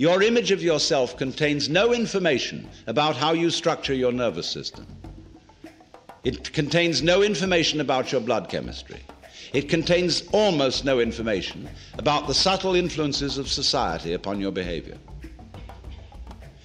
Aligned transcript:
Your 0.00 0.22
image 0.22 0.50
of 0.50 0.62
yourself 0.62 1.18
contains 1.18 1.68
no 1.68 1.92
information 1.92 2.66
about 2.86 3.16
how 3.16 3.34
you 3.34 3.50
structure 3.50 3.92
your 3.92 4.12
nervous 4.12 4.48
system. 4.48 4.86
It 6.24 6.54
contains 6.54 7.02
no 7.02 7.20
information 7.20 7.82
about 7.82 8.10
your 8.10 8.22
blood 8.22 8.48
chemistry. 8.48 9.02
It 9.52 9.68
contains 9.68 10.22
almost 10.32 10.86
no 10.86 11.00
information 11.00 11.68
about 11.98 12.26
the 12.26 12.32
subtle 12.32 12.74
influences 12.74 13.36
of 13.36 13.46
society 13.46 14.14
upon 14.14 14.40
your 14.40 14.52
behavior. 14.52 14.96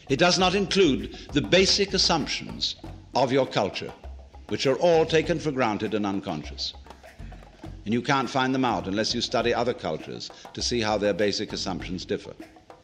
It 0.07 0.17
does 0.17 0.39
not 0.39 0.55
include 0.55 1.17
the 1.33 1.41
basic 1.41 1.93
assumptions 1.93 2.77
of 3.15 3.33
your 3.33 3.47
culture, 3.47 3.91
which 4.47 4.65
are 4.65 4.77
all 4.77 5.05
taken 5.05 5.39
for 5.39 5.51
granted 5.51 5.93
and 5.93 6.05
unconscious. 6.05 6.73
And 7.83 7.93
you 7.93 8.01
can't 8.01 8.29
find 8.29 8.55
them 8.55 8.63
out 8.63 8.87
unless 8.87 9.13
you 9.13 9.19
study 9.19 9.53
other 9.53 9.73
cultures 9.73 10.31
to 10.53 10.61
see 10.61 10.79
how 10.79 10.97
their 10.97 11.13
basic 11.13 11.51
assumptions 11.51 12.05
differ. 12.05 12.33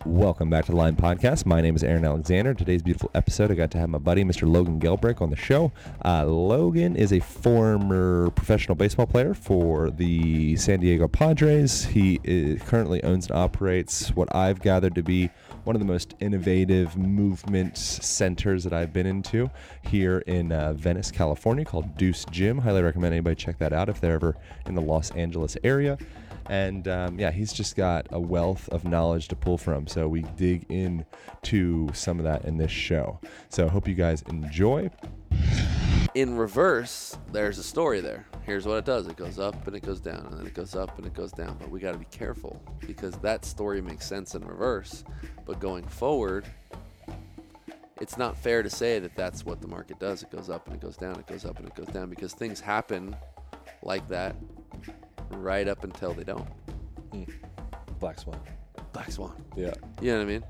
Welcome 0.05 0.49
back 0.49 0.65
to 0.65 0.71
the 0.71 0.77
Align 0.77 0.95
Podcast. 0.95 1.45
My 1.45 1.61
name 1.61 1.75
is 1.75 1.83
Aaron 1.83 2.03
Alexander. 2.03 2.55
Today's 2.55 2.81
beautiful 2.81 3.11
episode, 3.13 3.51
I 3.51 3.53
got 3.53 3.69
to 3.71 3.77
have 3.77 3.87
my 3.87 3.99
buddy, 3.99 4.23
Mr. 4.23 4.51
Logan 4.51 4.79
Gelbrich, 4.79 5.21
on 5.21 5.29
the 5.29 5.35
show. 5.35 5.71
Uh, 6.03 6.26
Logan 6.26 6.95
is 6.95 7.13
a 7.13 7.20
former 7.20 8.31
professional 8.31 8.73
baseball 8.73 9.05
player 9.05 9.35
for 9.35 9.91
the 9.91 10.55
San 10.55 10.79
Diego 10.79 11.07
Padres. 11.07 11.85
He 11.85 12.20
is, 12.23 12.63
currently 12.63 13.03
owns 13.03 13.27
and 13.27 13.37
operates 13.37 14.09
what 14.15 14.35
I've 14.35 14.59
gathered 14.59 14.95
to 14.95 15.03
be 15.03 15.29
one 15.65 15.76
of 15.76 15.79
the 15.79 15.85
most 15.85 16.15
innovative 16.20 16.98
movement 16.98 17.77
centers 17.77 18.63
that 18.63 18.73
I've 18.73 18.91
been 18.91 19.05
into 19.05 19.51
here 19.83 20.20
in 20.26 20.51
uh, 20.51 20.73
Venice, 20.73 21.11
California, 21.11 21.63
called 21.63 21.95
Deuce 21.95 22.26
Gym. 22.31 22.57
Highly 22.57 22.81
recommend 22.81 23.13
anybody 23.13 23.35
check 23.35 23.59
that 23.59 23.71
out 23.71 23.87
if 23.87 24.01
they're 24.01 24.15
ever 24.15 24.35
in 24.65 24.73
the 24.73 24.81
Los 24.81 25.11
Angeles 25.11 25.57
area. 25.63 25.99
And 26.49 26.87
um, 26.87 27.20
yeah, 27.20 27.31
he's 27.31 27.53
just 27.53 27.75
got 27.75 28.07
a 28.11 28.20
wealth 28.20 28.67
of 28.70 28.84
knowledge 28.84 29.27
to 29.29 29.35
pull 29.35 29.57
from. 29.57 29.87
So 29.87 30.07
we 30.07 30.23
dig 30.35 30.65
into 30.70 31.93
some 31.93 32.20
of 32.20 32.25
that 32.25 32.45
in 32.45 32.57
this 32.57 32.71
show. 32.71 33.20
So 33.49 33.65
I 33.65 33.70
hope 33.70 33.87
you 33.87 33.95
guys 33.95 34.23
enjoy. 34.23 34.89
in 36.15 36.37
reverse, 36.37 37.17
there's 37.31 37.57
a 37.57 37.63
story 37.63 38.01
there. 38.01 38.25
Here's 38.43 38.65
what 38.65 38.77
it 38.77 38.85
does 38.85 39.07
it 39.07 39.15
goes 39.15 39.39
up 39.39 39.67
and 39.67 39.75
it 39.75 39.83
goes 39.83 39.99
down, 39.99 40.25
and 40.25 40.39
then 40.39 40.48
it 40.48 40.53
goes 40.53 40.75
up 40.75 40.98
and 40.98 41.05
it 41.05 41.13
goes 41.13 41.31
down. 41.31 41.57
But 41.59 41.70
we 41.70 41.79
got 41.79 41.93
to 41.93 41.99
be 41.99 42.05
careful 42.05 42.61
because 42.85 43.15
that 43.17 43.45
story 43.45 43.81
makes 43.81 44.05
sense 44.05 44.35
in 44.35 44.43
reverse. 44.43 45.03
But 45.45 45.59
going 45.59 45.87
forward, 45.87 46.45
it's 47.99 48.17
not 48.17 48.35
fair 48.35 48.63
to 48.63 48.70
say 48.70 48.98
that 48.98 49.15
that's 49.15 49.45
what 49.45 49.61
the 49.61 49.67
market 49.67 49.99
does. 49.99 50.23
It 50.23 50.31
goes 50.31 50.49
up 50.49 50.65
and 50.65 50.76
it 50.76 50.81
goes 50.81 50.98
down, 50.98 51.20
it 51.20 51.27
goes 51.27 51.45
up 51.45 51.59
and 51.59 51.67
it 51.67 51.76
goes 51.76 51.87
down 51.87 52.09
because 52.09 52.33
things 52.33 52.59
happen 52.59 53.15
like 53.84 54.07
that 54.10 54.35
right 55.32 55.68
up 55.68 55.84
until 55.84 56.13
they 56.13 56.24
don't. 56.24 56.48
Black 57.99 58.20
Swan. 58.20 58.40
Black 58.93 59.12
Swan. 59.12 59.43
Yeah. 59.55 59.73
You 60.01 60.12
know 60.13 60.18
what 60.18 60.23
I 60.23 60.26
mean? 60.26 60.43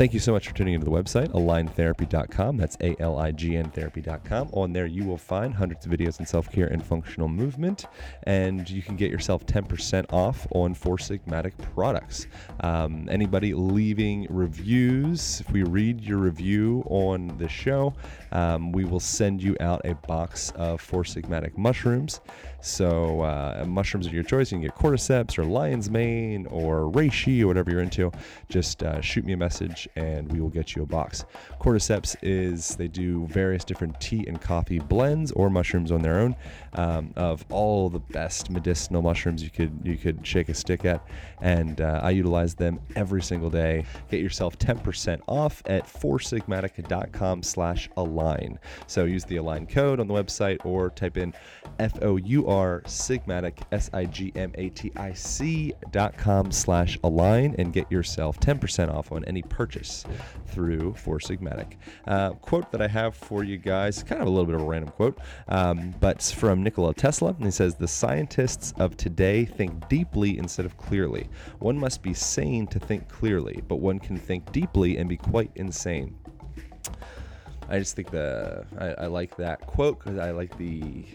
Thank 0.00 0.14
you 0.14 0.18
so 0.18 0.32
much 0.32 0.48
for 0.48 0.54
tuning 0.54 0.72
into 0.72 0.86
the 0.86 0.90
website, 0.90 1.28
aligntherapy.com. 1.32 2.56
That's 2.56 2.78
A 2.80 2.96
L 3.02 3.18
I 3.18 3.32
G 3.32 3.58
N 3.58 3.68
therapy.com. 3.68 4.48
On 4.54 4.72
there, 4.72 4.86
you 4.86 5.04
will 5.04 5.18
find 5.18 5.52
hundreds 5.52 5.84
of 5.84 5.92
videos 5.92 6.18
on 6.18 6.24
self 6.24 6.50
care 6.50 6.68
and 6.68 6.82
functional 6.82 7.28
movement, 7.28 7.84
and 8.22 8.70
you 8.70 8.80
can 8.80 8.96
get 8.96 9.10
yourself 9.10 9.44
10% 9.44 10.10
off 10.10 10.46
on 10.52 10.72
Four 10.72 10.96
Sigmatic 10.96 11.52
products. 11.74 12.28
Um, 12.60 13.10
anybody 13.10 13.52
leaving 13.52 14.26
reviews, 14.30 15.42
if 15.42 15.52
we 15.52 15.64
read 15.64 16.00
your 16.00 16.16
review 16.16 16.82
on 16.86 17.36
the 17.36 17.46
show, 17.50 17.92
um, 18.32 18.72
we 18.72 18.86
will 18.86 19.00
send 19.00 19.42
you 19.42 19.54
out 19.60 19.82
a 19.84 19.96
box 20.06 20.50
of 20.52 20.80
Four 20.80 21.02
Sigmatic 21.02 21.58
mushrooms. 21.58 22.22
So, 22.62 23.22
uh, 23.22 23.64
mushrooms 23.66 24.06
of 24.06 24.12
your 24.12 24.22
choice. 24.22 24.52
You 24.52 24.58
can 24.58 24.62
get 24.62 24.74
cordyceps 24.74 25.38
or 25.38 25.44
lion's 25.44 25.90
mane 25.90 26.46
or 26.46 26.90
reishi 26.90 27.42
or 27.42 27.46
whatever 27.46 27.70
you're 27.70 27.80
into. 27.80 28.12
Just 28.48 28.82
uh, 28.82 29.00
shoot 29.00 29.24
me 29.24 29.32
a 29.32 29.36
message 29.36 29.88
and 29.96 30.30
we 30.30 30.40
will 30.40 30.50
get 30.50 30.76
you 30.76 30.82
a 30.82 30.86
box. 30.86 31.24
Cordyceps 31.60 32.16
is 32.22 32.76
they 32.76 32.88
do 32.88 33.26
various 33.26 33.64
different 33.64 34.00
tea 34.00 34.26
and 34.26 34.40
coffee 34.40 34.78
blends 34.78 35.32
or 35.32 35.50
mushrooms 35.50 35.90
on 35.90 36.02
their 36.02 36.18
own 36.18 36.36
um, 36.74 37.12
of 37.16 37.44
all 37.50 37.90
the 37.90 37.98
best 37.98 38.50
medicinal 38.50 39.02
mushrooms 39.02 39.42
you 39.42 39.50
could 39.50 39.80
you 39.82 39.96
could 39.96 40.24
shake 40.26 40.48
a 40.48 40.54
stick 40.54 40.84
at, 40.84 41.04
and 41.40 41.80
uh, 41.80 42.00
I 42.02 42.10
utilize 42.10 42.54
them 42.54 42.80
every 42.96 43.22
single 43.22 43.50
day. 43.50 43.84
Get 44.10 44.20
yourself 44.20 44.58
10% 44.58 45.20
off 45.26 45.62
at 45.66 45.86
foursigmatic.com/align. 45.86 48.58
So 48.86 49.04
use 49.04 49.24
the 49.24 49.36
align 49.36 49.66
code 49.66 50.00
on 50.00 50.06
the 50.06 50.14
website 50.14 50.64
or 50.64 50.90
type 50.90 51.16
in 51.16 51.32
F 51.78 52.02
O 52.02 52.16
U 52.16 52.48
R 52.48 52.82
Sigmatic 52.86 53.58
S 53.72 53.90
I 53.92 54.04
G 54.04 54.32
M 54.34 54.52
A 54.56 54.68
T 54.70 54.92
I 54.96 55.12
C 55.12 55.72
dot 55.90 56.16
com 56.16 56.52
slash 56.52 56.98
align 57.04 57.54
and 57.58 57.72
get 57.72 57.90
yourself 57.90 58.38
10% 58.40 58.92
off 58.92 59.12
on 59.12 59.24
any 59.24 59.42
purchase 59.42 60.04
through 60.46 60.94
Four 60.94 61.18
Sigmatic. 61.18 61.74
Uh, 62.06 62.30
quote 62.32 62.70
that 62.72 62.82
I 62.82 62.88
have 62.88 63.14
for 63.14 63.44
you 63.44 63.56
guys, 63.56 64.02
kind 64.02 64.20
of 64.20 64.26
a 64.26 64.30
little 64.30 64.46
bit 64.46 64.54
of 64.54 64.62
a 64.62 64.64
random 64.64 64.90
quote, 64.90 65.18
um, 65.48 65.94
but 66.00 66.16
it's 66.16 66.32
from 66.60 66.64
Nikola 66.64 66.92
Tesla. 66.92 67.30
And 67.30 67.44
he 67.46 67.50
says, 67.50 67.74
The 67.74 67.88
scientists 67.88 68.74
of 68.78 68.96
today 68.96 69.46
think 69.46 69.88
deeply 69.88 70.36
instead 70.36 70.66
of 70.66 70.76
clearly. 70.76 71.28
One 71.58 71.78
must 71.78 72.02
be 72.02 72.12
sane 72.12 72.66
to 72.68 72.78
think 72.78 73.08
clearly, 73.08 73.62
but 73.66 73.76
one 73.76 73.98
can 73.98 74.18
think 74.18 74.52
deeply 74.52 74.98
and 74.98 75.08
be 75.08 75.16
quite 75.16 75.50
insane. 75.54 76.18
I 77.68 77.78
just 77.78 77.96
think 77.96 78.10
the 78.10 78.66
I, 78.78 79.04
I 79.04 79.06
like 79.06 79.36
that 79.36 79.60
quote 79.60 80.00
because 80.00 80.18
I 80.18 80.32
like 80.32 80.56
the 80.58 81.06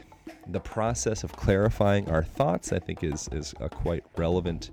the 0.48 0.60
process 0.60 1.24
of 1.24 1.32
clarifying 1.34 2.10
our 2.10 2.24
thoughts. 2.24 2.74
I 2.74 2.80
think 2.80 3.04
is 3.04 3.30
is 3.32 3.54
a 3.60 3.70
quite 3.70 4.04
relevant 4.18 4.72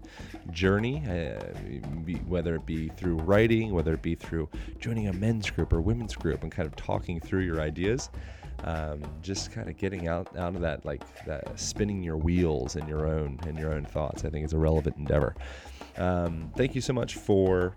journey, 0.52 1.02
uh, 1.06 1.42
be, 2.04 2.14
whether 2.28 2.54
it 2.54 2.64
be 2.64 2.88
through 2.88 3.16
writing, 3.16 3.74
whether 3.74 3.92
it 3.92 4.02
be 4.02 4.14
through 4.14 4.48
joining 4.78 5.08
a 5.08 5.12
men's 5.12 5.50
group 5.50 5.72
or 5.72 5.82
women's 5.82 6.14
group, 6.14 6.42
and 6.42 6.52
kind 6.52 6.66
of 6.66 6.76
talking 6.76 7.20
through 7.20 7.40
your 7.40 7.60
ideas. 7.60 8.08
Um, 8.64 9.02
just 9.22 9.50
kind 9.50 9.68
of 9.68 9.76
getting 9.76 10.06
out 10.06 10.36
out 10.36 10.54
of 10.54 10.60
that 10.60 10.84
like 10.84 11.02
that 11.26 11.58
spinning 11.58 12.02
your 12.02 12.16
wheels 12.16 12.76
in 12.76 12.86
your 12.86 13.06
own 13.06 13.38
in 13.46 13.56
your 13.56 13.72
own 13.72 13.84
thoughts. 13.84 14.24
I 14.24 14.30
think 14.30 14.44
is 14.44 14.52
a 14.52 14.58
relevant 14.58 14.96
endeavor. 14.96 15.34
Um, 15.96 16.50
thank 16.56 16.74
you 16.74 16.80
so 16.80 16.92
much 16.92 17.16
for 17.16 17.74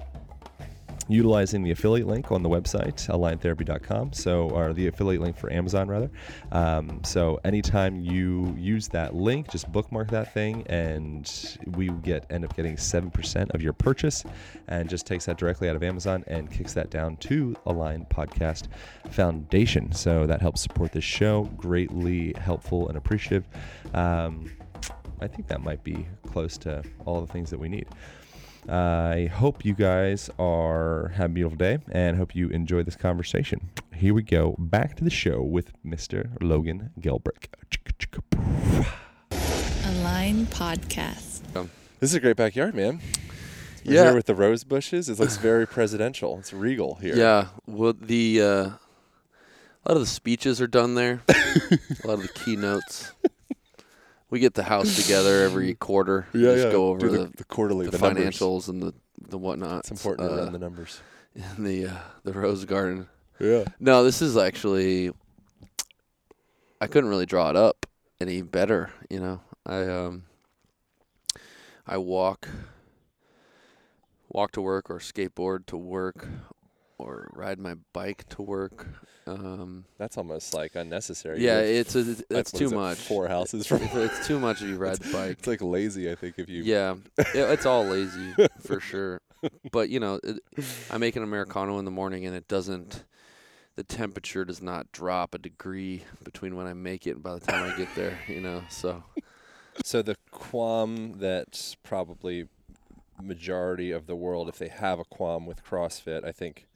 utilizing 1.08 1.64
the 1.64 1.72
affiliate 1.72 2.08
link 2.08 2.32
on 2.32 2.42
the 2.42 2.50
website 2.50 3.08
aligntherapy.com 3.10 4.12
so 4.14 4.50
or 4.50 4.74
the 4.74 4.88
affiliate 4.88 5.22
link 5.22 5.38
for 5.38 5.52
amazon 5.52 5.88
rather. 5.88 6.10
Um, 6.52 7.02
so 7.04 7.40
anytime 7.44 8.02
you 8.02 8.56
use 8.58 8.88
that 8.90 9.16
link 9.16 9.50
just 9.50 9.72
bookmark 9.72 10.10
that 10.12 10.34
thing 10.34 10.66
and 10.68 11.58
we 11.76 11.90
get 11.90 12.26
end 12.30 12.44
up 12.44 12.56
getting 12.56 12.76
7% 12.76 13.54
of 13.54 13.62
your 13.62 13.74
purchase 13.74 14.24
and 14.68 14.90
just 14.90 15.06
takes 15.06 15.26
that 15.26 15.38
directly 15.38 15.70
out 15.70 15.76
of 15.76 15.84
amazon 15.84 16.24
and 16.28 16.52
kicks 16.52 16.74
that 16.74 16.90
down 16.90 17.18
to 17.18 17.56
align 17.66 18.06
podcast 18.10 18.68
foundation. 19.12 19.92
So 19.92 20.26
that 20.26 20.42
helps 20.42 20.62
support 20.62 20.92
this 20.92 21.04
show 21.04 21.44
greatly 21.56 22.34
helpful 22.38 22.88
and 22.88 22.98
appreciative. 22.98 23.48
Um, 23.94 24.52
i 25.22 25.28
think 25.28 25.48
that 25.48 25.62
might 25.62 25.82
be 25.84 26.06
close 26.28 26.58
to 26.58 26.84
all 27.06 27.22
the 27.22 27.32
things 27.32 27.50
that 27.50 27.58
we 27.58 27.70
need 27.70 27.88
I 28.68 29.30
hope 29.32 29.64
you 29.64 29.74
guys 29.74 30.30
are 30.40 31.10
have 31.16 31.30
a 31.32 31.34
beautiful 31.34 31.58
day 31.58 31.78
and 31.92 32.18
hope 32.18 32.36
you 32.36 32.50
enjoy 32.50 32.84
this 32.84 32.96
conversation. 32.96 33.70
Here 33.94 34.14
we 34.14 34.24
go. 34.24 34.56
Back 34.58 34.96
to 34.98 35.04
the 35.04 35.10
show 35.12 35.42
with 35.42 35.72
Mr. 35.86 36.32
Logan 36.42 36.90
Gelbrich. 37.00 37.48
Align 39.86 40.48
Podcast. 40.48 41.42
This 42.00 42.10
is 42.12 42.16
a 42.16 42.20
great 42.20 42.36
backyard, 42.36 42.74
man. 42.76 43.00
We're 43.86 43.94
Yeah. 43.94 44.04
here 44.06 44.16
with 44.16 44.26
the 44.26 44.36
rose 44.36 44.64
bushes. 44.64 45.10
It 45.10 45.20
looks 45.20 45.38
very 45.38 45.68
presidential. 45.68 46.38
It's 46.40 46.52
regal 46.52 46.96
here. 46.96 47.16
Yeah. 47.16 47.48
Well, 47.68 47.94
the 47.94 48.42
uh, 48.42 48.46
a 48.48 49.88
lot 49.88 49.96
of 49.96 50.00
the 50.00 50.06
speeches 50.08 50.60
are 50.60 50.68
done 50.68 50.96
there. 50.96 51.22
a 51.30 52.08
lot 52.08 52.16
of 52.16 52.22
the 52.24 52.32
keynotes. 52.34 53.12
We 54.30 54.40
get 54.40 54.54
the 54.56 54.64
house 54.64 54.96
together 55.02 55.44
every 55.44 55.74
quarter. 55.88 56.28
Yeah, 56.34 56.54
just 56.54 56.66
yeah. 56.66 56.72
go 56.72 56.88
over 56.90 57.00
Do 57.00 57.10
the- 57.10 57.18
the, 57.26 57.32
the 57.38 57.44
quarterly, 57.46 57.86
the, 57.86 57.98
the 57.98 58.00
numbers. 58.14 58.38
financials 58.40 58.68
and 58.70 58.82
the 58.82 58.94
the 59.30 59.38
whatnot. 59.38 59.80
It's 59.80 59.92
important 59.92 60.30
to 60.30 60.36
uh, 60.36 60.38
run 60.44 60.52
the 60.54 60.60
numbers. 60.60 61.00
in 61.58 61.64
the 61.64 61.88
uh, 61.88 61.98
the 62.24 62.34
rose 62.34 62.66
garden. 62.66 63.08
Yeah. 63.40 63.66
No, 63.80 64.04
this 64.04 64.22
is 64.22 64.36
actually. 64.38 65.12
I 66.82 66.88
couldn't 66.88 67.10
really 67.10 67.26
draw 67.26 67.50
it 67.50 67.56
up 67.56 67.86
any 68.20 68.42
better. 68.42 68.92
You 69.10 69.20
know, 69.20 69.42
I 69.66 69.84
um. 69.88 70.24
I 71.88 71.98
walk 71.98 72.50
walk 74.28 74.52
to 74.54 74.62
work 74.62 74.90
or 74.90 74.98
skateboard 75.00 75.68
to 75.68 75.78
work 75.78 76.28
or 76.98 77.30
ride 77.34 77.60
my 77.60 77.76
bike 77.94 78.28
to 78.30 78.42
work. 78.42 78.88
Um, 79.28 79.86
That's 79.98 80.18
almost 80.18 80.54
like 80.54 80.76
unnecessary. 80.76 81.44
yeah, 81.44 81.60
You 81.62 81.66
live- 81.66 81.76
it's 81.88 81.96
a, 81.96 82.00
it's 82.12 82.24
that's 82.30 82.52
too 82.52 82.68
it, 82.68 82.74
much. 82.76 82.98
Four 83.00 83.28
houses 83.28 83.66
from. 83.68 83.82
If 83.82 83.96
it's 83.96 84.28
too 84.28 84.40
much 84.40 84.62
if 84.62 84.70
you 84.70 84.78
ride 84.88 84.98
the 84.98 85.12
bike. 85.12 85.32
It's 85.40 85.48
like 85.48 85.62
lazy. 85.62 86.12
I 86.12 86.16
think 86.16 86.38
if 86.38 86.48
you. 86.50 86.64
Yeah, 86.64 86.96
yeah, 87.34 87.52
it's 87.52 87.66
all 87.66 87.84
lazy 87.86 88.34
for 88.62 88.80
sure. 88.80 89.22
But 89.72 89.90
you 89.90 90.00
know, 90.00 90.20
it, 90.24 90.40
I 90.92 90.98
make 90.98 91.16
an 91.16 91.24
americano 91.24 91.80
in 91.80 91.86
the 91.86 91.92
morning, 91.92 92.26
and 92.26 92.36
it 92.36 92.48
doesn't. 92.48 93.04
The 93.76 93.84
temperature 93.84 94.46
does 94.46 94.62
not 94.62 94.92
drop 94.94 95.36
a 95.36 95.38
degree 95.38 96.04
between 96.24 96.56
when 96.56 96.66
I 96.66 96.74
make 96.74 97.06
it 97.08 97.12
and 97.16 97.24
by 97.24 97.34
the 97.34 97.42
time 97.42 97.70
I 97.70 97.76
get 97.76 97.90
there. 97.96 98.18
You 98.28 98.40
know, 98.42 98.64
so 98.70 99.04
So 99.84 100.02
the 100.02 100.16
qualm 100.32 101.18
that 101.20 101.76
probably 101.84 102.48
majority 103.22 103.92
of 103.92 104.08
the 104.08 104.16
world, 104.16 104.48
if 104.50 104.58
they 104.58 104.68
have 104.70 105.00
a 105.00 105.04
qualm 105.06 105.46
with 105.46 105.64
CrossFit, 105.64 106.24
I 106.24 106.32
think 106.32 106.68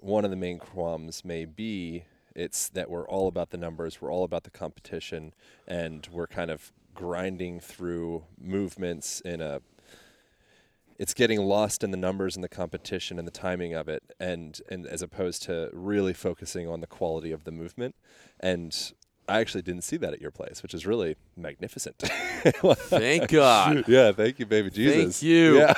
one 0.00 0.24
of 0.24 0.30
the 0.30 0.36
main 0.36 0.58
qualms 0.58 1.24
may 1.24 1.44
be 1.44 2.04
it's 2.34 2.68
that 2.70 2.88
we're 2.90 3.08
all 3.08 3.28
about 3.28 3.50
the 3.50 3.56
numbers, 3.56 4.00
we're 4.00 4.12
all 4.12 4.24
about 4.24 4.44
the 4.44 4.50
competition, 4.50 5.34
and 5.66 6.08
we're 6.12 6.26
kind 6.26 6.50
of 6.50 6.72
grinding 6.94 7.60
through 7.60 8.24
movements 8.40 9.20
in 9.20 9.40
a 9.40 9.60
it's 10.98 11.14
getting 11.14 11.40
lost 11.40 11.82
in 11.82 11.92
the 11.92 11.96
numbers 11.96 12.36
and 12.36 12.44
the 12.44 12.48
competition 12.48 13.18
and 13.18 13.26
the 13.26 13.32
timing 13.32 13.72
of 13.74 13.88
it 13.88 14.02
and 14.18 14.60
and 14.68 14.86
as 14.86 15.00
opposed 15.00 15.42
to 15.42 15.70
really 15.72 16.12
focusing 16.12 16.68
on 16.68 16.80
the 16.80 16.86
quality 16.86 17.30
of 17.30 17.44
the 17.44 17.52
movement 17.52 17.94
and 18.40 18.92
I 19.28 19.38
actually 19.38 19.62
didn't 19.62 19.84
see 19.84 19.96
that 19.98 20.12
at 20.12 20.20
your 20.20 20.32
place, 20.32 20.60
which 20.60 20.74
is 20.74 20.84
really 20.86 21.14
magnificent. 21.36 21.98
thank 22.42 23.30
God 23.30 23.84
yeah, 23.88 24.10
thank 24.10 24.40
you, 24.40 24.46
baby 24.46 24.70
Jesus. 24.70 25.20
Thank 25.20 25.22
you. 25.22 25.58
Yeah, 25.58 25.74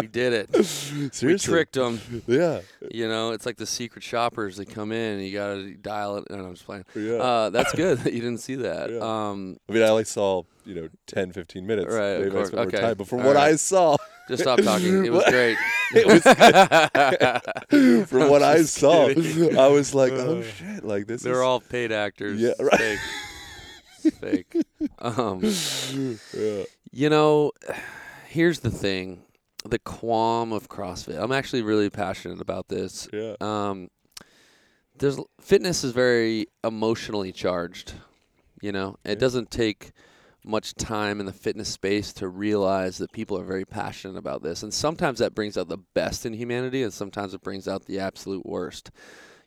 we 0.00 0.06
did 0.06 0.32
it. 0.32 1.20
We 1.22 1.38
tricked 1.38 1.74
them. 1.74 2.00
Yeah, 2.26 2.60
You 2.90 3.08
know, 3.08 3.30
it's 3.32 3.46
like 3.46 3.56
the 3.56 3.66
secret 3.66 4.02
shoppers. 4.02 4.56
They 4.56 4.64
come 4.64 4.92
in, 4.92 5.18
and 5.18 5.26
you 5.26 5.32
gotta 5.32 5.74
dial 5.74 6.18
it. 6.18 6.24
No, 6.30 6.44
I'm 6.44 6.52
just 6.54 6.66
playing. 6.66 6.84
Yeah. 6.94 7.14
Uh, 7.14 7.50
that's 7.50 7.72
good 7.72 7.98
that 7.98 8.12
you 8.12 8.20
didn't 8.20 8.40
see 8.40 8.56
that. 8.56 8.90
Yeah. 8.90 8.98
Um, 8.98 9.56
I 9.68 9.72
mean, 9.72 9.82
I 9.82 9.88
only 9.88 10.04
saw 10.04 10.42
you 10.64 10.74
know 10.74 10.88
10, 11.06 11.32
15 11.32 11.66
minutes. 11.66 11.92
Right, 11.92 12.20
Maybe 12.20 12.36
I 12.36 12.44
spent 12.44 12.54
more 12.54 12.66
Okay. 12.66 12.80
time, 12.80 12.94
but 12.96 13.06
from 13.08 13.20
All 13.20 13.26
what 13.26 13.36
right. 13.36 13.52
I 13.52 13.56
saw, 13.56 13.96
just 14.28 14.42
stop 14.42 14.60
talking. 14.60 15.04
It 15.04 15.12
was 15.12 15.24
great. 15.28 15.56
it 15.94 16.06
was 16.06 16.22
from 18.08 18.28
what 18.30 18.42
I 18.42 18.62
saw, 18.62 19.08
I 19.08 19.68
was 19.68 19.94
like, 19.94 20.12
oh 20.12 20.42
shit, 20.42 20.84
like 20.84 21.06
this 21.06 21.22
They're 21.22 21.34
is 21.34 21.38
all 21.40 21.60
paid 21.60 21.92
actors. 21.92 22.40
Yeah, 22.40 22.52
right. 22.60 22.98
Fake. 24.10 24.12
Fake. 24.20 24.56
Um, 24.98 25.40
yeah. 26.34 26.64
you 26.92 27.08
know, 27.08 27.52
here's 28.28 28.60
the 28.60 28.70
thing: 28.70 29.22
the 29.64 29.78
qualm 29.78 30.52
of 30.52 30.68
CrossFit. 30.68 31.20
I'm 31.20 31.32
actually 31.32 31.62
really 31.62 31.90
passionate 31.90 32.40
about 32.40 32.68
this. 32.68 33.08
Yeah. 33.12 33.34
Um, 33.40 33.88
there's 34.96 35.18
fitness 35.40 35.84
is 35.84 35.92
very 35.92 36.46
emotionally 36.62 37.32
charged. 37.32 37.94
You 38.60 38.72
know, 38.72 38.96
it 39.04 39.18
doesn't 39.18 39.50
take 39.50 39.92
much 40.44 40.74
time 40.74 41.20
in 41.20 41.26
the 41.26 41.32
fitness 41.32 41.68
space 41.68 42.12
to 42.12 42.28
realize 42.28 42.98
that 42.98 43.12
people 43.12 43.38
are 43.38 43.44
very 43.44 43.64
passionate 43.64 44.16
about 44.18 44.42
this, 44.42 44.62
and 44.62 44.72
sometimes 44.72 45.18
that 45.18 45.34
brings 45.34 45.56
out 45.56 45.68
the 45.68 45.78
best 45.94 46.26
in 46.26 46.34
humanity, 46.34 46.82
and 46.82 46.92
sometimes 46.92 47.34
it 47.34 47.42
brings 47.42 47.66
out 47.66 47.86
the 47.86 47.98
absolute 47.98 48.44
worst. 48.44 48.90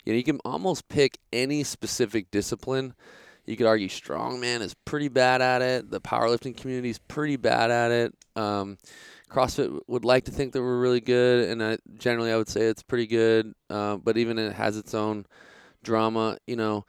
You 0.04 0.12
know, 0.12 0.16
you 0.16 0.24
can 0.24 0.40
almost 0.44 0.88
pick 0.88 1.18
any 1.32 1.62
specific 1.64 2.30
discipline. 2.30 2.94
You 3.46 3.56
could 3.56 3.66
argue 3.66 3.88
strongman 3.88 4.60
is 4.60 4.74
pretty 4.84 5.08
bad 5.08 5.40
at 5.40 5.62
it. 5.62 5.90
The 5.90 6.00
powerlifting 6.00 6.56
community 6.56 6.90
is 6.90 6.98
pretty 6.98 7.36
bad 7.36 7.70
at 7.70 7.90
it. 7.90 8.14
Um, 8.36 8.76
CrossFit 9.28 9.80
would 9.86 10.04
like 10.04 10.24
to 10.24 10.30
think 10.30 10.52
that 10.52 10.62
we're 10.62 10.80
really 10.80 11.00
good, 11.00 11.48
and 11.48 11.62
I, 11.62 11.78
generally 11.98 12.32
I 12.32 12.36
would 12.36 12.48
say 12.48 12.62
it's 12.62 12.82
pretty 12.82 13.06
good. 13.06 13.54
Uh, 13.68 13.96
but 13.96 14.16
even 14.16 14.38
it 14.38 14.54
has 14.54 14.76
its 14.76 14.94
own 14.94 15.26
drama. 15.82 16.38
You 16.46 16.56
know, 16.56 16.86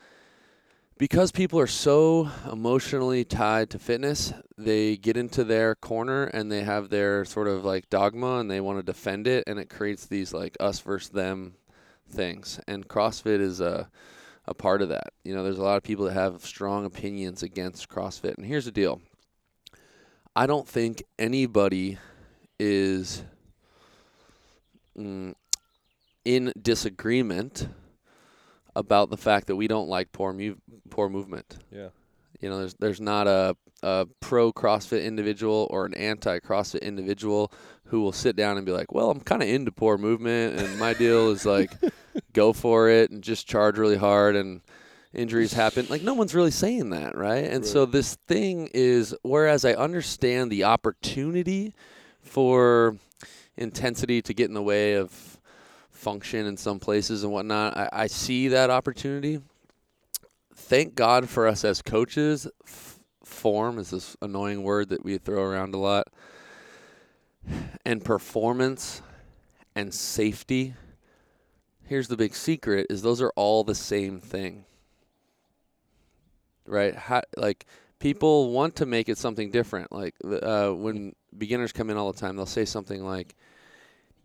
because 0.98 1.32
people 1.32 1.60
are 1.60 1.68
so 1.68 2.30
emotionally 2.52 3.24
tied 3.26 3.70
to 3.72 3.80
fitness, 3.80 4.34
they 4.58 4.98
get 4.98 5.18
into 5.18 5.44
their 5.44 5.76
corner 5.76 6.26
and 6.26 6.52
they 6.52 6.64
have 6.64 6.90
their 6.90 7.26
sort 7.26 7.48
of 7.48 7.66
like 7.66 7.90
dogma, 7.90 8.40
and 8.40 8.50
they 8.50 8.62
want 8.62 8.80
to 8.80 8.84
defend 8.84 9.28
it, 9.28 9.44
and 9.48 9.60
it 9.60 9.70
creates 9.70 10.06
these 10.06 10.34
like 10.34 10.56
us 10.60 10.80
versus 10.80 11.10
them 11.10 11.56
things. 12.10 12.60
And 12.68 12.88
CrossFit 12.88 13.40
is 13.40 13.62
a 13.62 13.90
a 14.50 14.54
part 14.54 14.82
of 14.82 14.90
that. 14.90 15.14
You 15.24 15.36
know, 15.36 15.44
there's 15.44 15.60
a 15.60 15.64
lot 15.64 15.78
of 15.78 15.84
people 15.84 16.06
that 16.06 16.14
have 16.14 16.44
strong 16.44 16.84
opinions 16.84 17.44
against 17.44 17.88
CrossFit. 17.88 18.36
And 18.36 18.46
here's 18.46 18.66
the 18.66 18.72
deal. 18.72 19.00
I 20.36 20.48
don't 20.48 20.68
think 20.68 21.04
anybody 21.20 22.00
is 22.60 23.24
mm, 24.98 25.34
in 26.26 26.54
disagreement 26.62 27.68
about 28.76 29.10
the 29.10 29.18
fact 29.18 29.48
that 29.48 29.56
we 29.56 29.68
don't 29.68 29.90
like 29.90 30.12
poor 30.12 30.34
mu- 30.34 30.56
poor 30.90 31.10
movement. 31.10 31.58
Yeah. 31.72 31.90
You 32.40 32.50
know, 32.50 32.60
there's 32.60 32.74
there's 32.76 33.02
not 33.02 33.28
a, 33.28 33.56
a 33.84 34.08
pro 34.20 34.54
CrossFit 34.54 35.04
individual 35.04 35.68
or 35.72 35.86
an 35.86 35.94
anti 35.94 36.40
CrossFit 36.40 36.82
individual 36.82 37.52
who 37.86 38.02
will 38.02 38.12
sit 38.12 38.36
down 38.36 38.58
and 38.58 38.66
be 38.66 38.72
like, 38.72 38.94
"Well, 38.94 39.10
I'm 39.10 39.20
kind 39.20 39.42
of 39.44 39.50
into 39.50 39.72
poor 39.72 39.98
movement, 39.98 40.60
and 40.60 40.80
my 40.80 40.94
deal 40.94 41.32
is 41.32 41.46
like, 41.46 41.72
go 42.34 42.54
for 42.54 42.90
it 42.90 43.12
and 43.12 43.22
just 43.22 43.48
charge 43.48 43.78
really 43.78 43.98
hard 43.98 44.36
and." 44.36 44.62
Injuries 45.12 45.54
happen. 45.54 45.88
Like 45.90 46.04
no 46.04 46.14
one's 46.14 46.36
really 46.36 46.52
saying 46.52 46.92
that, 46.92 47.18
right? 47.18 47.46
And 47.46 47.66
so 47.66 47.88
this 47.88 48.14
thing 48.28 48.70
is 48.76 49.16
whereas 49.24 49.66
I 49.66 49.74
understand 49.74 50.52
the 50.52 50.66
opportunity 50.66 51.74
for 52.22 52.98
intensity 53.58 54.22
to 54.22 54.34
get 54.34 54.48
in 54.48 54.54
the 54.54 54.62
way 54.62 54.94
of 54.94 55.40
function 55.92 56.46
in 56.46 56.58
some 56.58 56.80
places 56.80 57.24
and 57.24 57.32
whatnot, 57.34 57.76
I, 57.76 57.90
I 57.92 58.08
see 58.08 58.50
that 58.50 58.70
opportunity 58.70 59.42
thank 60.70 60.94
God 60.94 61.28
for 61.28 61.48
us 61.48 61.66
as 61.66 61.82
coaches. 61.82 62.48
F- 62.66 63.00
form 63.24 63.80
is 63.80 63.90
this 63.90 64.16
annoying 64.22 64.62
word 64.62 64.90
that 64.90 65.04
we 65.04 65.18
throw 65.18 65.44
around 65.44 65.74
a 65.74 65.78
lot. 65.78 66.08
And 67.84 68.06
performance 68.06 69.02
and 69.76 69.92
safety. 69.94 70.76
Here's 71.86 72.08
the 72.08 72.18
big 72.18 72.36
secret 72.36 72.88
is 72.90 73.02
those 73.02 73.22
are 73.22 73.32
all 73.36 73.64
the 73.64 73.74
same 73.74 74.20
thing. 74.20 74.66
Right? 76.68 76.96
How, 76.96 77.24
like 77.36 77.66
people 77.98 78.52
want 78.52 78.76
to 78.76 78.86
make 78.86 79.10
it 79.10 79.18
something 79.18 79.50
different. 79.50 79.92
Like 79.92 80.14
uh, 80.24 80.70
when 80.70 81.16
beginners 81.38 81.72
come 81.72 81.90
in 81.90 81.98
all 81.98 82.12
the 82.12 82.20
time, 82.20 82.36
they'll 82.36 82.46
say 82.46 82.66
something 82.66 83.04
like, 83.04 83.36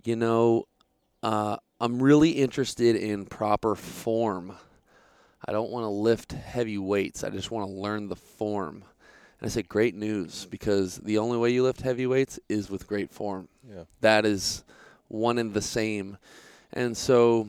"You 0.04 0.16
know, 0.16 0.66
uh, 1.22 1.56
I'm 1.80 2.02
really 2.02 2.30
interested 2.30 2.96
in 2.96 3.26
proper 3.26 3.74
form. 3.74 4.56
I 5.46 5.52
don't 5.52 5.70
want 5.70 5.84
to 5.84 5.88
lift 5.88 6.32
heavy 6.32 6.78
weights. 6.78 7.24
I 7.24 7.30
just 7.30 7.50
want 7.50 7.68
to 7.68 7.72
learn 7.72 8.08
the 8.08 8.16
form. 8.16 8.84
And 9.40 9.46
I 9.46 9.48
say, 9.48 9.62
great 9.62 9.94
news, 9.94 10.46
because 10.50 10.96
the 10.98 11.18
only 11.18 11.36
way 11.36 11.50
you 11.50 11.62
lift 11.62 11.82
heavy 11.82 12.06
weights 12.06 12.38
is 12.48 12.70
with 12.70 12.86
great 12.86 13.10
form. 13.10 13.48
Yeah. 13.68 13.84
That 14.00 14.24
is 14.24 14.64
one 15.08 15.38
and 15.38 15.52
the 15.52 15.60
same. 15.60 16.16
And 16.72 16.96
so, 16.96 17.48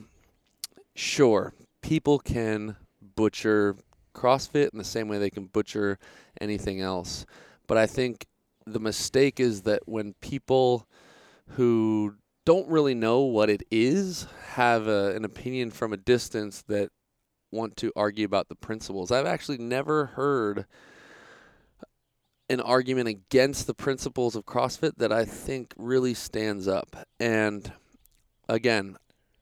sure, 0.96 1.53
people 1.82 2.20
can 2.20 2.75
butcher 3.15 3.75
CrossFit 4.13 4.72
in 4.74 4.77
the 4.77 4.84
same 4.84 5.08
way 5.08 5.18
they 5.18 5.29
can 5.29 5.46
butcher 5.46 6.00
anything 6.41 6.82
else. 6.82 7.25
But 7.68 7.77
I 7.77 7.88
think 7.88 8.25
the 8.65 8.79
mistake 8.79 9.39
is 9.39 9.63
that 9.63 9.88
when 9.88 10.13
people 10.22 10.88
who 11.50 12.15
don't 12.45 12.67
really 12.67 12.93
know 12.93 13.22
what 13.22 13.50
it 13.50 13.63
is 13.72 14.27
have 14.53 14.88
a, 14.88 15.15
an 15.15 15.25
opinion 15.25 15.72
from 15.72 15.93
a 15.93 15.98
distance 15.98 16.63
that 16.67 16.89
want 17.51 17.77
to 17.77 17.91
argue 17.95 18.25
about 18.25 18.50
the 18.50 18.55
principles. 18.55 19.12
I've 19.12 19.25
actually 19.25 19.57
never 19.57 20.07
heard 20.07 20.65
an 22.50 22.62
argument 22.62 23.07
against 23.07 23.65
the 23.65 23.74
principles 23.74 24.36
of 24.36 24.45
CrossFit 24.45 24.98
that 24.98 25.12
I 25.12 25.25
think 25.25 25.74
really 25.77 26.13
stands 26.13 26.67
up. 26.67 26.95
And 27.19 27.72
again, 28.48 28.98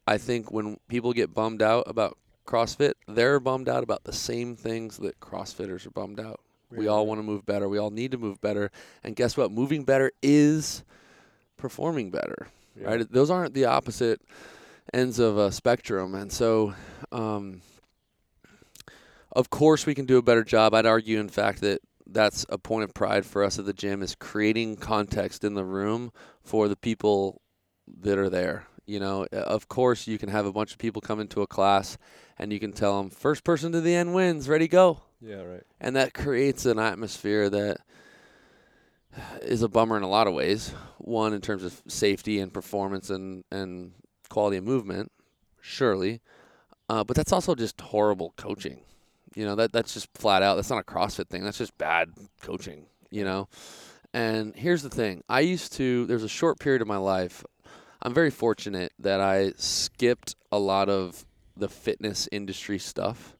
I 0.07 0.17
think 0.17 0.51
when 0.51 0.77
people 0.87 1.11
get 1.11 1.33
bummed 1.33 1.61
out 1.61 1.83
about 1.87 2.17
CrossFit, 2.45 2.93
they're 3.07 3.39
bummed 3.39 3.67
out 3.67 3.83
about 3.83 4.03
the 4.05 4.13
same 4.13 4.55
things 4.55 4.97
that 4.97 5.19
CrossFitters 5.19 5.85
are 5.85 5.91
bummed 5.91 6.19
out. 6.19 6.39
We 6.77 6.87
all 6.87 7.05
want 7.05 7.19
to 7.19 7.23
move 7.23 7.45
better. 7.45 7.67
We 7.69 7.77
all 7.77 7.91
need 7.91 8.11
to 8.11 8.17
move 8.17 8.41
better. 8.41 8.71
And 9.03 9.15
guess 9.15 9.37
what? 9.37 9.51
Moving 9.51 9.83
better 9.83 10.11
is 10.21 10.83
performing 11.57 12.11
better, 12.11 12.47
right? 12.79 13.09
Those 13.09 13.29
aren't 13.29 13.53
the 13.53 13.65
opposite 13.65 14.21
ends 14.93 15.19
of 15.19 15.37
a 15.37 15.51
spectrum. 15.51 16.15
And 16.15 16.31
so, 16.31 16.73
um, 17.11 17.61
of 19.31 19.49
course, 19.49 19.85
we 19.85 19.95
can 19.95 20.05
do 20.05 20.17
a 20.17 20.21
better 20.21 20.43
job. 20.43 20.73
I'd 20.73 20.85
argue, 20.85 21.19
in 21.19 21.29
fact, 21.29 21.61
that 21.61 21.81
that's 22.05 22.45
a 22.49 22.57
point 22.57 22.83
of 22.83 22.93
pride 22.93 23.25
for 23.25 23.43
us 23.43 23.57
at 23.57 23.65
the 23.65 23.73
gym 23.73 24.01
is 24.01 24.15
creating 24.15 24.75
context 24.75 25.43
in 25.43 25.53
the 25.53 25.63
room 25.63 26.11
for 26.43 26.67
the 26.67 26.75
people 26.75 27.41
that 27.87 28.17
are 28.17 28.29
there. 28.29 28.67
You 28.85 28.99
know, 28.99 29.25
Uh, 29.31 29.37
of 29.37 29.67
course, 29.67 30.07
you 30.07 30.17
can 30.17 30.29
have 30.29 30.45
a 30.45 30.51
bunch 30.51 30.71
of 30.73 30.77
people 30.77 31.01
come 31.01 31.19
into 31.19 31.41
a 31.41 31.47
class 31.47 31.97
and 32.37 32.51
you 32.51 32.59
can 32.59 32.73
tell 32.73 32.97
them 33.01 33.09
first 33.09 33.43
person 33.43 33.71
to 33.71 33.81
the 33.81 33.95
end 33.95 34.13
wins, 34.13 34.49
ready 34.49 34.67
go 34.67 35.01
Yeah, 35.21 35.41
right. 35.41 35.63
and 35.79 35.95
that 35.95 36.13
creates 36.13 36.65
an 36.65 36.79
atmosphere 36.79 37.49
that 37.49 37.77
is 39.41 39.61
a 39.61 39.67
bummer 39.69 39.95
in 39.97 40.03
a 40.03 40.09
lot 40.09 40.27
of 40.27 40.33
ways. 40.33 40.73
One 40.97 41.33
in 41.33 41.41
terms 41.41 41.63
of 41.63 41.81
safety 41.87 42.39
and 42.39 42.51
performance 42.53 43.09
and 43.09 43.43
and 43.51 43.93
quality 44.29 44.57
of 44.57 44.63
movement, 44.63 45.11
surely, 45.61 46.21
uh, 46.89 47.03
but 47.03 47.15
that's 47.15 47.31
also 47.31 47.53
just 47.55 47.79
horrible 47.79 48.33
coaching. 48.37 48.79
You 49.35 49.45
know 49.45 49.55
that 49.55 49.71
that's 49.71 49.93
just 49.93 50.09
flat 50.15 50.41
out. 50.43 50.55
That's 50.55 50.69
not 50.69 50.79
a 50.79 50.83
CrossFit 50.83 51.27
thing. 51.29 51.43
That's 51.43 51.57
just 51.57 51.77
bad 51.77 52.09
coaching. 52.41 52.87
You 53.11 53.23
know, 53.23 53.47
and 54.13 54.55
here's 54.55 54.81
the 54.81 54.89
thing. 54.89 55.23
I 55.29 55.41
used 55.41 55.73
to. 55.73 56.05
There's 56.07 56.23
a 56.23 56.29
short 56.29 56.59
period 56.59 56.81
of 56.81 56.87
my 56.87 56.97
life. 56.97 57.43
I'm 58.03 58.13
very 58.13 58.29
fortunate 58.29 58.91
that 58.99 59.21
I 59.21 59.53
skipped 59.55 60.35
a 60.51 60.59
lot 60.59 60.89
of 60.89 61.25
the 61.55 61.69
fitness 61.69 62.27
industry 62.31 62.77
stuff. 62.77 63.35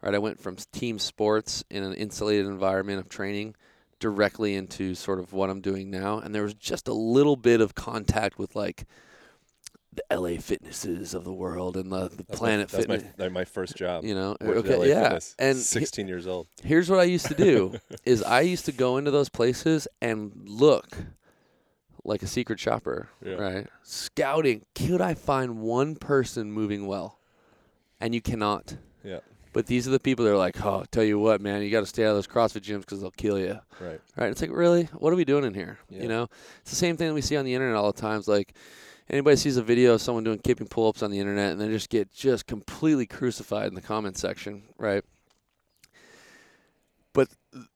Right, 0.00 0.14
I 0.14 0.18
went 0.18 0.38
from 0.38 0.56
team 0.72 0.98
sports 0.98 1.64
in 1.70 1.82
an 1.82 1.94
insulated 1.94 2.46
environment 2.46 3.00
of 3.00 3.08
training 3.08 3.54
directly 3.98 4.54
into 4.54 4.94
sort 4.94 5.18
of 5.18 5.32
what 5.32 5.48
I'm 5.48 5.62
doing 5.62 5.90
now, 5.90 6.18
and 6.18 6.34
there 6.34 6.42
was 6.42 6.54
just 6.54 6.88
a 6.88 6.92
little 6.92 7.36
bit 7.36 7.60
of 7.62 7.74
contact 7.74 8.38
with 8.38 8.54
like 8.54 8.84
the 9.94 10.04
LA 10.14 10.38
Fitnesses 10.40 11.14
of 11.14 11.24
the 11.24 11.32
world 11.32 11.76
and 11.76 11.90
the, 11.90 12.08
the 12.08 12.24
Planet 12.24 12.70
Fitness. 12.70 13.02
That's 13.02 13.18
my, 13.18 13.28
my 13.28 13.44
first 13.44 13.76
job. 13.76 14.04
You 14.04 14.14
know, 14.14 14.36
okay, 14.42 14.76
LA 14.76 14.84
yeah, 14.84 15.02
Fitness, 15.04 15.34
and 15.38 15.56
he- 15.56 15.62
16 15.62 16.06
years 16.06 16.26
old. 16.26 16.48
Here's 16.62 16.90
what 16.90 17.00
I 17.00 17.04
used 17.04 17.26
to 17.26 17.34
do 17.34 17.78
is 18.04 18.22
I 18.22 18.42
used 18.42 18.66
to 18.66 18.72
go 18.72 18.98
into 18.98 19.10
those 19.10 19.28
places 19.30 19.88
and 20.02 20.32
look 20.44 20.98
like 22.04 22.22
a 22.22 22.26
secret 22.26 22.60
shopper, 22.60 23.08
Yeah. 23.24 23.34
right? 23.34 23.66
Scouting, 23.82 24.64
could 24.74 25.00
I 25.00 25.14
find 25.14 25.58
one 25.60 25.96
person 25.96 26.52
moving 26.52 26.86
well? 26.86 27.18
And 28.00 28.14
you 28.14 28.20
cannot. 28.20 28.76
Yeah, 29.02 29.20
But 29.52 29.66
these 29.66 29.86
are 29.86 29.90
the 29.90 30.00
people 30.00 30.24
that 30.24 30.32
are 30.32 30.36
like, 30.36 30.62
"Oh, 30.64 30.84
tell 30.90 31.04
you 31.04 31.18
what, 31.18 31.40
man, 31.40 31.62
you 31.62 31.70
got 31.70 31.80
to 31.80 31.86
stay 31.86 32.04
out 32.04 32.10
of 32.10 32.16
those 32.16 32.26
CrossFit 32.26 32.62
gyms 32.62 32.80
because 32.80 33.00
they'll 33.00 33.10
kill 33.12 33.38
you." 33.38 33.58
right. 33.80 34.00
Right? 34.16 34.30
It's 34.30 34.40
like, 34.40 34.50
really? 34.50 34.84
What 34.94 35.12
are 35.12 35.16
we 35.16 35.24
doing 35.24 35.44
in 35.44 35.54
here? 35.54 35.78
Yeah. 35.88 36.02
You 36.02 36.08
know, 36.08 36.28
it's 36.60 36.70
the 36.70 36.76
same 36.76 36.96
thing 36.96 37.08
that 37.08 37.14
we 37.14 37.20
see 37.22 37.36
on 37.36 37.44
the 37.44 37.54
internet 37.54 37.76
all 37.76 37.92
the 37.92 38.00
times. 38.00 38.26
Like, 38.28 38.54
anybody 39.08 39.36
sees 39.36 39.56
a 39.56 39.62
video 39.62 39.94
of 39.94 40.00
someone 40.02 40.24
doing 40.24 40.38
kipping 40.40 40.66
pull-ups 40.66 41.02
on 41.02 41.10
the 41.10 41.18
internet, 41.20 41.52
and 41.52 41.60
they 41.60 41.68
just 41.68 41.88
get 41.88 42.10
just 42.12 42.46
completely 42.46 43.06
crucified 43.06 43.68
in 43.68 43.74
the 43.74 43.80
comment 43.82 44.16
section, 44.18 44.64
right? 44.78 45.04
But 47.12 47.28
th- 47.52 47.66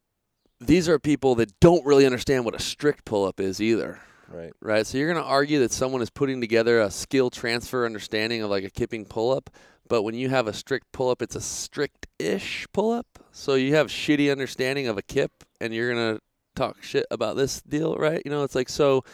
these 0.61 0.89
are 0.89 0.99
people 0.99 1.35
that 1.37 1.59
don't 1.61 1.87
really 1.87 2.05
understand 2.07 2.45
what 2.45 2.55
a 2.55 2.61
strict 2.61 3.05
pull-up 3.05 3.39
is 3.41 3.61
either, 3.61 4.01
Right. 4.31 4.53
right? 4.61 4.87
So 4.87 4.99
you're 4.99 5.13
going 5.13 5.23
to 5.23 5.29
argue 5.29 5.61
that 5.61 5.73
someone 5.73 6.03
is 6.03 6.11
putting 6.11 6.41
together 6.41 6.81
a 6.81 6.91
skill 6.91 7.31
transfer 7.31 7.87
understanding 7.87 8.43
of 8.43 8.51
like 8.51 8.65
a 8.65 8.71
kipping 8.71 9.05
pull-up, 9.05 9.51
but 9.89 10.03
when 10.03 10.15
you 10.15 10.29
have 10.29 10.47
a 10.47 10.53
strict 10.53 10.93
pull-up, 10.93 11.23
it's 11.23 11.35
a 11.35 11.41
strict-ish 11.41 12.67
pull-up. 12.73 13.07
So 13.33 13.55
you 13.55 13.75
have 13.75 13.89
shitty 13.89 14.31
understanding 14.31 14.87
of 14.87 14.99
a 14.99 15.03
kip, 15.03 15.33
and 15.61 15.73
you're 15.73 15.93
going 15.93 16.17
to 16.17 16.23
talk 16.55 16.83
shit 16.83 17.07
about 17.11 17.37
this 17.37 17.63
deal, 17.63 17.97
right? 17.97 18.21
You 18.25 18.31
know, 18.31 18.43
it's 18.43 18.55
like 18.55 18.69
so. 18.69 19.05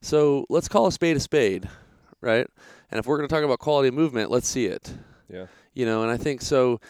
So 0.00 0.44
let's 0.48 0.68
call 0.68 0.86
a 0.86 0.92
spade 0.92 1.16
a 1.16 1.20
spade, 1.20 1.68
right? 2.20 2.46
And 2.90 2.98
if 2.98 3.06
we're 3.06 3.16
going 3.16 3.28
to 3.28 3.34
talk 3.34 3.44
about 3.44 3.58
quality 3.58 3.88
of 3.88 3.94
movement, 3.94 4.30
let's 4.30 4.48
see 4.48 4.66
it. 4.66 4.92
Yeah. 5.32 5.46
You 5.74 5.86
know, 5.86 6.02
and 6.02 6.10
I 6.10 6.16
think 6.16 6.42
so. 6.42 6.80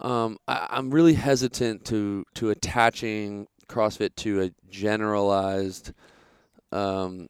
Um, 0.00 0.38
I, 0.46 0.66
I'm 0.70 0.90
really 0.90 1.14
hesitant 1.14 1.84
to 1.86 2.24
to 2.34 2.50
attaching 2.50 3.46
CrossFit 3.68 4.14
to 4.16 4.42
a 4.42 4.50
generalized 4.68 5.92
um, 6.74 7.28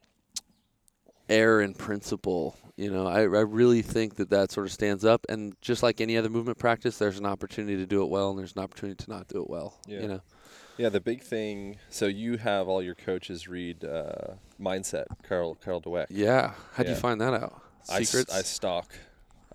error 1.29 1.63
in 1.63 1.75
principle. 1.75 2.57
You 2.77 2.91
know, 2.91 3.07
I, 3.07 3.21
I 3.21 3.25
really 3.43 3.83
think 3.83 4.17
that 4.17 4.31
that 4.31 4.51
sort 4.51 4.67
of 4.67 4.73
stands 4.73 5.05
up, 5.05 5.25
and 5.29 5.55
just 5.61 5.83
like 5.85 6.01
any 6.01 6.17
other 6.17 6.29
movement 6.29 6.59
practice, 6.59 6.99
there's 6.99 7.19
an 7.21 7.27
opportunity 7.27 7.77
to 7.77 7.87
do 7.87 8.03
it 8.03 8.09
well, 8.09 8.31
and 8.31 8.39
there's 8.39 8.55
an 8.57 8.63
opportunity 8.63 9.03
to 9.05 9.11
not 9.11 9.29
do 9.29 9.41
it 9.43 9.49
well. 9.49 9.79
Yeah. 9.87 10.01
You 10.01 10.09
know, 10.09 10.21
Yeah, 10.77 10.89
the 10.89 11.01
big 11.01 11.23
thing. 11.23 11.77
So 11.89 12.07
you 12.07 12.37
have 12.39 12.67
all 12.67 12.83
your 12.83 12.97
coaches 12.97 13.47
read 13.47 13.85
uh, 13.85 14.35
Mindset, 14.61 15.05
Carol 15.23 15.55
Carol 15.55 15.81
Dweck. 15.81 16.07
yeah. 16.11 16.55
How'd 16.75 16.89
you 16.89 16.97
find 16.97 17.21
that 17.21 17.33
out? 17.33 17.63
I 17.89 18.01
s- 18.01 18.09
Secrets. 18.09 18.35
I, 18.35 18.43
stalk. 18.43 18.93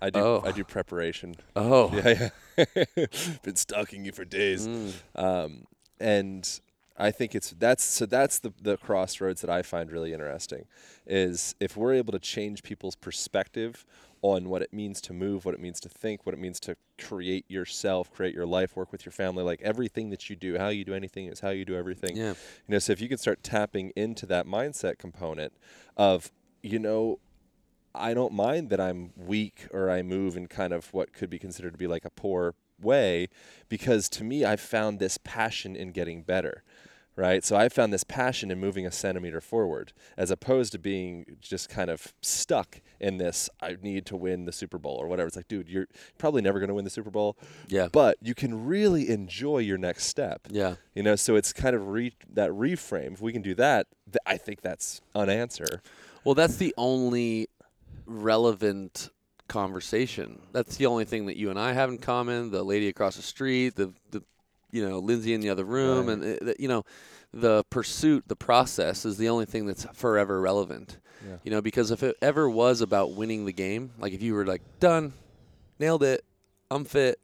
I 0.00 0.08
do. 0.08 0.20
Oh. 0.20 0.42
I 0.42 0.52
do 0.52 0.64
preparation. 0.64 1.34
oh, 1.56 1.92
Yeah, 2.04 2.30
yeah. 2.56 3.06
Been 3.42 3.56
stalking 3.56 4.06
you 4.06 4.12
for 4.12 4.24
days. 4.24 4.66
Mm. 4.66 4.92
Um, 5.14 5.64
and 6.00 6.60
I 7.00 7.10
think 7.10 7.34
it's 7.34 7.50
that's 7.58 7.82
so 7.82 8.06
that's 8.06 8.38
the 8.38 8.52
the 8.60 8.76
crossroads 8.76 9.40
that 9.40 9.50
I 9.50 9.62
find 9.62 9.90
really 9.90 10.12
interesting 10.12 10.66
is 11.06 11.54
if 11.58 11.76
we're 11.76 11.94
able 11.94 12.12
to 12.12 12.18
change 12.18 12.62
people's 12.62 12.94
perspective 12.94 13.84
on 14.22 14.50
what 14.50 14.60
it 14.60 14.72
means 14.72 15.00
to 15.00 15.14
move, 15.14 15.46
what 15.46 15.54
it 15.54 15.60
means 15.60 15.80
to 15.80 15.88
think, 15.88 16.26
what 16.26 16.34
it 16.34 16.38
means 16.38 16.60
to 16.60 16.76
create 16.98 17.46
yourself, 17.48 18.12
create 18.12 18.34
your 18.34 18.44
life, 18.44 18.76
work 18.76 18.92
with 18.92 19.06
your 19.06 19.12
family, 19.12 19.42
like 19.42 19.62
everything 19.62 20.10
that 20.10 20.28
you 20.28 20.36
do, 20.36 20.58
how 20.58 20.68
you 20.68 20.84
do 20.84 20.92
anything 20.92 21.26
is 21.26 21.40
how 21.40 21.48
you 21.48 21.64
do 21.64 21.74
everything. 21.74 22.16
Yeah. 22.16 22.30
You 22.30 22.68
know, 22.68 22.78
so 22.78 22.92
if 22.92 23.00
you 23.00 23.08
can 23.08 23.16
start 23.16 23.42
tapping 23.42 23.92
into 23.96 24.26
that 24.26 24.46
mindset 24.46 24.98
component 24.98 25.54
of, 25.96 26.30
you 26.62 26.78
know, 26.78 27.18
I 27.94 28.12
don't 28.12 28.34
mind 28.34 28.68
that 28.70 28.80
I'm 28.80 29.12
weak 29.16 29.66
or 29.72 29.90
I 29.90 30.02
move 30.02 30.36
in 30.36 30.48
kind 30.48 30.74
of 30.74 30.92
what 30.92 31.14
could 31.14 31.30
be 31.30 31.38
considered 31.38 31.72
to 31.72 31.78
be 31.78 31.86
like 31.86 32.04
a 32.04 32.10
poor 32.10 32.54
way 32.80 33.28
because 33.68 34.08
to 34.08 34.24
me 34.24 34.44
I've 34.44 34.60
found 34.60 34.98
this 34.98 35.18
passion 35.18 35.76
in 35.76 35.92
getting 35.92 36.22
better. 36.22 36.62
Right? 37.16 37.44
So 37.44 37.56
I 37.56 37.68
found 37.68 37.92
this 37.92 38.04
passion 38.04 38.50
in 38.50 38.58
moving 38.58 38.86
a 38.86 38.90
centimeter 38.90 39.40
forward 39.40 39.92
as 40.16 40.30
opposed 40.30 40.72
to 40.72 40.78
being 40.78 41.36
just 41.40 41.68
kind 41.68 41.90
of 41.90 42.14
stuck 42.22 42.80
in 42.98 43.18
this 43.18 43.50
I 43.60 43.76
need 43.82 44.06
to 44.06 44.16
win 44.16 44.44
the 44.44 44.52
Super 44.52 44.78
Bowl 44.78 44.96
or 44.96 45.06
whatever. 45.06 45.26
It's 45.26 45.36
like, 45.36 45.48
dude, 45.48 45.68
you're 45.68 45.88
probably 46.18 46.40
never 46.40 46.58
going 46.58 46.68
to 46.68 46.74
win 46.74 46.84
the 46.84 46.90
Super 46.90 47.10
Bowl. 47.10 47.36
Yeah. 47.68 47.88
But 47.92 48.16
you 48.22 48.34
can 48.34 48.64
really 48.66 49.10
enjoy 49.10 49.58
your 49.58 49.78
next 49.78 50.04
step. 50.04 50.48
Yeah. 50.50 50.76
You 50.94 51.02
know, 51.02 51.16
so 51.16 51.36
it's 51.36 51.52
kind 51.52 51.76
of 51.76 51.88
re- 51.88 52.14
that 52.32 52.50
reframe. 52.50 53.12
If 53.12 53.20
we 53.20 53.32
can 53.32 53.42
do 53.42 53.54
that, 53.54 53.88
th- 54.06 54.18
I 54.24 54.36
think 54.36 54.62
that's 54.62 55.00
an 55.14 55.28
answer. 55.28 55.82
Well, 56.24 56.34
that's 56.34 56.56
the 56.56 56.74
only 56.76 57.48
relevant 58.06 59.10
conversation. 59.48 60.40
That's 60.52 60.76
the 60.76 60.86
only 60.86 61.04
thing 61.04 61.26
that 61.26 61.36
you 61.36 61.50
and 61.50 61.58
I 61.58 61.72
have 61.72 61.90
in 61.90 61.98
common. 61.98 62.50
The 62.50 62.62
lady 62.62 62.88
across 62.88 63.16
the 63.16 63.22
street, 63.22 63.74
the 63.74 63.92
the 64.10 64.22
you 64.72 64.88
know 64.88 64.98
Lindsay 64.98 65.34
in 65.34 65.40
the 65.40 65.50
other 65.50 65.64
room, 65.64 66.06
Right. 66.06 66.18
and 66.18 66.48
uh, 66.50 66.52
you 66.58 66.68
know 66.68 66.84
the 67.32 67.64
pursuit, 67.70 68.24
the 68.26 68.36
process 68.36 69.04
is 69.04 69.16
the 69.16 69.28
only 69.28 69.46
thing 69.46 69.66
that's 69.66 69.84
forever 69.92 70.40
relevant. 70.40 70.98
Yeah. 71.26 71.36
You 71.44 71.50
know, 71.50 71.60
because 71.60 71.90
if 71.90 72.02
it 72.02 72.16
ever 72.22 72.48
was 72.50 72.80
about 72.80 73.12
winning 73.12 73.44
the 73.44 73.52
game, 73.52 73.92
like 73.98 74.12
if 74.12 74.22
you 74.22 74.34
were 74.34 74.46
like 74.46 74.62
done, 74.80 75.12
nailed 75.78 76.02
it, 76.02 76.24
I'm 76.70 76.84
fit. 76.84 77.20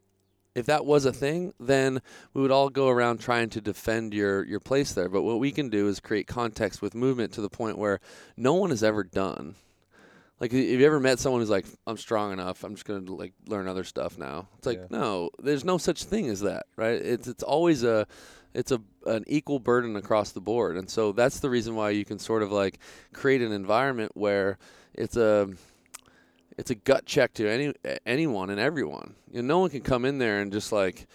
If 0.55 0.65
that 0.67 0.85
was 0.85 1.05
a 1.05 1.13
thing, 1.13 1.53
then 1.59 2.01
we 2.33 2.41
would 2.41 2.49
all 2.51 2.69
go 2.69 2.87
around 2.89 3.19
trying 3.19 3.49
to 3.51 3.61
defend 3.61 4.13
your 4.13 4.43
your 4.45 4.59
place 4.59 4.93
there. 4.93 5.09
But 5.09 5.23
what 5.23 5.39
we 5.39 5.51
can 5.51 5.69
do 5.69 5.87
is 5.87 5.99
create 5.99 6.25
context 6.27 6.81
with 6.81 6.95
movement 6.95 7.33
to 7.33 7.41
the 7.41 7.49
point 7.49 7.77
where 7.77 7.99
no 8.37 8.53
one 8.55 8.71
is 8.71 8.83
ever 8.83 9.03
done. 9.03 9.55
Like, 10.39 10.51
have 10.51 10.61
you 10.61 10.85
ever 10.85 10.99
met 10.99 11.19
someone 11.19 11.41
who's 11.41 11.49
like, 11.49 11.65
"I'm 11.87 11.97
strong 11.97 12.31
enough. 12.31 12.63
I'm 12.63 12.75
just 12.75 12.85
gonna 12.85 13.11
like 13.11 13.33
learn 13.47 13.67
other 13.67 13.83
stuff 13.83 14.17
now." 14.17 14.47
It's 14.57 14.67
like, 14.67 14.77
Yeah. 14.77 14.87
no, 14.89 15.29
there's 15.39 15.65
no 15.65 15.77
such 15.77 16.03
thing 16.03 16.27
as 16.29 16.41
that, 16.41 16.67
right? 16.75 17.01
It's 17.01 17.27
it's 17.27 17.43
always 17.43 17.83
a, 17.83 18.05
it's 18.53 18.71
a 18.71 18.79
an 19.07 19.23
equal 19.27 19.59
burden 19.59 19.95
across 19.95 20.31
the 20.33 20.41
board, 20.41 20.77
and 20.77 20.89
so 20.89 21.11
that's 21.11 21.39
the 21.39 21.49
reason 21.49 21.75
why 21.75 21.89
you 21.89 22.05
can 22.05 22.19
sort 22.19 22.43
of 22.43 22.51
like 22.51 22.79
create 23.13 23.41
an 23.41 23.51
environment 23.51 24.11
where 24.13 24.59
it's 24.93 25.17
a 25.17 25.49
it's 26.57 26.69
a 26.71 26.75
gut 26.75 27.05
check 27.05 27.33
to 27.35 27.49
any 27.49 27.73
anyone 28.05 28.49
and 28.51 28.59
everyone. 28.59 29.15
You 29.31 29.41
know, 29.41 29.47
no 29.55 29.59
one 29.59 29.69
can 29.71 29.81
come 29.81 30.05
in 30.05 30.17
there 30.19 30.39
and 30.39 30.51
just 30.51 30.71
like, 30.71 31.07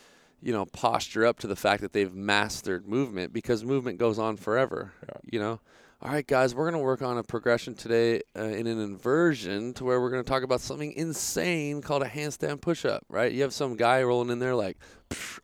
you 0.42 0.52
know, 0.52 0.66
posture 0.66 1.24
up 1.26 1.38
to 1.40 1.46
the 1.46 1.56
fact 1.56 1.82
that 1.82 1.92
they've 1.92 2.12
mastered 2.12 2.88
movement 2.88 3.32
because 3.32 3.64
movement 3.64 3.98
goes 3.98 4.18
on 4.18 4.36
forever. 4.36 4.92
You 5.30 5.38
know, 5.40 5.60
all 6.04 6.10
right, 6.10 6.26
guys, 6.26 6.52
we're 6.52 6.68
gonna 6.68 6.82
work 6.82 7.00
on 7.00 7.16
a 7.16 7.22
progression 7.22 7.76
today 7.76 8.22
uh, 8.36 8.42
in 8.42 8.66
an 8.66 8.80
inversion 8.80 9.72
to 9.74 9.84
where 9.84 10.00
we're 10.00 10.10
gonna 10.10 10.24
talk 10.24 10.42
about 10.42 10.60
something 10.60 10.92
insane 10.94 11.80
called 11.80 12.02
a 12.02 12.08
handstand 12.08 12.60
push-up. 12.60 13.04
Right? 13.08 13.30
You 13.30 13.42
have 13.42 13.52
some 13.52 13.76
guy 13.76 14.02
rolling 14.02 14.30
in 14.30 14.40
there 14.40 14.56
like, 14.56 14.78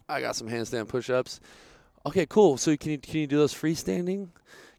I 0.09 0.21
got 0.21 0.35
some 0.35 0.49
handstand 0.49 0.89
push-ups. 0.89 1.39
Okay, 2.07 2.27
cool. 2.27 2.57
So 2.57 2.77
can 2.77 2.91
you 2.91 2.99
can 2.99 3.21
you 3.21 3.27
do 3.29 3.37
those 3.37 3.55
freestanding? 3.55 4.31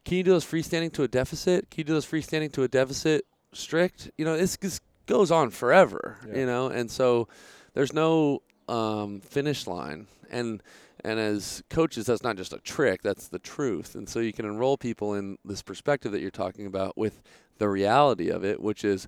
Can 0.03 0.17
you 0.17 0.24
do 0.24 0.31
those 0.31 0.45
freestanding 0.45 0.91
to 0.93 1.03
a 1.03 1.07
deficit? 1.07 1.69
Can 1.69 1.79
you 1.79 1.83
do 1.86 1.93
those 1.93 2.05
freestanding 2.05 2.51
to 2.53 2.63
a 2.63 2.67
deficit 2.67 3.25
strict? 3.53 4.12
You 4.17 4.25
know, 4.25 4.36
this 4.36 4.57
this 4.57 4.81
goes 5.05 5.31
on 5.31 5.50
forever. 5.50 6.17
Yeah. 6.27 6.39
You 6.39 6.45
know, 6.45 6.67
and 6.67 6.91
so 6.91 7.29
there's 7.74 7.93
no 7.93 8.41
um, 8.67 9.21
finish 9.21 9.65
line. 9.65 10.07
And 10.29 10.62
and 11.03 11.19
as 11.19 11.63
coaches, 11.69 12.05
that's 12.05 12.23
not 12.23 12.37
just 12.37 12.53
a 12.53 12.59
trick; 12.59 13.01
that's 13.01 13.27
the 13.27 13.39
truth. 13.39 13.95
And 13.95 14.07
so 14.09 14.19
you 14.19 14.33
can 14.33 14.45
enroll 14.45 14.77
people 14.77 15.13
in 15.13 15.37
this 15.45 15.61
perspective 15.61 16.11
that 16.11 16.21
you're 16.21 16.31
talking 16.31 16.65
about 16.65 16.97
with 16.97 17.21
the 17.57 17.69
reality 17.69 18.29
of 18.29 18.43
it, 18.45 18.61
which 18.61 18.83
is, 18.85 19.07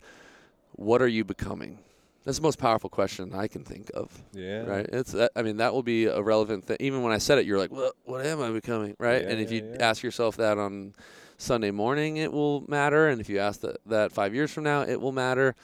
what 0.73 1.01
are 1.01 1.07
you 1.07 1.23
becoming? 1.23 1.79
That's 2.25 2.37
the 2.37 2.43
most 2.43 2.59
powerful 2.59 2.89
question 2.89 3.33
I 3.33 3.47
can 3.47 3.63
think 3.63 3.89
of 3.95 4.21
Yeah. 4.31 4.63
right? 4.65 4.85
It's 4.91 5.11
that, 5.13 5.31
I 5.35 5.41
mean 5.41 5.57
that 5.57 5.73
will 5.73 5.81
be 5.83 6.05
a 6.05 6.21
relevant 6.21 6.65
thing. 6.65 6.77
Even 6.79 7.01
when 7.01 7.11
I 7.11 7.17
said 7.17 7.39
it, 7.39 7.45
you're 7.45 7.57
like, 7.57 7.71
"What? 7.71 7.93
What 8.05 8.25
am 8.25 8.41
I 8.41 8.51
becoming?" 8.51 8.95
Right? 8.99 9.23
Yeah, 9.23 9.29
and 9.29 9.41
if 9.41 9.51
yeah, 9.51 9.61
you 9.61 9.69
yeah. 9.79 9.89
ask 9.89 10.03
yourself 10.03 10.37
that 10.37 10.57
on 10.59 10.93
Sunday 11.37 11.71
morning, 11.71 12.17
it 12.17 12.31
will 12.31 12.63
matter. 12.67 13.07
And 13.07 13.19
if 13.19 13.27
you 13.27 13.39
ask 13.39 13.61
that, 13.61 13.77
that 13.87 14.11
five 14.11 14.35
years 14.35 14.51
from 14.51 14.63
now, 14.63 14.83
it 14.83 15.01
will 15.01 15.11
matter. 15.11 15.55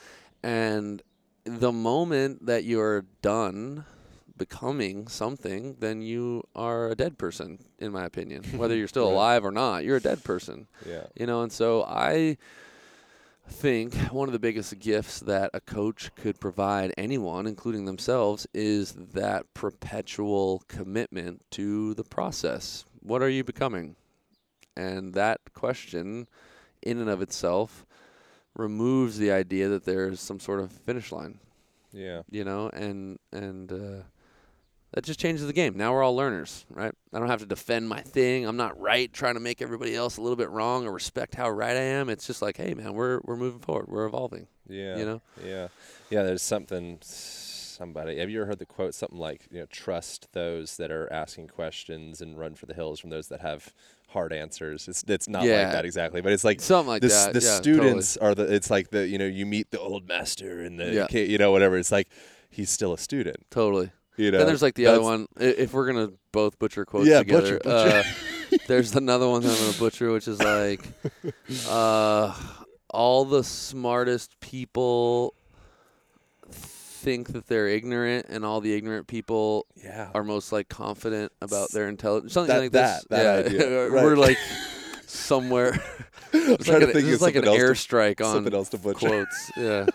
And 0.41 1.01
the 1.46 1.72
moment 1.72 2.46
that 2.48 2.63
you're 2.63 3.05
done 3.22 3.86
becoming 4.38 5.08
something, 5.08 5.75
then 5.79 6.01
you 6.01 6.44
are 6.56 6.89
a 6.89 6.96
dead 6.96 7.17
person, 7.17 7.60
in 7.79 7.91
my 7.91 8.06
opinion. 8.06 8.44
Whether 8.58 8.75
you're 8.75 8.88
still 8.88 9.08
alive 9.10 9.44
or 9.46 9.51
not, 9.51 9.84
you're 9.84 9.98
a 9.98 10.01
dead 10.01 10.24
person. 10.24 10.67
Yeah. 10.88 11.06
You 11.15 11.25
know, 11.25 11.41
and 11.41 11.51
so 11.51 11.84
I 11.84 12.38
think 13.50 13.94
one 14.12 14.27
of 14.27 14.34
the 14.34 14.39
biggest 14.39 14.77
gifts 14.79 15.20
that 15.22 15.50
a 15.53 15.62
coach 15.62 16.12
could 16.15 16.39
provide 16.39 16.94
anyone, 16.98 17.48
including 17.48 17.86
themselves, 17.86 18.46
is 18.53 18.91
that 19.13 19.53
perpetual 19.53 20.63
commitment 20.67 21.41
to 21.51 21.94
the 21.94 22.03
process. 22.03 22.86
What 23.01 23.22
are 23.22 23.29
you 23.29 23.44
becoming? 23.44 23.96
And 24.75 25.13
that 25.13 25.39
question, 25.53 26.27
in 26.82 27.00
and 27.00 27.10
of 27.10 27.22
itself, 27.22 27.86
removes 28.56 29.17
the 29.17 29.32
idea 29.32 29.70
that 29.70 29.86
there's 29.86 30.20
some 30.20 30.39
sort 30.39 30.60
of 30.60 30.72
finish 30.72 31.12
line 31.12 31.39
Yeah. 31.94 32.24
you 32.29 32.44
know, 32.44 32.70
and 32.74 33.17
and 33.32 33.72
uh, 33.72 34.01
that 34.94 35.03
just 35.03 35.20
changes 35.20 35.46
the 35.46 35.53
game. 35.53 35.75
Now 35.77 35.94
we're 35.94 36.03
all 36.03 36.15
learners, 36.15 36.65
right? 36.70 36.94
I 37.13 37.20
don't 37.20 37.27
have 37.27 37.39
to 37.41 37.46
defend 37.46 37.89
my 37.89 38.01
thing. 38.01 38.46
I'm 38.46 38.58
not 38.58 38.79
right, 38.79 39.12
trying 39.12 39.34
to 39.36 39.39
make 39.39 39.62
everybody 39.62 39.96
else 39.96 40.17
a 40.17 40.22
little 40.22 40.36
bit 40.38 40.50
wrong 40.50 40.86
or 40.86 40.91
respect 40.91 41.36
how 41.36 41.50
right 41.50 41.75
I 41.75 41.82
am. 41.82 42.10
It's 42.10 42.25
just 42.25 42.41
like, 42.41 42.58
hey, 42.58 42.74
man, 42.74 42.94
we're 42.94 43.20
we're 43.24 43.36
moving 43.36 43.60
forward. 43.60 43.88
We're 43.89 44.06
evolving. 44.06 44.48
Yeah. 44.70 44.98
You 44.98 45.06
know? 45.06 45.22
Yeah. 45.46 45.67
Yeah. 46.10 46.24
There's 46.24 46.41
something. 46.41 47.00
Somebody. 47.01 48.17
Have 48.17 48.32
you 48.32 48.39
ever 48.39 48.48
heard 48.48 48.58
the 48.60 48.65
quote? 48.65 48.96
Something 48.96 49.20
like, 49.20 49.41
you 49.51 49.60
know, 49.60 49.67
trust 49.67 50.29
those 50.34 50.77
that 50.77 50.89
are 50.89 51.12
asking 51.13 51.50
questions 51.50 52.22
and 52.22 52.36
run 52.36 52.56
for 52.56 52.65
the 52.65 52.74
hills 52.74 53.00
from 53.00 53.12
those 53.12 53.27
that 53.27 53.41
have 53.41 53.72
hard 54.10 54.34
answers. 54.34 54.88
It's 54.88 55.03
it's 55.08 55.29
not 55.29 55.44
Yeah. 55.44 55.63
like 55.63 55.72
that 55.74 55.86
exactly, 55.86 56.22
but 56.22 56.32
it's 56.32 56.44
like 56.44 56.60
Something 56.60 56.88
like 56.88 57.01
the, 57.03 57.10
that. 57.10 57.34
The 57.34 57.41
Yeah, 57.41 57.58
students 57.58 58.17
are 58.17 58.34
the. 58.34 58.51
It's 58.51 58.72
like 58.72 58.89
the 58.89 59.08
you 59.08 59.20
know 59.20 59.27
you 59.27 59.46
meet 59.46 59.70
the 59.70 59.79
old 59.79 60.08
master 60.08 60.62
and 60.62 60.79
the 60.79 61.08
Yeah. 61.12 61.20
you 61.20 61.38
know 61.38 61.51
whatever. 61.51 61.77
It's 61.77 61.91
like 61.91 62.08
he's 62.50 62.72
still 62.72 62.94
a 62.94 62.98
student. 62.98 63.46
Totally. 63.51 63.91
You 64.18 64.32
know. 64.32 64.40
Then 64.40 64.48
there's 64.48 64.62
like 64.64 64.76
the 64.76 64.88
other 64.88 65.02
one. 65.02 65.28
i- 65.40 65.44
If 65.44 65.74
we're 65.74 65.88
gonna 65.88 66.12
both 66.32 66.58
butcher 66.60 66.86
quotes 66.86 67.08
Yeah, 67.08 67.20
together, 67.20 67.60
butcher, 67.60 67.60
butcher. 67.64 68.04
Uh, 68.52 68.58
there's 68.68 68.96
another 68.96 69.28
one 69.30 69.42
that 69.44 69.52
I'm 69.52 69.66
gonna 69.66 69.78
butcher, 69.78 70.12
which 70.12 70.28
is 70.28 70.42
like, 70.42 70.82
uh, 71.70 72.34
all 72.90 73.26
the 73.26 73.44
smartest 73.44 74.40
people 74.40 75.34
think 76.52 77.34
that 77.34 77.48
they're 77.48 77.68
ignorant, 77.68 78.26
and 78.30 78.44
all 78.46 78.60
the 78.62 78.74
ignorant 78.74 79.08
people 79.08 79.66
Yeah. 79.76 80.10
are 80.14 80.24
most 80.24 80.52
like 80.52 80.68
confident 80.70 81.32
about 81.42 81.72
their 81.72 81.88
intelligence. 81.88 82.34
Something 82.34 82.56
That- 82.56 82.62
like 82.62 82.72
that- 82.72 82.96
this. 83.02 83.06
that 83.10 83.24
yeah, 83.24 83.46
idea, 83.52 83.70
we're 83.92 84.16
right. 84.16 84.18
like 84.18 84.38
somewhere. 85.06 85.80
It's 86.34 86.66
trying 86.66 86.82
to 86.82 86.88
think 86.88 87.08
of 87.10 87.22
like 87.22 87.36
an 87.36 87.44
something 87.46 87.62
else 87.62 87.86
to- 87.86 87.96
airstrike 87.96 88.26
on 88.26 88.34
something 88.34 88.54
else 88.54 88.70
to 88.70 88.78
butcher. 88.78 89.08
quotes. 89.08 89.52
Yeah. 89.56 89.86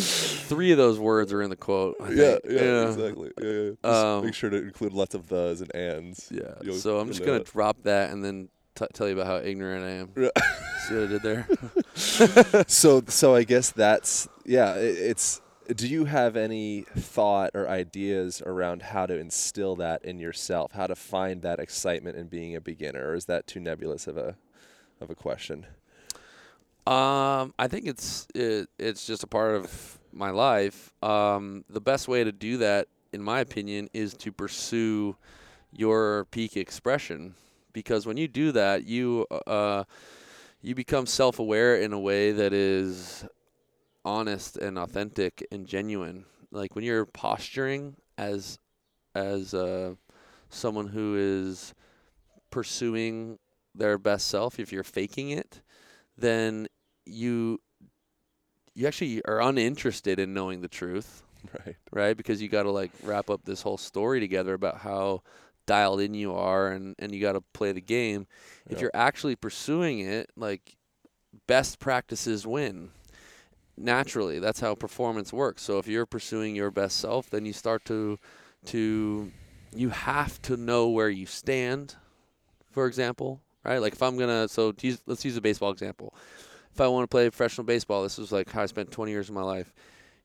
Three 0.00 0.72
of 0.72 0.78
those 0.78 0.98
words 0.98 1.32
are 1.32 1.42
in 1.42 1.50
the 1.50 1.56
quote. 1.56 1.96
I 2.00 2.10
Yeah, 2.10 2.38
yeah, 2.48 2.88
exactly. 2.88 3.30
Yeah, 3.40 3.48
yeah. 3.50 3.70
Just 3.84 3.84
Um, 4.04 4.24
make 4.24 4.34
sure 4.34 4.50
to 4.50 4.56
include 4.56 4.92
lots 4.92 5.14
of 5.14 5.26
thes 5.26 5.60
and 5.60 5.74
ands. 5.74 6.28
Yeah. 6.30 6.54
You'll- 6.62 6.76
so 6.76 6.98
I'm 6.98 7.08
just 7.08 7.20
gonna 7.24 7.38
it. 7.38 7.46
drop 7.46 7.82
that 7.84 8.10
and 8.10 8.24
then 8.24 8.48
t- 8.74 8.86
tell 8.94 9.06
you 9.08 9.14
about 9.14 9.26
how 9.26 9.36
ignorant 9.36 9.84
I 9.84 9.90
am. 9.90 10.12
Yeah. 10.16 10.42
See 10.88 10.94
what 10.94 11.04
I 11.04 11.06
did 11.06 11.22
there? 11.22 11.46
so 12.66 13.02
so 13.06 13.34
I 13.34 13.44
guess 13.44 13.70
that's 13.70 14.28
yeah. 14.44 14.72
i 14.72 14.78
it's. 14.78 15.40
Do 15.76 15.86
you 15.86 16.06
have 16.06 16.36
any 16.36 16.82
thought 16.96 17.52
or 17.54 17.68
ideas 17.68 18.42
around 18.44 18.82
how 18.82 19.06
to 19.06 19.16
instill 19.16 19.76
that 19.76 20.04
in 20.04 20.18
yourself? 20.18 20.72
How 20.72 20.88
to 20.88 20.96
find 20.96 21.40
that 21.42 21.60
excitement 21.60 22.16
in 22.16 22.26
being 22.26 22.56
a 22.56 22.60
beginner, 22.60 23.10
or 23.10 23.14
is 23.14 23.26
that 23.26 23.46
too 23.46 23.60
nebulous 23.60 24.06
of 24.08 24.16
a 24.16 24.36
of 25.00 25.08
a 25.08 25.14
question? 25.14 25.66
Um, 26.84 27.54
I 27.58 27.68
think 27.68 27.86
it's 27.86 28.26
it, 28.34 28.68
it's 28.78 29.06
just 29.06 29.22
a 29.22 29.28
part 29.28 29.54
of 29.54 29.98
my 30.12 30.30
life. 30.30 30.92
Um, 31.02 31.64
the 31.70 31.80
best 31.80 32.08
way 32.08 32.24
to 32.24 32.32
do 32.32 32.56
that, 32.58 32.88
in 33.12 33.22
my 33.22 33.40
opinion, 33.40 33.88
is 33.92 34.14
to 34.14 34.32
pursue 34.32 35.16
your 35.70 36.24
peak 36.26 36.56
expression, 36.56 37.34
because 37.72 38.04
when 38.04 38.16
you 38.16 38.26
do 38.26 38.50
that, 38.52 38.84
you 38.84 39.26
uh, 39.46 39.84
you 40.60 40.74
become 40.74 41.06
self-aware 41.06 41.76
in 41.76 41.92
a 41.92 42.00
way 42.00 42.32
that 42.32 42.52
is 42.52 43.24
honest 44.04 44.56
and 44.56 44.76
authentic 44.76 45.46
and 45.52 45.66
genuine. 45.66 46.24
Like 46.50 46.74
when 46.74 46.84
you're 46.84 47.06
posturing 47.06 47.96
as 48.18 48.58
as 49.14 49.54
uh, 49.54 49.94
someone 50.50 50.88
who 50.88 51.16
is 51.16 51.74
pursuing 52.50 53.38
their 53.72 53.98
best 53.98 54.26
self, 54.26 54.58
if 54.58 54.72
you're 54.72 54.82
faking 54.82 55.30
it, 55.30 55.62
then 56.16 56.66
you 57.06 57.58
you 58.74 58.86
actually 58.86 59.22
are 59.24 59.40
uninterested 59.40 60.18
in 60.18 60.32
knowing 60.32 60.60
the 60.60 60.68
truth, 60.68 61.22
Right. 61.66 61.76
right? 61.90 62.16
Because 62.16 62.40
you 62.40 62.48
got 62.48 62.62
to 62.64 62.70
like 62.70 62.90
wrap 63.02 63.28
up 63.30 63.44
this 63.44 63.62
whole 63.62 63.78
story 63.78 64.20
together 64.20 64.54
about 64.54 64.78
how 64.78 65.22
dialed 65.66 66.00
in 66.00 66.14
you 66.14 66.34
are 66.34 66.70
and 66.72 66.94
and 66.98 67.14
you 67.14 67.20
got 67.20 67.32
to 67.32 67.40
play 67.52 67.72
the 67.72 67.80
game. 67.80 68.26
If 68.66 68.72
Yeah. 68.78 68.82
you're 68.82 68.90
actually 68.94 69.36
pursuing 69.36 70.00
it, 70.00 70.30
like 70.36 70.76
best 71.46 71.78
practices 71.78 72.46
win. 72.46 72.90
Naturally, 73.76 74.38
that's 74.38 74.60
how 74.60 74.74
performance 74.74 75.32
works. 75.32 75.62
So 75.62 75.78
if 75.78 75.88
you're 75.88 76.06
pursuing 76.06 76.54
your 76.54 76.70
best 76.70 76.98
self, 76.98 77.30
then 77.30 77.44
you 77.46 77.52
start 77.52 77.84
to 77.86 78.18
to 78.66 79.32
you 79.74 79.88
have 79.88 80.40
to 80.42 80.56
know 80.56 80.88
where 80.88 81.08
you 81.10 81.26
stand. 81.26 81.96
For 82.70 82.86
example, 82.86 83.40
right? 83.64 83.78
Like 83.78 83.94
if 83.94 84.02
I'm 84.02 84.16
gonna 84.16 84.48
so 84.48 84.72
to 84.72 84.86
use, 84.86 85.00
let's 85.06 85.24
use 85.24 85.36
a 85.36 85.40
baseball 85.40 85.70
example. 85.70 86.14
If 86.72 86.80
I 86.80 86.88
want 86.88 87.04
to 87.04 87.08
play 87.08 87.28
professional 87.28 87.66
baseball, 87.66 88.02
this 88.02 88.18
is 88.18 88.32
like 88.32 88.50
how 88.50 88.62
I 88.62 88.66
spent 88.66 88.90
20 88.90 89.10
years 89.10 89.28
of 89.28 89.34
my 89.34 89.42
life. 89.42 89.72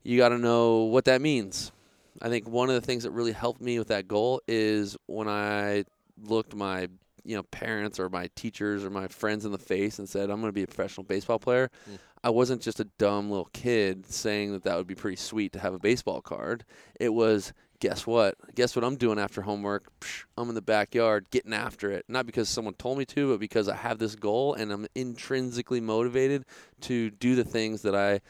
You 0.04 0.17
got 0.17 0.30
to 0.30 0.38
know 0.38 0.84
what 0.84 1.04
that 1.06 1.21
means. 1.21 1.73
I 2.21 2.30
think 2.30 2.47
one 2.47 2.69
of 2.69 2.76
the 2.76 2.82
things 2.82 3.04
that 3.04 3.12
really 3.12 3.34
helped 3.34 3.60
me 3.60 3.78
with 3.78 3.89
that 3.89 4.08
goal 4.08 4.41
is 4.47 4.95
when 5.08 5.28
I 5.28 5.84
looked 6.23 6.56
my 6.56 6.88
you 7.26 7.36
know 7.36 7.43
parents 7.43 8.00
or 8.00 8.10
my 8.10 8.30
teachers 8.36 8.84
or 8.84 8.89
my 8.89 9.08
friends 9.08 9.45
in 9.45 9.52
the 9.52 9.58
face 9.58 10.00
and 10.00 10.08
said 10.08 10.30
I'm 10.30 10.39
going 10.39 10.50
to 10.50 10.54
be 10.54 10.63
a 10.63 10.67
professional 10.67 11.04
baseball 11.04 11.39
player. 11.39 11.69
Mm. 11.89 12.00
I 12.23 12.30
wasn't 12.30 12.62
just 12.62 12.80
a 12.80 12.86
dumb 12.97 13.30
little 13.30 13.50
kid 13.54 14.06
saying 14.12 14.54
that 14.54 14.63
that 14.63 14.78
would 14.78 14.88
be 14.88 14.95
pretty 14.95 15.17
sweet 15.17 15.54
to 15.54 15.60
have 15.60 15.73
a 15.73 15.80
baseball 15.80 16.21
card. 16.21 16.65
It 17.00 17.13
was 17.13 17.54
guess 17.80 18.08
what? 18.08 18.36
Guess 18.56 18.76
what 18.76 18.84
I'm 18.84 18.96
doing 18.96 19.20
after 19.20 19.42
homework? 19.42 19.92
Psh, 20.00 20.26
I'm 20.38 20.50
in 20.50 20.56
the 20.56 20.62
backyard 20.62 21.30
getting 21.30 21.54
after 21.54 21.92
it. 21.92 22.06
Not 22.08 22.26
because 22.26 22.50
someone 22.50 22.74
told 22.74 22.98
me 22.98 23.06
to, 23.06 23.32
but 23.32 23.40
because 23.40 23.68
I 23.70 23.76
have 23.76 24.00
this 24.00 24.16
goal 24.16 24.54
and 24.54 24.72
I'm 24.72 24.88
intrinsically 24.96 25.82
motivated 25.82 26.46
to 26.82 27.10
do 27.12 27.36
the 27.36 27.44
things 27.44 27.82
that 27.84 27.96
I 27.96 28.22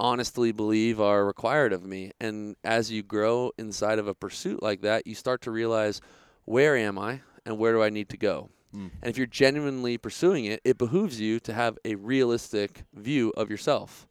honestly 0.00 0.52
believe 0.52 1.00
are 1.00 1.24
required 1.24 1.72
of 1.72 1.84
me. 1.84 2.12
And 2.20 2.56
as 2.64 2.90
you 2.90 3.02
grow 3.02 3.52
inside 3.58 3.98
of 3.98 4.06
a 4.06 4.14
pursuit 4.14 4.62
like 4.62 4.82
that, 4.82 5.06
you 5.06 5.14
start 5.14 5.42
to 5.42 5.50
realize 5.50 6.00
where 6.44 6.76
am 6.76 6.98
I 6.98 7.20
and 7.44 7.58
where 7.58 7.72
do 7.72 7.82
I 7.82 7.90
need 7.90 8.08
to 8.10 8.16
go? 8.16 8.50
Hmm. 8.72 8.88
And 9.02 9.10
if 9.10 9.16
you're 9.16 9.26
genuinely 9.26 9.96
pursuing 9.98 10.44
it, 10.44 10.60
it 10.64 10.78
behooves 10.78 11.20
you 11.20 11.40
to 11.40 11.52
have 11.52 11.78
a 11.84 11.94
realistic 11.94 12.84
view 12.94 13.32
of 13.36 13.50
yourself, 13.50 14.06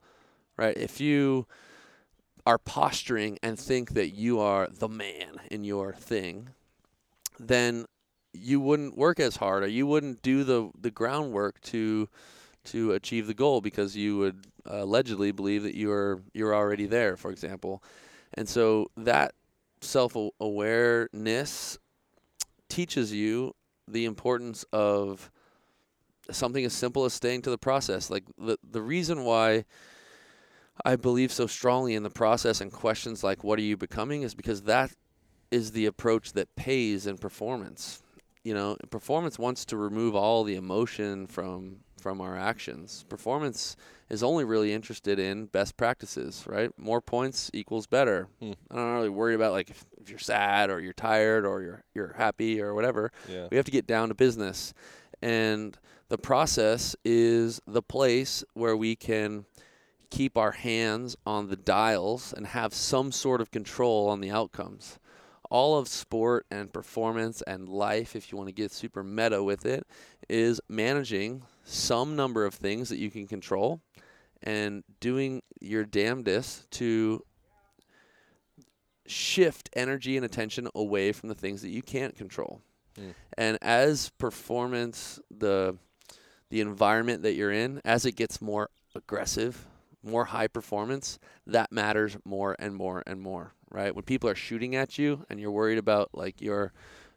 right? 0.58 0.76
If 0.76 1.00
you 1.00 1.46
are 2.48 2.58
posturing 2.58 3.38
and 3.44 3.60
think 3.60 3.90
that 3.90 4.12
you 4.12 4.40
are 4.40 4.70
the 4.72 4.88
man 4.88 5.42
in 5.52 5.66
your 5.66 5.92
thing, 5.92 6.48
then 7.38 7.86
you 8.34 8.62
wouldn't 8.62 8.98
work 8.98 9.20
as 9.20 9.36
hard 9.36 9.64
or 9.64 9.68
you 9.68 9.86
wouldn't 9.86 10.22
do 10.22 10.46
the, 10.46 10.72
the 10.80 10.90
groundwork 10.90 11.60
to 11.60 12.08
to 12.64 12.94
achieve 12.94 13.28
the 13.28 13.34
goal 13.34 13.60
because 13.60 13.98
you 13.98 14.18
would 14.18 14.46
uh, 14.70 14.84
allegedly 14.84 15.34
believe 15.34 15.64
that 15.64 15.76
you're 15.76 16.22
you're 16.34 16.56
already 16.56 16.86
there, 16.86 17.18
for 17.18 17.32
example. 17.32 17.84
And 18.34 18.48
so 18.48 18.88
that 18.96 19.34
self 19.82 20.16
awareness 20.40 21.78
teaches 22.70 23.12
you 23.12 23.56
the 23.90 24.06
importance 24.06 24.64
of 24.72 25.30
something 26.32 26.64
as 26.64 26.74
simple 26.74 27.04
as 27.04 27.14
staying 27.14 27.42
to 27.42 27.50
the 27.50 27.58
process. 27.58 28.10
Like 28.10 28.24
the 28.38 28.58
the 28.64 28.82
reason 28.82 29.26
why 29.26 29.66
I 30.86 30.96
believe 30.96 31.32
so 31.32 31.48
strongly 31.48 31.96
in 31.96 32.04
the 32.04 32.10
process 32.10 32.62
and 32.62 32.72
questions 32.72 33.24
like 33.24 33.44
what 33.44 33.60
are 33.60 33.64
you 33.64 33.78
becoming 33.78 34.22
is 34.22 34.36
because 34.36 34.64
that 34.64 34.92
is 35.52 35.72
the 35.72 35.86
approach 35.86 36.34
that 36.34 36.56
pays 36.56 37.08
in 37.08 37.18
performance. 37.18 38.02
You 38.44 38.54
know, 38.54 38.78
performance 38.90 39.38
wants 39.38 39.66
to 39.66 39.78
remove 39.78 40.16
all 40.16 40.44
the 40.44 40.56
emotion 40.56 41.28
from 41.28 41.80
from 42.00 42.22
our 42.22 42.38
actions. 42.38 43.06
Performance 43.10 43.76
is 44.10 44.24
only 44.24 44.46
really 44.46 44.72
interested 44.72 45.20
in 45.20 45.48
best 45.48 45.76
practices, 45.76 46.44
right? 46.48 46.72
More 46.78 47.02
points 47.02 47.50
equals 47.54 47.88
better. 47.88 48.28
Hmm. 48.40 48.54
I'm 48.72 48.78
not 48.78 48.96
really 48.96 49.10
worried 49.10 49.36
about 49.36 49.52
like 49.52 49.70
if, 49.70 49.84
if 50.00 50.10
you're 50.10 50.20
sad 50.20 50.70
or 50.70 50.80
you're 50.80 50.94
tired 50.94 51.46
or 51.46 51.62
you're 51.62 51.84
you're 51.94 52.14
happy 52.18 52.62
or 52.62 52.74
whatever. 52.74 53.12
Yeah. 53.28 53.48
We 53.50 53.58
have 53.58 53.66
to 53.66 53.72
get 53.72 53.88
down 53.88 54.10
to 54.10 54.16
business. 54.16 54.74
And 55.22 55.78
the 56.10 56.18
process 56.18 56.96
is 57.04 57.60
the 57.68 57.82
place 57.82 58.44
where 58.54 58.78
we 58.78 58.96
can 58.96 59.46
keep 60.10 60.38
our 60.38 60.52
hands 60.52 61.16
on 61.26 61.48
the 61.48 61.56
dials 61.56 62.34
and 62.34 62.48
have 62.48 62.74
some 62.74 63.12
sort 63.12 63.42
of 63.42 63.52
control 63.52 64.10
on 64.10 64.22
the 64.22 64.32
outcomes. 64.32 65.00
All 65.50 65.78
of 65.78 65.88
sport 65.88 66.46
and 66.52 66.74
performance 66.74 67.42
and 67.44 67.70
life, 67.70 68.16
if 68.16 68.32
you 68.32 68.38
want 68.38 68.50
to 68.50 68.54
get 68.54 68.72
super 68.72 69.04
meta 69.04 69.42
with 69.44 69.66
it, 69.66 69.88
is 70.28 70.60
managing 70.68 71.44
some 71.64 72.16
number 72.16 72.46
of 72.46 72.54
things 72.54 72.90
that 72.90 72.98
you 72.98 73.10
can 73.10 73.28
control 73.28 73.82
and 74.44 74.84
doing 75.00 75.42
your 75.62 75.86
damnedest 75.86 76.70
to 76.72 77.24
shift 79.06 79.70
energy 79.74 80.18
and 80.18 80.26
attention 80.26 80.68
away 80.76 81.12
from 81.12 81.30
the 81.30 81.36
things 81.36 81.62
that 81.62 81.70
you 81.70 81.82
can't 81.82 82.16
control. 82.16 82.62
Hmm. 82.98 83.12
And 83.38 83.58
as 83.62 84.10
performance, 84.18 85.20
the 85.32 85.78
the 86.50 86.62
environment 86.62 87.24
that 87.24 87.34
you're 87.34 87.52
in, 87.52 87.82
as 87.84 88.06
it 88.06 88.14
gets 88.14 88.42
more 88.42 88.70
aggressive, 88.96 89.66
more 90.08 90.26
high 90.26 90.48
performance, 90.48 91.20
that 91.46 91.72
matters 91.72 92.18
more 92.26 92.56
and 92.60 92.74
more 92.76 93.04
and 93.06 93.22
more, 93.22 93.54
right? 93.70 93.94
When 93.96 94.04
people 94.04 94.30
are 94.30 94.36
shooting 94.36 94.76
at 94.76 94.98
you 94.98 95.26
and 95.30 95.40
you're 95.40 95.52
worried 95.52 95.78
about 95.78 96.10
like 96.14 96.42
your 96.42 96.72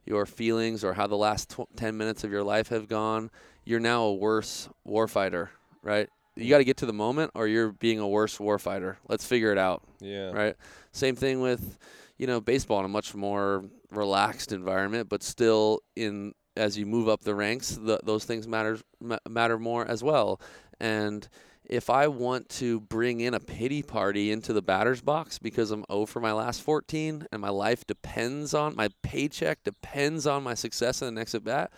your 0.07 0.27
feelings 0.27 0.83
or 0.83 0.95
how 0.95 1.07
the 1.07 1.17
last 1.17 1.51
tw- 1.51 1.77
10 1.77 1.97
minutes 1.97 2.25
of 2.25 2.31
your 2.33 2.43
life 2.43 2.69
have 2.69 2.89
gone, 2.89 3.31
you're 3.65 3.79
now 3.81 4.03
a 4.05 4.15
worse 4.15 4.69
warfighter, 4.89 5.49
right? 5.83 6.09
You 6.37 6.49
got 6.49 6.59
to 6.59 6.65
get 6.65 6.79
to 6.79 6.87
the 6.87 6.93
moment 6.93 7.33
or 7.35 7.47
you're 7.47 7.73
being 7.73 7.99
a 7.99 8.09
worse 8.09 8.39
warfighter. 8.39 8.97
Let's 9.09 9.27
figure 9.27 9.53
it 9.53 9.59
out 9.59 9.83
Yeah. 10.01 10.31
right? 10.33 10.57
Same 10.93 11.15
thing 11.17 11.41
with, 11.41 11.79
you 12.17 12.27
know, 12.27 12.41
baseball 12.41 12.79
in 12.81 12.87
a 12.87 12.89
much 12.89 13.15
more 13.15 13.65
relaxed 13.91 14.53
environment, 14.53 15.09
but 15.09 15.23
still 15.23 15.81
in 15.97 16.33
as 16.57 16.77
you 16.79 16.87
move 16.87 17.09
up 17.09 17.21
the 17.23 17.35
ranks, 17.35 17.71
the, 17.81 18.01
those 18.03 18.25
things 18.25 18.49
matter 18.49 18.79
ma- 19.01 19.19
matter 19.29 19.59
more 19.59 19.87
as 19.87 20.03
well. 20.03 20.41
And 20.81 21.29
if 21.71 21.89
I 21.89 22.09
want 22.09 22.49
to 22.49 22.81
bring 22.81 23.21
in 23.21 23.33
a 23.33 23.41
pity 23.41 23.81
party 23.81 24.33
into 24.33 24.53
the 24.53 24.61
batter's 24.61 25.01
box 25.01 25.39
because 25.39 25.71
I'm 25.71 25.85
0 25.91 26.07
for 26.07 26.19
my 26.21 26.33
last 26.33 26.63
14 26.63 27.29
and 27.31 27.41
my 27.41 27.49
life 27.49 27.87
depends 27.87 28.53
on 28.53 28.75
my 28.75 28.89
paycheck 29.03 29.63
depends 29.63 30.27
on 30.27 30.43
my 30.43 30.55
success 30.55 31.01
in 31.01 31.07
the 31.07 31.13
next 31.13 31.35
at 31.35 31.45
bat, 31.45 31.71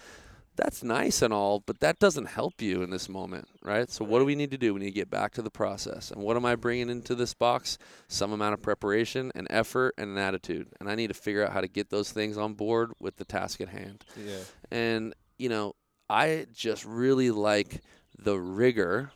that's 0.57 0.83
nice 0.83 1.23
and 1.23 1.33
all, 1.33 1.61
but 1.61 1.81
that 1.81 1.99
doesn't 1.99 2.27
help 2.27 2.61
you 2.61 2.83
in 2.83 2.91
this 2.91 3.09
moment, 3.09 3.49
right? 3.63 3.91
So 3.91 4.05
what 4.05 4.19
do 4.19 4.25
we 4.25 4.35
need 4.35 4.51
to 4.51 4.59
do? 4.59 4.75
We 4.75 4.81
need 4.81 4.87
to 4.87 4.93
get 4.93 5.11
back 5.11 5.33
to 5.35 5.43
the 5.43 5.51
process. 5.51 6.11
And 6.11 6.23
what 6.23 6.37
am 6.37 6.45
I 6.45 6.57
bringing 6.57 6.91
into 6.91 7.15
this 7.15 7.35
box? 7.35 7.79
Some 8.09 8.33
amount 8.33 8.55
of 8.55 8.63
preparation 8.63 9.31
and 9.35 9.47
effort 9.51 9.95
and 9.97 10.11
an 10.11 10.19
attitude. 10.19 10.69
And 10.81 10.91
I 10.91 10.95
need 10.95 11.09
to 11.09 11.15
figure 11.15 11.45
out 11.45 11.53
how 11.53 11.61
to 11.61 11.69
get 11.69 11.91
those 11.91 12.13
things 12.13 12.37
on 12.37 12.55
board 12.55 12.93
with 12.99 13.17
the 13.17 13.25
task 13.25 13.61
at 13.61 13.69
hand. 13.69 14.05
Yeah. 14.17 14.41
And, 14.71 15.15
you 15.39 15.49
know, 15.49 15.75
I 16.09 16.47
just 16.53 16.85
really 16.85 17.31
like 17.31 17.81
the 18.19 18.39
rigor, 18.39 19.11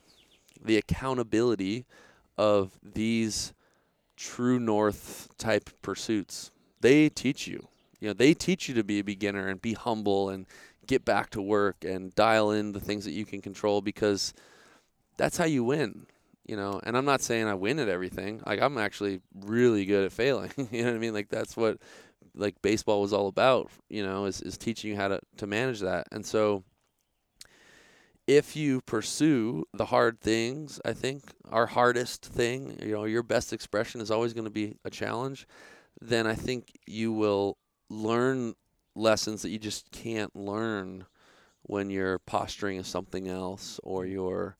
the 0.62 0.76
accountability 0.76 1.84
of 2.38 2.78
these 2.82 3.52
true 4.16 4.58
north 4.58 5.28
type 5.38 5.70
pursuits. 5.82 6.50
They 6.80 7.08
teach 7.08 7.46
you. 7.46 7.68
You 8.00 8.08
know, 8.08 8.14
they 8.14 8.34
teach 8.34 8.68
you 8.68 8.74
to 8.74 8.84
be 8.84 8.98
a 8.98 9.04
beginner 9.04 9.48
and 9.48 9.60
be 9.60 9.72
humble 9.74 10.28
and 10.28 10.46
get 10.86 11.04
back 11.04 11.30
to 11.30 11.42
work 11.42 11.84
and 11.84 12.14
dial 12.14 12.50
in 12.50 12.72
the 12.72 12.80
things 12.80 13.04
that 13.04 13.12
you 13.12 13.24
can 13.24 13.40
control 13.40 13.80
because 13.80 14.34
that's 15.16 15.36
how 15.36 15.44
you 15.44 15.64
win. 15.64 16.06
You 16.46 16.56
know, 16.56 16.80
and 16.84 16.96
I'm 16.96 17.04
not 17.04 17.22
saying 17.22 17.48
I 17.48 17.54
win 17.54 17.80
at 17.80 17.88
everything. 17.88 18.40
Like 18.46 18.62
I'm 18.62 18.78
actually 18.78 19.20
really 19.34 19.84
good 19.84 20.04
at 20.04 20.12
failing. 20.12 20.52
you 20.70 20.82
know 20.82 20.90
what 20.90 20.96
I 20.96 20.98
mean? 20.98 21.14
Like 21.14 21.28
that's 21.28 21.56
what 21.56 21.78
like 22.36 22.60
baseball 22.62 23.00
was 23.00 23.12
all 23.12 23.26
about, 23.26 23.70
you 23.88 24.04
know, 24.04 24.26
is, 24.26 24.42
is 24.42 24.56
teaching 24.56 24.90
you 24.90 24.96
how 24.96 25.08
to, 25.08 25.20
to 25.38 25.46
manage 25.46 25.80
that. 25.80 26.06
And 26.12 26.24
so 26.24 26.62
if 28.26 28.56
you 28.56 28.80
pursue 28.80 29.64
the 29.72 29.86
hard 29.86 30.20
things, 30.20 30.80
I 30.84 30.92
think 30.92 31.22
our 31.50 31.66
hardest 31.66 32.24
thing, 32.24 32.78
you 32.82 32.92
know, 32.92 33.04
your 33.04 33.22
best 33.22 33.52
expression 33.52 34.00
is 34.00 34.10
always 34.10 34.32
going 34.32 34.44
to 34.44 34.50
be 34.50 34.76
a 34.84 34.90
challenge, 34.90 35.46
then 36.00 36.26
I 36.26 36.34
think 36.34 36.72
you 36.86 37.12
will 37.12 37.56
learn 37.88 38.54
lessons 38.94 39.42
that 39.42 39.50
you 39.50 39.58
just 39.58 39.90
can't 39.92 40.34
learn 40.34 41.06
when 41.62 41.90
you're 41.90 42.18
posturing 42.20 42.78
as 42.78 42.86
something 42.86 43.28
else 43.28 43.78
or 43.82 44.06
you're 44.06 44.56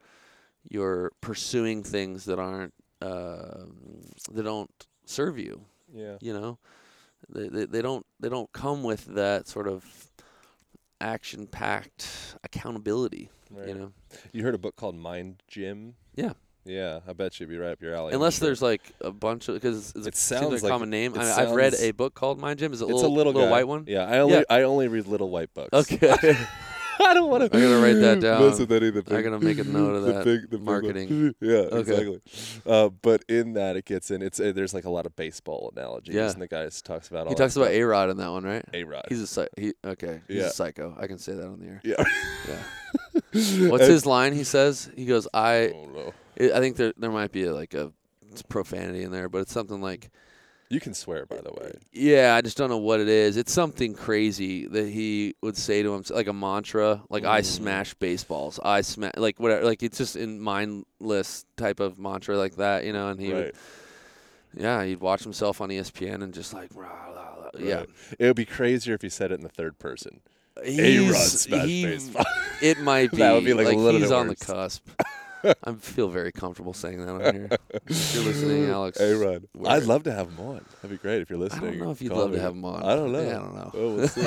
you're 0.69 1.13
pursuing 1.21 1.83
things 1.83 2.25
that 2.25 2.39
aren't 2.39 2.75
uh, 3.01 3.65
that 4.33 4.43
don't 4.43 4.87
serve 5.05 5.39
you 5.39 5.65
Yeah. 5.95 6.17
you 6.21 6.33
know 6.33 6.59
they, 7.29 7.49
they, 7.49 7.65
they 7.67 7.83
don't 7.83 8.05
they 8.21 8.29
don't 8.29 8.51
come 8.53 8.83
with 8.83 9.07
that 9.15 9.47
sort 9.47 9.69
of 9.69 9.85
action 11.01 11.47
packed 11.47 12.09
accountability 12.45 13.31
Right. 13.51 13.69
you 13.69 13.75
know 13.75 13.93
You 14.33 14.43
heard 14.43 14.55
a 14.55 14.59
book 14.59 14.77
called 14.77 14.97
Mind 14.97 15.43
Gym? 15.49 15.95
yeah 16.15 16.33
Yeah, 16.65 17.01
I 17.07 17.13
bet 17.13 17.39
you'd 17.39 17.49
be 17.49 17.59
right 17.59 17.71
up 17.71 17.81
your 17.81 17.95
alley. 17.95 18.13
Unless 18.13 18.41
there's 18.41 18.61
like 18.61 18.81
a 19.01 19.13
bunch 19.13 19.49
of 19.49 19.55
because 19.55 19.93
it's, 19.95 20.07
It 20.07 20.15
a, 20.15 20.17
seems 20.17 20.63
like 20.63 20.65
a 20.65 20.69
common 20.69 20.91
name 20.91 21.17
I, 21.17 21.33
I've 21.33 21.53
read 21.53 21.75
a 21.75 21.93
book 21.93 22.15
called 22.15 22.41
Mind 22.41 22.59
Gym 22.59 22.73
is 22.73 22.81
it 22.83 22.85
a 22.85 22.89
it's 22.89 22.95
little, 22.97 23.13
a 23.13 23.17
little, 23.17 23.33
little 23.35 23.51
white 23.51 23.69
one 23.69 23.85
Yeah, 23.87 24.05
I 24.05 24.19
only 24.19 24.37
Yeah. 24.39 24.43
I 24.51 24.63
only 24.63 24.89
read 24.89 25.07
little 25.07 25.31
white 25.31 25.53
books. 25.55 25.71
okay 25.73 26.37
I 27.01 27.15
don't 27.15 27.29
want 27.31 27.51
to. 27.51 27.57
I'm 27.57 27.63
gonna 27.63 27.79
write 27.81 28.01
that 28.01 28.21
down. 28.21 28.43
Mess 28.49 28.59
with 28.59 28.73
any 28.73 28.89
of 28.89 28.95
the 29.05 29.17
I'm 29.17 29.23
gonna 29.23 29.41
make 29.41 29.59
a 29.59 29.65
note 29.65 29.95
of 29.95 30.03
the 30.05 30.13
that. 30.13 30.25
big- 30.25 30.51
the. 30.51 30.59
Marketing. 30.59 31.35
yeah, 31.41 31.55
Okay. 31.57 31.79
exactly. 31.81 32.21
Uh, 32.67 32.89
but 32.89 33.25
in 33.29 33.53
that, 33.55 33.77
it 33.77 33.85
gets 33.85 34.11
in. 34.11 34.23
It's 34.23 34.41
uh, 34.41 34.53
there's 34.55 34.75
like 34.75 34.85
a 34.85 34.91
lot 34.91 35.07
of 35.07 35.15
baseball 35.17 35.73
analogies, 35.77 36.15
Yeah. 36.15 36.31
and 36.31 36.41
the 36.43 36.49
guy 36.49 36.69
talks 36.85 37.09
about 37.09 37.27
all 37.27 37.33
he 37.33 37.35
talks 37.37 37.57
about. 37.57 37.71
A 37.71 37.83
Rod 37.83 38.11
in 38.11 38.17
that 38.17 38.31
one 38.31 38.45
right 38.45 38.65
A 38.75 38.85
Rod. 38.85 39.05
he's 39.09 39.37
a 39.39 39.49
he 39.57 39.75
okay 39.85 40.21
he's 40.29 40.37
Yeah. 40.39 40.45
a 40.47 40.51
psycho 40.51 40.97
I 40.99 41.07
can 41.07 41.19
say 41.19 41.35
that 41.35 41.47
on 41.47 41.61
the 41.61 41.67
air 41.67 41.81
yeah. 41.85 42.05
yeah 42.49 43.69
what's 43.71 43.87
his 43.87 44.07
line 44.07 44.33
he 44.35 44.45
says 44.45 44.91
he 44.97 45.05
goes 45.07 45.29
I 45.33 45.73
Oh 45.75 45.87
no. 45.95 46.15
It, 46.37 46.53
I 46.53 46.61
think 46.61 46.77
there 46.77 46.93
there 46.97 47.11
might 47.11 47.33
be 47.33 47.45
a, 47.45 47.53
like 47.55 47.75
a 47.75 47.93
profanity 48.49 49.03
in 49.03 49.11
there, 49.13 49.29
but 49.29 49.39
it's 49.43 49.53
something 49.53 49.81
like 49.81 50.11
You 50.69 50.81
can 50.81 50.95
swear, 50.95 51.27
by 51.27 51.37
the 51.37 51.53
way. 51.53 51.73
yeah, 51.93 52.35
I 52.35 52.41
just 52.41 52.57
don't 52.57 52.71
know 52.71 52.77
what 52.79 52.99
it 53.01 53.09
is. 53.09 53.37
It's 53.37 53.53
something 53.53 53.95
crazy 53.95 54.67
that 54.67 54.89
he 54.89 55.37
would 55.41 55.57
say 55.57 55.83
to 55.83 55.95
him, 55.95 56.03
like 56.11 56.27
a 56.27 56.33
mantra, 56.33 57.03
like 57.09 57.25
"I 57.25 57.41
Mm. 57.41 57.45
smash 57.45 57.95
baseballs," 57.95 58.59
"I 58.63 58.81
smash," 58.81 59.13
like 59.17 59.39
whatever. 59.39 59.65
Like 59.65 59.83
it's 59.85 59.97
just 59.99 60.17
in 60.17 60.41
mindless 60.41 61.45
type 61.57 61.79
of 61.79 61.99
mantra 62.01 62.37
like 62.37 62.57
that, 62.57 62.85
you 62.85 62.93
know. 62.93 63.09
And 63.11 63.21
he 63.21 63.33
Right. 63.33 63.45
would, 63.45 63.55
yeah, 64.61 64.85
he'd 64.85 65.01
watch 65.01 65.23
himself 65.23 65.61
on 65.61 65.69
ESPN 65.71 66.23
and 66.23 66.35
just 66.35 66.53
like, 66.53 66.71
rah, 66.75 66.89
rah, 66.89 67.35
rah. 67.45 67.51
yeah, 67.61 67.85
It 68.19 68.27
would 68.27 68.37
be 68.37 68.45
crazier 68.45 68.95
if 68.95 69.03
he 69.03 69.09
said 69.09 69.31
it 69.31 69.35
in 69.35 69.43
the 69.43 69.49
third 69.49 69.79
person. 69.79 70.21
He's- 70.65 71.43
smash 71.43 71.65
he- 71.67 71.85
baseball. 71.85 72.25
It 72.63 72.81
might 72.81 73.11
be. 73.13 73.19
That 73.19 73.35
would 73.35 73.45
be, 73.45 73.53
like, 73.55 73.69
a 73.69 73.77
little 73.79 74.01
he's 74.01 74.11
on 74.11 74.29
worse. 74.29 74.39
the 74.41 74.47
cusp. 74.47 74.89
I 75.65 75.73
feel 75.75 76.09
very 76.09 76.33
comfortable 76.33 76.73
saying 76.75 77.05
that 77.05 77.13
on 77.13 77.35
here. 77.35 77.49
If 77.87 78.15
you're 78.15 78.25
listening, 78.25 78.67
Alex. 78.71 78.99
Hey, 78.99 79.13
Rod. 79.15 79.47
I'd 79.67 79.85
love 79.85 80.03
to 80.05 80.13
have 80.13 80.29
him 80.29 80.41
on. 80.41 80.65
That'd 80.83 80.91
be 80.91 80.97
great 80.97 81.23
if 81.23 81.31
you're 81.31 81.39
listening. 81.39 81.65
I 81.65 81.71
don't 81.73 81.81
know 81.81 81.91
if 81.91 82.01
you'd 82.03 82.13
love 82.13 82.33
to 82.33 82.41
have 82.41 82.53
him 82.53 82.65
on. 82.65 82.83
I 82.83 82.95
don't 82.97 83.13
know. 83.13 83.21
Yeah, 83.23 83.29
I 83.29 83.39
don't 83.41 83.55
know. 83.55 83.71
Oh, 83.75 83.95
we'll 83.97 84.09
see. 84.09 84.23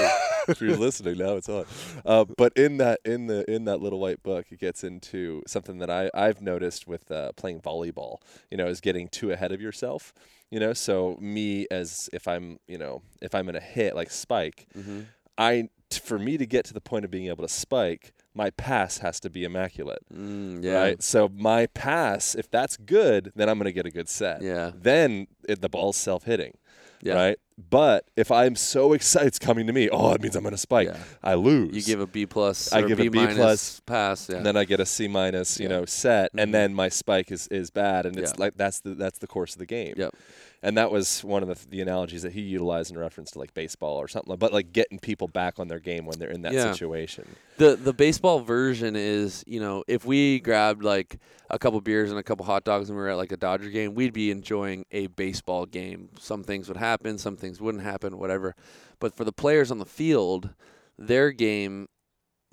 if 0.47 0.62
you're 0.62 0.77
listening 0.77 1.17
now, 1.17 1.34
it's 1.36 1.49
on. 1.49 1.65
Uh, 2.05 2.25
but 2.38 2.53
in 2.55 2.77
that 2.77 2.99
in 3.05 3.27
the 3.27 3.49
in 3.51 3.65
that 3.65 3.82
little 3.82 3.99
white 3.99 4.23
book, 4.23 4.45
it 4.51 4.60
gets 4.60 4.84
into 4.84 5.41
something 5.47 5.79
that 5.79 5.89
I 5.89 6.10
I've 6.13 6.41
noticed 6.41 6.88
with 6.88 7.10
uh, 7.12 7.32
playing 7.34 7.62
volleyball. 7.62 8.17
You 8.51 8.58
know, 8.58 8.67
is 8.67 8.82
getting 8.82 9.08
too 9.08 9.32
ahead 9.32 9.51
of 9.51 9.62
yourself. 9.62 10.13
You 10.51 10.60
know, 10.60 10.73
so 10.73 11.15
me 11.21 11.67
as 11.69 12.10
if 12.12 12.27
I'm 12.27 12.60
you 12.67 12.77
know 12.77 13.01
if 13.21 13.36
I'm 13.36 13.49
in 13.49 13.55
a 13.55 13.60
hit 13.62 13.95
like 13.95 14.10
spike, 14.12 14.67
Mm-hmm. 14.77 15.01
I 15.38 15.69
t- 15.89 15.99
for 16.03 16.19
me 16.19 16.38
to 16.38 16.45
get 16.45 16.65
to 16.65 16.73
the 16.73 16.82
point 16.82 17.05
of 17.05 17.12
being 17.12 17.27
able 17.27 17.43
to 17.47 17.53
spike, 17.53 18.13
my 18.33 18.49
pass 18.51 18.99
has 18.99 19.19
to 19.21 19.29
be 19.29 19.43
immaculate. 19.43 19.99
Mm, 20.13 20.63
yeah. 20.63 20.81
Right. 20.81 21.03
So 21.03 21.29
my 21.29 21.67
pass, 21.67 22.35
if 22.35 22.49
that's 22.49 22.77
good, 22.77 23.31
then 23.35 23.49
I'm 23.49 23.57
going 23.57 23.65
to 23.65 23.73
get 23.73 23.85
a 23.85 23.91
good 23.91 24.09
set. 24.09 24.41
Yeah. 24.41 24.71
Then 24.75 25.27
it, 25.47 25.61
the 25.61 25.69
ball's 25.69 25.97
self 25.97 26.23
hitting. 26.23 26.57
Yeah. 27.01 27.13
Right. 27.15 27.39
But 27.69 28.06
if 28.15 28.32
I'm 28.32 28.56
so 28.56 28.93
excited, 28.93 29.28
it's 29.28 29.39
coming 29.39 29.67
to 29.67 29.74
me. 29.74 29.89
Oh, 29.89 30.12
it 30.13 30.22
means 30.22 30.36
I'm 30.36 30.43
going 30.43 30.52
to 30.54 30.58
spike. 30.58 30.88
Yeah. 30.88 30.98
I 31.24 31.34
lose. 31.34 31.76
You 31.76 31.82
give 31.82 32.00
a 32.00 32.08
B 32.08 32.26
plus. 32.26 32.72
I 32.72 32.82
give 32.84 33.00
a 33.00 33.04
B 33.04 33.10
B 33.10 33.19
minus 33.19 33.36
plus, 33.38 33.80
pass. 33.86 34.30
Yeah. 34.30 34.38
and 34.38 34.45
then 34.45 34.56
I 34.56 34.63
get 34.65 34.80
a 34.80 34.86
C 34.86 35.08
minus, 35.08 35.60
you 35.60 35.63
Yeah. 35.63 35.69
know, 35.80 35.86
set, 35.86 36.34
Mhm. 36.34 36.43
and 36.43 36.54
then 36.54 36.74
my 36.74 36.89
spike 36.89 37.32
is, 37.32 37.48
is 37.50 37.69
bad, 37.69 38.06
and 38.06 38.17
it's 38.17 38.38
like 38.38 38.56
that's 38.56 38.80
the 38.82 38.95
that's 38.95 39.19
the 39.19 39.28
course 39.28 39.54
of 39.54 39.60
the 39.60 39.65
game. 39.65 39.95
Yep. 39.98 40.13
And 40.62 40.78
that 40.78 40.91
was 40.91 41.24
one 41.24 41.41
of 41.41 41.48
the, 41.48 41.69
the 41.69 41.80
analogies 41.82 42.24
that 42.24 42.34
he 42.34 42.41
utilized 42.41 42.91
in 42.91 42.98
reference 42.98 43.32
to 43.32 43.39
like 43.39 43.54
baseball 43.54 43.95
or 43.95 44.10
something, 44.10 44.30
like, 44.32 44.39
but 44.39 44.52
like 44.52 44.74
getting 44.74 45.00
people 45.00 45.30
back 45.30 45.58
on 45.58 45.69
their 45.69 45.80
game 45.80 46.06
when 46.06 46.19
they're 46.19 46.30
in 46.32 46.41
that 46.41 46.52
situation. 46.54 47.26
the 47.58 47.76
the 47.78 47.93
baseball 47.93 48.39
version 48.41 48.95
is 48.98 49.43
you 49.48 49.60
know 49.62 49.84
if 49.88 50.04
we 50.06 50.39
grabbed 50.41 50.84
like 50.84 51.17
a 51.50 51.58
couple 51.58 51.80
beers 51.82 52.10
and 52.12 52.19
a 52.19 52.24
couple 52.24 52.45
hot 52.45 52.63
dogs 52.65 52.89
and 52.89 52.98
we 52.98 53.02
were 53.04 53.10
at 53.10 53.17
like 53.17 53.32
a 53.32 53.38
Dodger 53.38 53.69
game, 53.69 53.95
we'd 53.95 54.13
be 54.13 54.30
enjoying 54.32 54.86
a 54.91 55.08
baseball 55.08 55.65
game. 55.65 56.10
Some 56.19 56.43
things 56.43 56.67
would 56.67 56.78
happen, 56.78 57.17
some 57.17 57.36
things 57.38 57.48
wouldn't 57.59 57.83
happen, 57.83 58.17
whatever. 58.17 58.55
But 58.99 59.15
for 59.15 59.23
the 59.23 59.31
players 59.31 59.71
on 59.71 59.79
the 59.79 59.85
field, 59.85 60.49
their 60.97 61.31
game, 61.31 61.88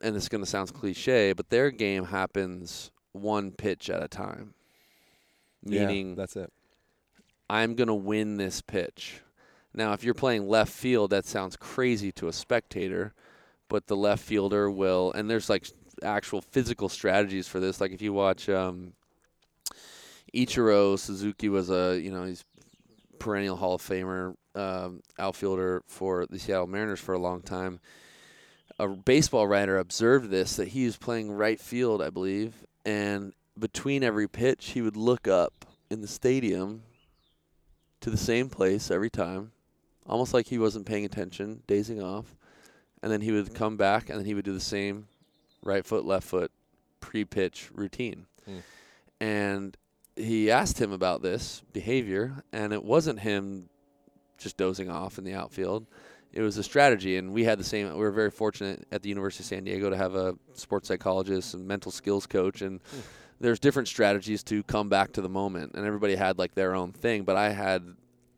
and 0.02 0.16
it's 0.16 0.28
going 0.28 0.42
to 0.42 0.50
sound 0.50 0.72
cliche, 0.72 1.32
but 1.32 1.50
their 1.50 1.70
game 1.70 2.06
happens 2.06 2.90
one 3.12 3.50
pitch 3.50 3.90
at 3.90 4.02
a 4.02 4.08
time. 4.08 4.54
Meaning, 5.62 6.10
yeah, 6.10 6.14
that's 6.16 6.36
it. 6.36 6.52
I'm 7.50 7.74
going 7.74 7.88
to 7.88 7.94
win 7.94 8.36
this 8.36 8.60
pitch. 8.60 9.20
Now, 9.74 9.92
if 9.92 10.04
you're 10.04 10.14
playing 10.14 10.48
left 10.48 10.72
field, 10.72 11.10
that 11.10 11.26
sounds 11.26 11.56
crazy 11.56 12.10
to 12.12 12.28
a 12.28 12.32
spectator, 12.32 13.12
but 13.68 13.86
the 13.88 13.96
left 13.96 14.22
fielder 14.24 14.70
will, 14.70 15.12
and 15.12 15.28
there's 15.28 15.50
like 15.50 15.66
actual 16.02 16.40
physical 16.40 16.88
strategies 16.88 17.46
for 17.48 17.60
this. 17.60 17.80
Like 17.80 17.92
if 17.92 18.00
you 18.00 18.12
watch 18.12 18.48
um, 18.48 18.94
Ichiro 20.34 20.98
Suzuki 20.98 21.48
was 21.48 21.70
a, 21.70 22.00
you 22.00 22.10
know, 22.10 22.24
he's 22.24 22.44
perennial 23.18 23.56
Hall 23.56 23.74
of 23.74 23.82
Famer 23.82 24.34
um, 24.54 25.02
outfielder 25.18 25.82
for 25.86 26.26
the 26.26 26.38
Seattle 26.38 26.66
Mariners 26.66 27.00
for 27.00 27.14
a 27.14 27.18
long 27.18 27.42
time. 27.42 27.80
A 28.78 28.88
baseball 28.88 29.46
writer 29.46 29.78
observed 29.78 30.30
this 30.30 30.56
that 30.56 30.68
he 30.68 30.84
was 30.84 30.96
playing 30.96 31.32
right 31.32 31.60
field, 31.60 32.02
I 32.02 32.10
believe, 32.10 32.64
and 32.84 33.32
between 33.58 34.02
every 34.02 34.28
pitch, 34.28 34.70
he 34.70 34.82
would 34.82 34.96
look 34.96 35.26
up 35.26 35.64
in 35.90 36.00
the 36.00 36.08
stadium 36.08 36.82
to 38.00 38.10
the 38.10 38.16
same 38.16 38.48
place 38.48 38.90
every 38.90 39.10
time, 39.10 39.52
almost 40.06 40.34
like 40.34 40.46
he 40.46 40.58
wasn't 40.58 40.86
paying 40.86 41.04
attention, 41.04 41.62
dazing 41.66 42.02
off, 42.02 42.36
and 43.02 43.10
then 43.10 43.20
he 43.20 43.32
would 43.32 43.54
come 43.54 43.76
back 43.76 44.10
and 44.10 44.18
then 44.18 44.26
he 44.26 44.34
would 44.34 44.44
do 44.44 44.52
the 44.52 44.60
same 44.60 45.08
right 45.62 45.84
foot, 45.84 46.04
left 46.04 46.26
foot 46.26 46.50
pre-pitch 47.00 47.70
routine. 47.72 48.26
Hmm. 48.44 48.58
And 49.20 49.76
he 50.16 50.50
asked 50.50 50.80
him 50.80 50.92
about 50.92 51.22
this 51.22 51.62
behavior, 51.72 52.42
and 52.52 52.72
it 52.72 52.82
wasn't 52.82 53.20
him 53.20 53.68
just 54.38 54.56
dozing 54.56 54.90
off 54.90 55.18
in 55.18 55.24
the 55.24 55.34
outfield. 55.34 55.86
It 56.32 56.42
was 56.42 56.58
a 56.58 56.62
strategy, 56.62 57.16
and 57.16 57.32
we 57.32 57.44
had 57.44 57.58
the 57.58 57.64
same. 57.64 57.88
We 57.88 58.00
were 58.00 58.10
very 58.10 58.30
fortunate 58.30 58.86
at 58.92 59.02
the 59.02 59.08
University 59.08 59.42
of 59.42 59.46
San 59.46 59.64
Diego 59.64 59.90
to 59.90 59.96
have 59.96 60.14
a 60.14 60.34
sports 60.54 60.88
psychologist 60.88 61.54
and 61.54 61.66
mental 61.66 61.92
skills 61.92 62.26
coach, 62.26 62.62
and 62.62 62.80
hmm. 62.90 63.00
there's 63.40 63.58
different 63.58 63.88
strategies 63.88 64.42
to 64.44 64.62
come 64.64 64.88
back 64.88 65.12
to 65.12 65.22
the 65.22 65.28
moment, 65.28 65.72
and 65.74 65.86
everybody 65.86 66.14
had 66.16 66.38
like 66.38 66.54
their 66.54 66.74
own 66.74 66.92
thing. 66.92 67.24
But 67.24 67.36
I 67.36 67.50
had 67.50 67.84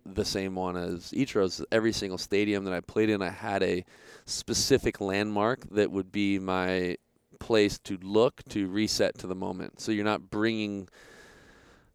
the 0.05 0.25
same 0.25 0.55
one 0.55 0.77
as 0.77 1.13
Ichiro's. 1.13 1.65
Every 1.73 1.93
single 1.93 2.19
stadium 2.19 2.65
that 2.65 2.75
I 2.75 2.81
played 2.81 3.11
in, 3.11 3.23
I 3.23 3.31
had 3.31 3.63
a 3.63 3.85
specific 4.27 5.01
landmark 5.01 5.69
that 5.71 5.91
would 5.91 6.13
be 6.13 6.39
my 6.39 6.97
place 7.41 7.79
to 7.79 7.97
look 8.03 8.43
to 8.51 8.69
reset 8.69 9.19
to 9.19 9.27
the 9.27 9.35
moment. 9.35 9.81
So 9.81 9.93
you're 9.93 10.05
not 10.05 10.31
bringing 10.31 10.89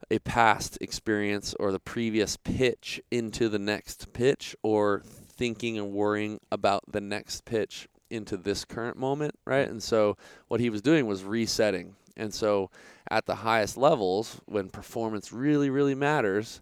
a 0.10 0.20
past 0.20 0.78
experience 0.82 1.54
or 1.60 1.72
the 1.72 1.80
previous 1.80 2.38
pitch 2.38 3.02
into 3.12 3.50
the 3.50 3.60
next 3.60 4.12
pitch 4.14 4.56
or 4.64 5.02
thinking 5.04 5.78
and 5.78 5.92
worrying 5.92 6.40
about 6.52 6.84
the 6.92 7.02
next 7.02 7.46
pitch 7.46 7.88
into 8.10 8.38
this 8.38 8.64
current 8.66 8.98
moment, 8.98 9.36
right? 9.46 9.68
And 9.68 9.82
so 9.82 10.18
what 10.48 10.60
he 10.60 10.70
was 10.70 10.82
doing 10.82 11.08
was 11.08 11.24
resetting. 11.24 11.96
And 12.16 12.34
so 12.34 12.70
at 13.10 13.26
the 13.26 13.36
highest 13.36 13.76
levels, 13.76 14.40
when 14.46 14.70
performance 14.70 15.32
really, 15.32 15.70
really 15.70 15.96
matters, 15.96 16.62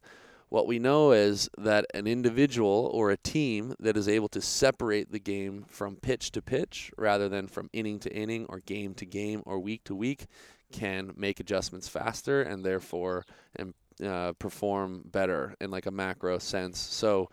what 0.52 0.68
we 0.68 0.80
know 0.80 1.12
is 1.12 1.50
that 1.58 1.86
an 1.94 2.08
individual 2.08 2.90
or 2.94 3.10
a 3.10 3.18
team 3.18 3.74
that 3.80 3.96
is 3.96 4.08
able 4.08 4.28
to 4.30 4.42
separate 4.42 5.12
the 5.12 5.20
game 5.20 5.66
from 5.70 5.96
pitch 5.96 6.32
to 6.32 6.42
pitch 6.42 6.92
rather 6.98 7.30
than 7.30 7.48
from 7.48 7.70
inning 7.72 8.00
to 8.00 8.14
inning 8.14 8.46
or 8.50 8.60
game 8.60 8.94
to 8.96 9.06
game 9.06 9.44
or 9.46 9.60
week 9.60 9.84
to 9.86 9.96
week 9.96 10.28
can 10.72 11.14
make 11.16 11.40
adjustments 11.40 11.88
faster 11.88 12.42
and 12.42 12.64
therefore 12.64 13.26
and 13.56 13.74
uh, 14.04 14.34
perform 14.34 15.04
better 15.06 15.56
in 15.62 15.72
like 15.72 15.86
a 15.86 15.92
macro 15.92 16.38
sense. 16.40 16.80
So 16.80 17.30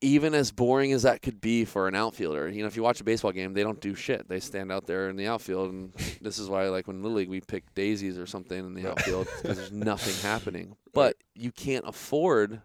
even 0.00 0.34
as 0.34 0.52
boring 0.52 0.92
as 0.92 1.02
that 1.02 1.22
could 1.22 1.40
be 1.40 1.64
for 1.64 1.88
an 1.88 1.94
outfielder, 1.94 2.48
you 2.48 2.62
know, 2.62 2.68
if 2.68 2.76
you 2.76 2.82
watch 2.82 3.00
a 3.00 3.04
baseball 3.04 3.32
game, 3.32 3.52
they 3.52 3.64
don't 3.64 3.80
do 3.80 3.94
shit. 3.94 4.28
They 4.28 4.38
stand 4.38 4.70
out 4.70 4.86
there 4.86 5.08
in 5.08 5.16
the 5.16 5.26
outfield, 5.26 5.72
and 5.72 5.92
this 6.20 6.38
is 6.38 6.48
why, 6.48 6.68
like 6.68 6.86
when 6.86 7.02
Little 7.02 7.18
League, 7.18 7.28
we 7.28 7.40
pick 7.40 7.74
daisies 7.74 8.16
or 8.16 8.26
something 8.26 8.58
in 8.58 8.74
the 8.74 8.88
outfield 8.88 9.26
because 9.42 9.58
there's 9.58 9.72
nothing 9.72 10.14
happening. 10.22 10.76
But 10.92 11.16
you 11.34 11.50
can't 11.50 11.86
afford 11.86 12.62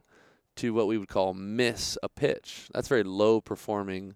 to 0.58 0.74
what 0.74 0.86
we 0.86 1.00
would 1.00 1.10
call 1.10 1.34
miss 1.34 1.98
a 2.04 2.10
pitch. 2.10 2.68
That's 2.74 2.88
very 2.88 3.04
low 3.04 3.42
performing 3.42 4.16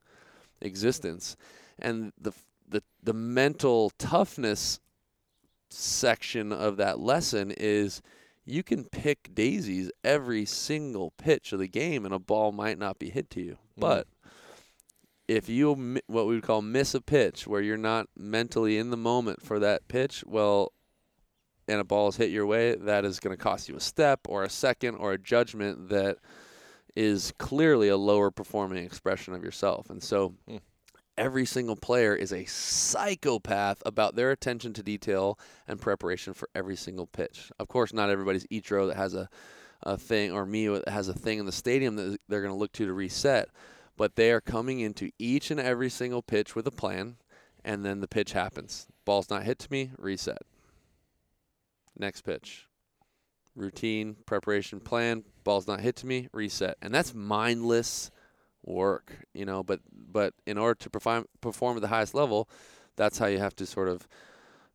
existence, 0.62 1.36
and 1.80 2.14
the 2.20 2.34
the 2.70 2.84
the 3.02 3.14
mental 3.14 3.92
toughness 3.98 4.80
section 5.70 6.52
of 6.52 6.78
that 6.78 7.00
lesson 7.00 7.52
is 7.52 8.02
you 8.46 8.64
can 8.64 8.86
pick 8.86 9.34
daisies 9.34 9.92
every 10.04 10.46
single 10.46 11.12
pitch 11.12 11.52
of 11.52 11.60
the 11.60 11.68
game 11.68 12.06
and 12.06 12.14
a 12.14 12.20
ball 12.20 12.52
might 12.52 12.80
not 12.80 12.98
be 12.98 13.10
hit 13.10 13.30
to 13.32 13.42
you. 13.42 13.54
Mm-hmm. 13.54 13.82
But 13.82 14.08
if 15.28 15.50
you 15.50 16.00
what 16.08 16.28
we 16.28 16.36
would 16.36 16.44
call 16.44 16.62
miss 16.62 16.94
a 16.94 17.02
pitch 17.02 17.46
where 17.46 17.62
you're 17.62 17.78
not 17.78 18.08
mentally 18.16 18.78
in 18.78 18.90
the 18.90 18.98
moment 18.98 19.42
for 19.42 19.60
that 19.60 19.88
pitch, 19.88 20.24
well 20.26 20.72
and 21.68 21.82
a 21.82 21.84
ball 21.84 22.08
is 22.08 22.16
hit 22.16 22.32
your 22.32 22.46
way, 22.46 22.76
that 22.76 23.04
is 23.04 23.20
going 23.20 23.36
to 23.36 23.44
cost 23.44 23.68
you 23.68 23.76
a 23.76 23.82
step 23.82 24.22
or 24.30 24.44
a 24.44 24.50
second 24.50 24.96
or 24.96 25.12
a 25.12 25.18
judgment 25.18 25.90
that 25.90 26.18
is 26.96 27.34
clearly 27.38 27.90
a 27.90 27.98
lower 27.98 28.32
performing 28.32 28.84
expression 28.84 29.34
of 29.34 29.44
yourself. 29.44 29.90
And 29.90 30.02
so 30.02 30.34
hmm. 30.48 30.58
Every 31.18 31.46
single 31.46 31.76
player 31.76 32.16
is 32.16 32.32
a 32.32 32.46
psychopath 32.46 33.82
about 33.86 34.16
their 34.16 34.32
attention 34.32 34.74
to 34.74 34.84
detail 34.84 35.40
and 35.68 35.82
preparation 35.82 36.34
for 36.34 36.48
every 36.54 36.76
single 36.76 37.08
pitch. 37.08 37.52
Of 37.60 37.68
course, 37.68 37.92
not 37.92 38.12
everybody's 38.12 38.46
Ichiro 38.48 38.88
that 38.88 38.98
has 38.98 39.16
a, 39.16 39.28
a 39.82 39.98
thing, 39.98 40.32
or 40.32 40.46
me 40.46 40.68
that 40.68 40.90
has 40.90 41.08
a 41.08 41.14
thing 41.14 41.40
in 41.40 41.48
the 41.48 41.52
stadium 41.52 41.96
that 41.96 42.20
they're 42.28 42.42
going 42.42 42.54
to 42.54 42.58
look 42.60 42.72
to 42.74 42.86
to 42.86 42.94
reset, 42.94 43.50
but 43.98 44.16
they 44.16 44.32
are 44.32 44.42
coming 44.42 44.80
into 44.80 45.10
each 45.18 45.50
and 45.50 45.60
every 45.60 45.90
single 45.90 46.22
pitch 46.22 46.56
with 46.56 46.68
a 46.68 46.72
plan, 46.72 47.16
and 47.66 47.84
then 47.84 48.00
the 48.00 48.08
pitch 48.08 48.34
happens. 48.34 48.86
Ball's 49.04 49.30
not 49.30 49.44
hit 49.44 49.58
to 49.60 49.72
me, 49.72 49.92
reset. 49.98 50.44
Next 51.98 52.22
pitch. 52.22 52.68
Routine, 53.56 54.18
preparation, 54.28 54.80
plan. 54.80 55.24
Ball's 55.44 55.66
not 55.68 55.80
hit 55.80 55.96
to 55.98 56.06
me, 56.06 56.28
reset. 56.32 56.78
And 56.80 56.94
that's 56.94 57.16
mindless 57.16 58.12
work, 58.68 59.14
you 59.34 59.46
know. 59.46 59.64
But 59.64 59.80
but 59.92 60.34
in 60.46 60.58
order 60.58 60.76
to 60.76 60.90
perform 60.90 61.26
perform 61.42 61.78
at 61.78 61.82
the 61.82 61.88
highest 61.88 62.14
level, 62.14 62.50
that's 62.96 63.18
how 63.18 63.28
you 63.28 63.40
have 63.40 63.56
to 63.58 63.66
sort 63.66 63.90
of 63.90 64.08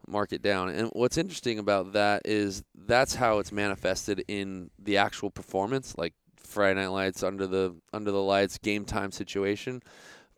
mark 0.06 0.32
it 0.32 0.42
down. 0.42 0.68
And 0.70 0.88
what's 0.92 1.18
interesting 1.18 1.58
about 1.58 1.92
that 1.92 2.22
is 2.24 2.62
that's 2.74 3.14
how 3.14 3.38
it's 3.38 3.52
manifested 3.52 4.24
in 4.28 4.70
the 4.78 4.96
actual 4.96 5.30
performance, 5.30 5.96
like 5.96 6.14
Friday 6.36 6.80
Night 6.80 6.88
Lights 6.88 7.22
under 7.22 7.46
the 7.46 7.76
under 7.92 8.10
the 8.10 8.22
lights 8.22 8.58
game 8.58 8.84
time 8.84 9.12
situation. 9.12 9.82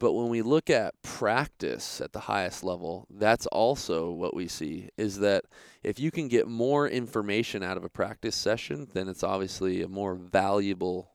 But 0.00 0.12
when 0.12 0.28
we 0.28 0.42
look 0.42 0.70
at 0.70 1.00
practice 1.02 2.00
at 2.00 2.12
the 2.12 2.20
highest 2.20 2.64
level, 2.64 3.06
that's 3.08 3.46
also 3.46 4.10
what 4.10 4.34
we 4.34 4.48
see 4.48 4.90
is 4.98 5.20
that 5.20 5.44
if 5.84 6.00
you 6.00 6.10
can 6.10 6.28
get 6.28 6.48
more 6.48 6.88
information 6.88 7.62
out 7.62 7.76
of 7.76 7.84
a 7.84 7.88
practice 7.88 8.34
session, 8.34 8.88
then 8.92 9.08
it's 9.08 9.22
obviously 9.22 9.82
a 9.82 9.88
more 9.88 10.16
valuable 10.16 11.13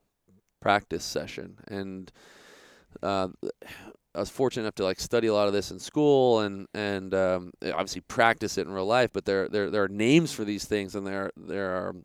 practice 0.60 1.04
session. 1.04 1.58
And 1.68 2.12
uh, 3.02 3.30
I 4.16 4.20
was 4.20 4.30
fortunate 4.30 4.64
enough 4.64 4.76
to 4.76 4.84
like 4.84 5.00
study 5.00 5.28
a 5.28 5.34
lot 5.34 5.48
of 5.48 5.54
this 5.54 5.72
in 5.72 5.80
school 5.80 6.40
and 6.40 6.68
and 6.74 7.14
um, 7.14 7.54
obviously 7.64 8.02
practice 8.02 8.58
it 8.58 8.68
in 8.68 8.74
real 8.74 8.86
life. 8.86 9.12
But 9.14 9.26
there 9.26 9.48
there 9.48 9.70
there 9.70 9.84
are 9.84 9.90
names 9.90 10.34
for 10.34 10.44
these 10.44 10.66
things, 10.66 10.96
and 10.96 11.06
there 11.06 11.32
there 11.38 11.70
are 11.70 11.96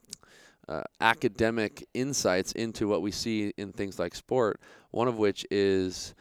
uh, 0.68 0.82
academic 1.00 1.86
insights 1.94 2.52
into 2.52 2.88
what 2.88 3.02
we 3.02 3.10
see 3.10 3.52
in 3.56 3.72
things 3.72 3.98
like 3.98 4.14
sport. 4.14 4.60
One 4.90 5.08
of 5.08 5.16
which 5.16 5.46
is 5.50 6.14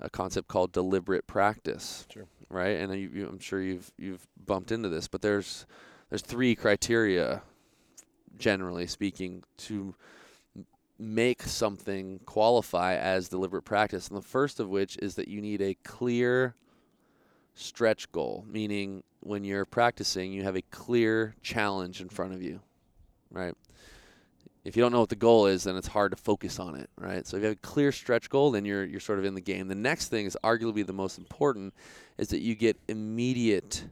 a 0.00 0.08
concept 0.08 0.48
called 0.48 0.72
deliberate 0.72 1.26
practice. 1.26 2.06
Sure. 2.12 2.26
Right, 2.48 2.78
and 2.78 2.92
you, 2.92 3.10
you, 3.12 3.28
I'm 3.28 3.40
sure 3.40 3.60
you've 3.60 3.90
you've 3.98 4.26
bumped 4.46 4.70
into 4.70 4.88
this, 4.88 5.08
but 5.08 5.22
there's 5.22 5.66
there's 6.10 6.22
three 6.22 6.54
criteria, 6.54 7.42
generally 8.38 8.86
speaking, 8.86 9.42
to 9.58 9.94
make 10.98 11.42
something 11.42 12.20
qualify 12.24 12.94
as 12.94 13.28
deliberate 13.28 13.64
practice. 13.64 14.08
And 14.08 14.16
the 14.16 14.22
first 14.22 14.60
of 14.60 14.68
which 14.68 14.96
is 14.98 15.16
that 15.16 15.28
you 15.28 15.40
need 15.40 15.60
a 15.60 15.74
clear 15.84 16.54
stretch 17.54 18.10
goal, 18.12 18.44
meaning 18.48 19.02
when 19.20 19.44
you're 19.44 19.64
practicing, 19.64 20.32
you 20.32 20.42
have 20.42 20.56
a 20.56 20.62
clear 20.62 21.34
challenge 21.42 22.00
in 22.00 22.08
front 22.08 22.34
of 22.34 22.42
you, 22.42 22.60
right? 23.30 23.54
If 24.64 24.76
you 24.76 24.82
don't 24.82 24.92
know 24.92 25.00
what 25.00 25.10
the 25.10 25.16
goal 25.16 25.46
is, 25.46 25.64
then 25.64 25.76
it's 25.76 25.88
hard 25.88 26.12
to 26.12 26.16
focus 26.16 26.58
on 26.58 26.74
it, 26.74 26.88
right? 26.98 27.26
So 27.26 27.36
if 27.36 27.42
you 27.42 27.48
have 27.48 27.58
a 27.58 27.60
clear 27.60 27.92
stretch 27.92 28.30
goal, 28.30 28.50
then 28.50 28.64
you're 28.64 28.84
you're 28.84 29.00
sort 29.00 29.18
of 29.18 29.26
in 29.26 29.34
the 29.34 29.40
game. 29.40 29.68
The 29.68 29.74
next 29.74 30.08
thing 30.08 30.24
is 30.24 30.38
arguably 30.42 30.86
the 30.86 30.94
most 30.94 31.18
important, 31.18 31.74
is 32.16 32.28
that 32.28 32.40
you 32.40 32.54
get 32.54 32.78
immediate 32.88 33.84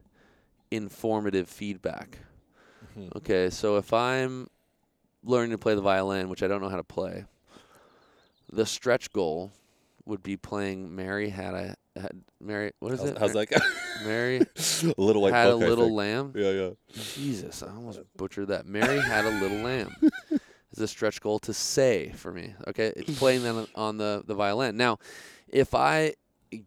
informative 0.70 1.48
feedback. 1.48 2.18
Mm-hmm. 2.96 3.18
Okay, 3.18 3.50
so 3.50 3.76
if 3.76 3.92
I'm 3.92 4.48
learning 5.24 5.50
to 5.52 5.58
play 5.58 5.74
the 5.74 5.80
violin, 5.80 6.28
which 6.28 6.42
I 6.42 6.48
don't 6.48 6.60
know 6.60 6.68
how 6.68 6.76
to 6.76 6.84
play, 6.84 7.24
the 8.52 8.66
stretch 8.66 9.12
goal 9.12 9.52
would 10.04 10.22
be 10.22 10.36
playing 10.36 10.94
Mary 10.94 11.28
had 11.28 11.54
a 11.54 11.76
had 11.94 12.22
Mary 12.40 12.72
what 12.80 12.92
is 12.92 13.00
How's, 13.00 13.10
it? 13.10 13.18
how's 13.18 13.34
Mar- 13.34 13.44
that 13.44 13.60
go? 13.60 13.66
Mary 14.06 14.40
a 14.82 15.00
little 15.00 15.26
had 15.28 15.48
a 15.50 15.56
little 15.56 15.94
lamb. 15.94 16.32
Yeah, 16.34 16.50
yeah. 16.50 16.70
Jesus, 17.14 17.62
I 17.62 17.68
almost 17.68 18.00
butchered 18.16 18.48
that. 18.48 18.66
Mary 18.66 19.00
had 19.00 19.24
a 19.24 19.30
little 19.30 19.58
lamb. 19.58 19.94
Is 20.72 20.80
a 20.80 20.88
stretch 20.88 21.20
goal 21.20 21.38
to 21.40 21.52
say 21.52 22.12
for 22.16 22.32
me. 22.32 22.54
Okay, 22.66 22.94
it's 22.96 23.18
playing 23.18 23.42
that 23.42 23.68
on- 23.74 23.98
the 23.98 24.22
the 24.26 24.34
violin. 24.34 24.76
Now, 24.78 24.98
if 25.48 25.74
I 25.74 26.14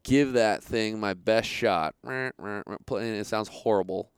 give 0.04 0.34
that 0.34 0.64
thing 0.64 1.00
my 1.00 1.16
best 1.16 1.50
shot, 1.50 1.96
playing 2.86 3.16
it 3.16 3.26
sounds 3.26 3.48
horrible, 3.48 4.12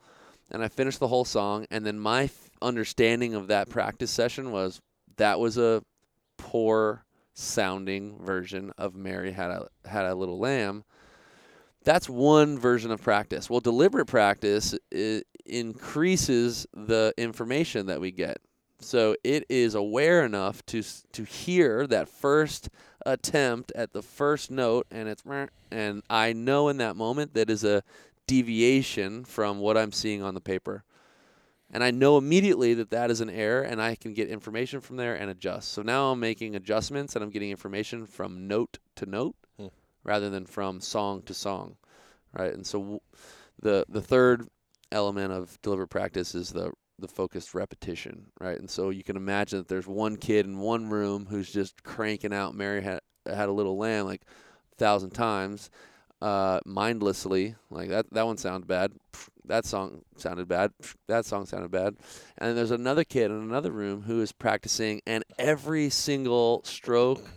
and 0.52 0.62
I 0.62 0.67
finish 0.67 0.97
the 0.97 1.08
whole 1.08 1.23
song, 1.23 1.67
and 1.71 1.86
then 1.86 1.97
my 2.00 2.28
understanding 2.62 3.34
of 3.34 3.48
that 3.48 3.70
practice 3.70 4.12
session 4.12 4.52
was 4.52 4.82
that 5.17 5.39
was 5.39 5.58
a 5.58 5.84
poor 6.38 7.06
sounding 7.34 8.17
version 8.20 8.72
of 8.78 8.96
Mary 8.96 9.32
had 9.32 9.52
a 9.52 9.67
had 9.86 10.06
a 10.06 10.15
little 10.15 10.39
lamb. 10.39 10.84
That's 11.84 12.10
one 12.10 12.58
version 12.60 12.91
of 12.91 13.02
practice. 13.02 13.50
Well, 13.50 13.60
deliberate 13.60 14.08
practice 14.08 14.76
increases 15.46 16.67
the 16.74 17.13
information 17.17 17.86
that 17.86 18.02
we 18.02 18.12
get. 18.12 18.39
So 18.80 19.15
it 19.24 19.46
is 19.50 19.74
aware 19.74 20.26
enough 20.26 20.65
to 20.67 20.84
to 21.13 21.24
hear 21.24 21.88
that 21.88 22.10
first 22.10 22.70
attempt 23.06 23.72
at 23.76 23.93
the 23.93 24.02
first 24.02 24.52
note, 24.52 24.86
and 24.91 25.08
it's 25.08 25.24
and 25.72 26.04
I 26.10 26.34
know 26.34 26.70
in 26.70 26.78
that 26.78 26.96
moment 26.96 27.34
that 27.34 27.50
is 27.50 27.63
a 27.63 27.84
deviation 28.28 29.24
from 29.24 29.60
what 29.60 29.78
I'm 29.78 29.91
seeing 29.91 30.22
on 30.22 30.34
the 30.34 30.41
paper. 30.41 30.84
And 31.70 31.84
I 31.84 31.92
know 31.92 32.18
immediately 32.18 32.74
that 32.76 32.92
that 32.92 33.12
is 33.12 33.20
an 33.20 33.30
error, 33.30 33.62
and 33.62 33.82
I 33.82 33.96
can 33.96 34.14
get 34.14 34.30
information 34.30 34.80
from 34.80 34.96
there 34.96 35.16
and 35.16 35.30
adjust. 35.30 35.72
So 35.72 35.82
now 35.82 36.12
I'm 36.12 36.20
making 36.20 36.56
adjustments, 36.56 37.16
and 37.16 37.24
I'm 37.24 37.30
getting 37.30 37.52
information 37.52 38.06
from 38.06 38.48
note 38.48 38.78
to 38.96 39.06
note, 39.06 39.36
Hmm. 39.58 39.68
rather 40.04 40.30
than 40.30 40.46
from 40.46 40.80
song 40.80 41.24
to 41.24 41.34
song, 41.34 41.76
right? 42.34 42.54
And 42.54 42.66
so 42.66 42.80
w- 42.80 43.00
the 43.60 43.86
the 43.90 44.02
third 44.02 44.48
element 44.92 45.34
of 45.34 45.62
deliberate 45.62 45.90
practice 45.90 46.34
is 46.36 46.52
the 46.52 46.72
the 47.00 47.08
focused 47.08 47.54
repetition, 47.54 48.32
right? 48.40 48.58
And 48.58 48.70
so 48.70 48.90
you 48.90 49.04
can 49.04 49.18
imagine 49.18 49.60
that 49.60 49.68
there's 49.68 49.86
one 49.86 50.16
kid 50.16 50.46
in 50.48 50.58
one 50.58 50.90
room 50.90 51.28
who's 51.30 51.52
just 51.52 51.84
cranking 51.84 52.34
out 52.34 52.56
"Mary 52.56 52.82
had 52.82 53.02
had 53.26 53.50
a 53.50 53.52
little 53.52 53.78
lamb" 53.78 54.06
like 54.06 54.22
a 54.72 54.76
thousand 54.78 55.12
times, 55.12 55.70
uh, 56.22 56.60
mindlessly. 56.66 57.56
Like 57.70 57.90
that 57.90 58.10
that 58.14 58.26
one 58.26 58.38
sounded 58.38 58.68
bad. 58.68 58.94
That 59.48 59.66
song 59.66 60.02
sounded 60.16 60.48
bad. 60.48 60.72
That 61.08 61.26
song 61.26 61.46
sounded 61.46 61.72
bad. 61.72 61.96
And 62.38 62.58
there's 62.58 62.72
another 62.72 63.04
kid 63.04 63.32
in 63.32 63.38
another 63.38 63.72
room 63.72 64.04
who 64.04 64.22
is 64.22 64.32
practicing, 64.32 65.02
and 65.08 65.24
every 65.40 65.90
single 65.90 66.62
stroke 66.64 67.30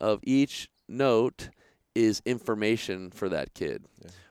of 0.00 0.20
each 0.22 0.68
note 0.88 1.50
is 1.94 2.22
information 2.24 3.10
for 3.10 3.28
that 3.28 3.54
kid. 3.54 3.84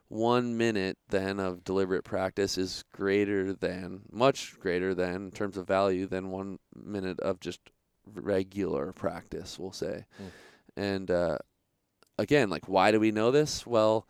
One 0.08 0.58
minute 0.58 0.98
then 1.10 1.40
of 1.40 1.64
deliberate 1.64 2.04
practice 2.04 2.58
is 2.58 2.84
greater 2.92 3.54
than, 3.54 4.02
much 4.12 4.60
greater 4.60 4.94
than, 4.94 5.16
in 5.16 5.32
terms 5.32 5.56
of 5.56 5.68
value, 5.68 6.06
than 6.06 6.32
one 6.32 6.60
minute 6.76 7.20
of 7.22 7.40
just 7.40 7.62
regular 8.06 8.92
practice, 8.92 9.58
we'll 9.58 9.72
say. 9.72 10.06
And 10.76 11.10
uh, 11.10 11.38
again, 12.18 12.50
like, 12.50 12.68
why 12.68 12.92
do 12.92 13.00
we 13.00 13.12
know 13.12 13.32
this? 13.32 13.66
Well, 13.66 14.06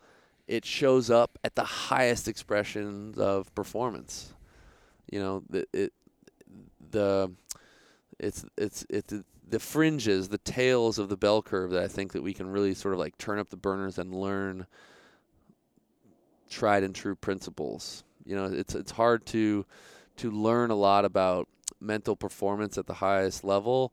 it 0.46 0.64
shows 0.64 1.10
up 1.10 1.38
at 1.44 1.54
the 1.54 1.64
highest 1.64 2.28
expressions 2.28 3.18
of 3.18 3.54
performance. 3.54 4.34
You 5.10 5.20
know, 5.20 5.42
the 5.48 5.66
it, 5.72 5.92
the 6.90 7.32
it's 8.18 8.44
it's 8.56 8.86
it's 8.88 9.14
the 9.48 9.58
fringes, 9.58 10.28
the 10.28 10.38
tails 10.38 10.98
of 10.98 11.08
the 11.08 11.16
bell 11.16 11.42
curve 11.42 11.70
that 11.70 11.82
I 11.82 11.88
think 11.88 12.12
that 12.12 12.22
we 12.22 12.32
can 12.32 12.50
really 12.50 12.74
sort 12.74 12.94
of 12.94 13.00
like 13.00 13.18
turn 13.18 13.38
up 13.38 13.50
the 13.50 13.56
burners 13.56 13.98
and 13.98 14.14
learn 14.14 14.66
tried 16.48 16.82
and 16.82 16.94
true 16.94 17.14
principles. 17.14 18.04
You 18.24 18.36
know, 18.36 18.44
it's 18.46 18.74
it's 18.74 18.92
hard 18.92 19.26
to 19.26 19.66
to 20.18 20.30
learn 20.30 20.70
a 20.70 20.74
lot 20.74 21.04
about 21.04 21.48
mental 21.80 22.14
performance 22.14 22.78
at 22.78 22.86
the 22.86 22.94
highest 22.94 23.44
level 23.44 23.92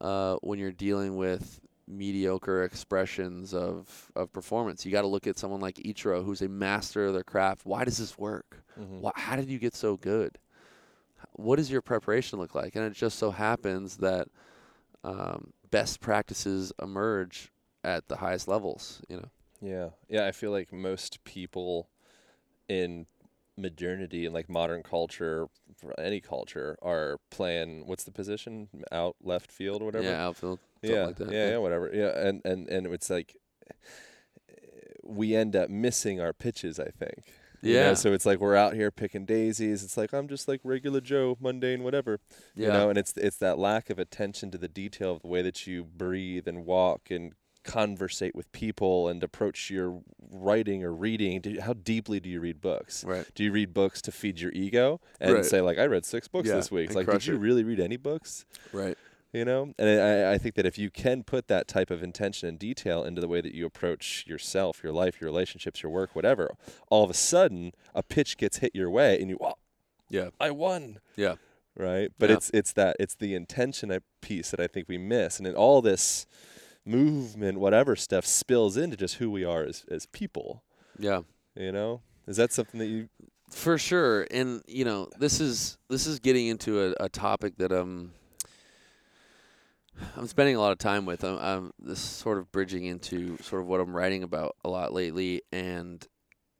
uh, 0.00 0.36
when 0.42 0.58
you're 0.58 0.72
dealing 0.72 1.16
with 1.16 1.60
mediocre 1.88 2.62
expressions 2.64 3.54
of, 3.54 4.12
of 4.14 4.32
performance. 4.32 4.84
You 4.84 4.92
got 4.92 5.02
to 5.02 5.08
look 5.08 5.26
at 5.26 5.38
someone 5.38 5.60
like 5.60 5.76
Ichiro, 5.76 6.24
who's 6.24 6.42
a 6.42 6.48
master 6.48 7.06
of 7.06 7.14
their 7.14 7.24
craft. 7.24 7.62
Why 7.64 7.84
does 7.84 7.98
this 7.98 8.18
work? 8.18 8.62
Why, 9.00 9.12
how 9.14 9.36
did 9.36 9.48
you 9.48 9.58
get 9.58 9.74
so 9.74 9.96
good? 9.96 10.38
What 11.32 11.56
does 11.56 11.70
your 11.70 11.82
preparation 11.82 12.38
look 12.38 12.54
like? 12.54 12.76
And 12.76 12.84
it 12.84 12.92
just 12.92 13.18
so 13.18 13.30
happens 13.30 13.96
that 13.98 14.28
um, 15.02 15.52
best 15.70 16.00
practices 16.00 16.72
emerge 16.80 17.50
at 17.82 18.08
the 18.08 18.16
highest 18.16 18.48
levels. 18.48 19.02
You 19.08 19.16
know. 19.16 19.28
Yeah, 19.60 19.88
yeah. 20.08 20.26
I 20.26 20.32
feel 20.32 20.50
like 20.50 20.72
most 20.72 21.24
people 21.24 21.88
in 22.68 23.06
modernity 23.56 24.24
and 24.26 24.34
like 24.34 24.48
modern 24.48 24.82
culture, 24.82 25.48
for 25.78 25.98
any 25.98 26.20
culture, 26.20 26.76
are 26.82 27.18
playing. 27.30 27.86
What's 27.86 28.04
the 28.04 28.12
position? 28.12 28.68
Out 28.92 29.16
left 29.22 29.50
field, 29.50 29.82
or 29.82 29.86
whatever. 29.86 30.04
Yeah, 30.04 30.26
outfield. 30.26 30.58
yeah, 30.82 31.06
like 31.06 31.16
that. 31.16 31.30
yeah, 31.30 31.50
yeah, 31.50 31.56
whatever. 31.58 31.90
Yeah, 31.92 32.18
and 32.26 32.42
and 32.44 32.68
and 32.68 32.86
it's 32.88 33.08
like 33.10 33.36
eh, 33.68 33.72
we 35.02 35.34
end 35.34 35.56
up 35.56 35.70
missing 35.70 36.20
our 36.20 36.32
pitches. 36.32 36.78
I 36.78 36.88
think. 36.90 37.32
You 37.60 37.74
know, 37.74 37.80
Yeah. 37.80 37.94
so 37.94 38.12
it's 38.12 38.24
like 38.24 38.38
we're 38.38 38.54
out 38.54 38.74
here 38.74 38.90
picking 38.92 39.24
daisies. 39.24 39.82
It's 39.82 39.96
like 39.96 40.12
I'm 40.12 40.28
just 40.28 40.46
like 40.46 40.60
regular 40.62 41.00
Joe, 41.00 41.36
mundane, 41.40 41.82
whatever. 41.82 42.20
Yeah. 42.54 42.66
You 42.66 42.72
know, 42.72 42.88
and 42.90 42.98
it's 42.98 43.16
it's 43.16 43.36
that 43.38 43.58
lack 43.58 43.90
of 43.90 43.98
attention 43.98 44.50
to 44.52 44.58
the 44.58 44.68
detail 44.68 45.12
of 45.12 45.22
the 45.22 45.28
way 45.28 45.42
that 45.42 45.66
you 45.66 45.82
breathe 45.84 46.46
and 46.46 46.64
walk 46.64 47.10
and 47.10 47.32
conversate 47.68 48.34
with 48.34 48.50
people 48.52 49.08
and 49.08 49.22
approach 49.22 49.70
your 49.70 50.00
writing 50.30 50.82
or 50.82 50.92
reading. 50.92 51.40
Do, 51.40 51.60
how 51.60 51.74
deeply 51.74 52.18
do 52.18 52.28
you 52.28 52.40
read 52.40 52.60
books? 52.60 53.04
Right. 53.04 53.26
Do 53.34 53.44
you 53.44 53.52
read 53.52 53.74
books 53.74 54.00
to 54.02 54.12
feed 54.12 54.40
your 54.40 54.52
ego 54.52 55.00
and 55.20 55.34
Right. 55.34 55.44
say 55.44 55.60
like 55.60 55.78
I 55.78 55.84
read 55.84 56.04
six 56.06 56.26
books 56.28 56.48
Yeah, 56.48 56.56
this 56.56 56.70
week? 56.70 56.94
Like, 56.94 57.06
did 57.10 57.26
you 57.26 57.34
it. 57.34 57.38
really 57.38 57.62
read 57.64 57.78
any 57.80 57.96
books? 57.96 58.46
Right. 58.72 58.96
you 59.32 59.44
know 59.44 59.74
and 59.78 59.88
I, 60.00 60.32
I 60.32 60.38
think 60.38 60.54
that 60.54 60.64
if 60.64 60.78
you 60.78 60.88
can 60.90 61.22
put 61.22 61.48
that 61.48 61.68
type 61.68 61.90
of 61.90 62.02
intention 62.02 62.48
and 62.48 62.58
detail 62.58 63.04
into 63.04 63.20
the 63.20 63.28
way 63.28 63.42
that 63.42 63.54
you 63.54 63.66
approach 63.66 64.24
yourself 64.26 64.80
your 64.82 64.90
life 65.02 65.20
your 65.20 65.28
relationships 65.30 65.82
your 65.82 65.92
work 65.92 66.16
whatever 66.16 66.54
all 66.90 67.04
of 67.04 67.10
a 67.10 67.14
sudden 67.32 67.72
a 67.94 68.02
pitch 68.02 68.38
gets 68.38 68.56
hit 68.64 68.72
your 68.74 68.88
way 68.90 69.20
and 69.20 69.28
you 69.28 69.36
oh, 69.42 69.58
Yeah. 70.08 70.30
i 70.40 70.50
won 70.50 71.00
Yeah. 71.14 71.34
right 71.76 72.10
but 72.18 72.30
Yeah. 72.30 72.36
it's 72.36 72.50
it's 72.54 72.72
that 72.72 72.96
it's 72.98 73.16
the 73.16 73.34
intention 73.34 73.90
uh, 73.92 74.00
piece 74.22 74.50
that 74.50 74.60
i 74.60 74.66
think 74.66 74.88
we 74.88 74.96
miss 74.96 75.36
and 75.36 75.44
then 75.46 75.54
all 75.54 75.82
this 75.82 76.24
movement 76.88 77.58
whatever 77.58 77.94
stuff 77.96 78.24
spills 78.26 78.76
into 78.76 78.96
just 78.96 79.16
who 79.16 79.30
we 79.30 79.44
are 79.44 79.62
as, 79.64 79.84
as 79.90 80.06
people 80.06 80.62
Yeah. 80.98 81.20
you 81.54 81.72
know 81.72 82.00
is 82.26 82.36
that 82.36 82.52
something 82.52 82.78
that 82.80 82.86
you 82.86 83.08
For 83.50 83.78
sure, 83.78 84.26
and 84.30 84.62
you 84.66 84.84
know, 84.84 85.08
this 85.18 85.40
is 85.40 85.78
this 85.88 86.06
is 86.06 86.18
getting 86.18 86.48
into 86.48 86.70
a, 86.84 87.04
a 87.04 87.08
topic 87.08 87.56
that 87.56 87.72
um 87.72 88.12
I'm 90.16 90.26
spending 90.28 90.54
a 90.54 90.60
lot 90.60 90.70
of 90.72 90.78
time 90.78 91.06
with. 91.06 91.24
I'm, 91.24 91.38
I'm 91.38 91.72
this 91.78 91.98
sort 92.00 92.38
of 92.38 92.52
bridging 92.52 92.84
into 92.84 93.36
sort 93.38 93.62
of 93.62 93.66
what 93.68 93.80
I'm 93.80 93.96
writing 93.96 94.22
about 94.22 94.54
a 94.64 94.68
lot 94.68 94.92
lately, 94.92 95.40
and 95.50 96.06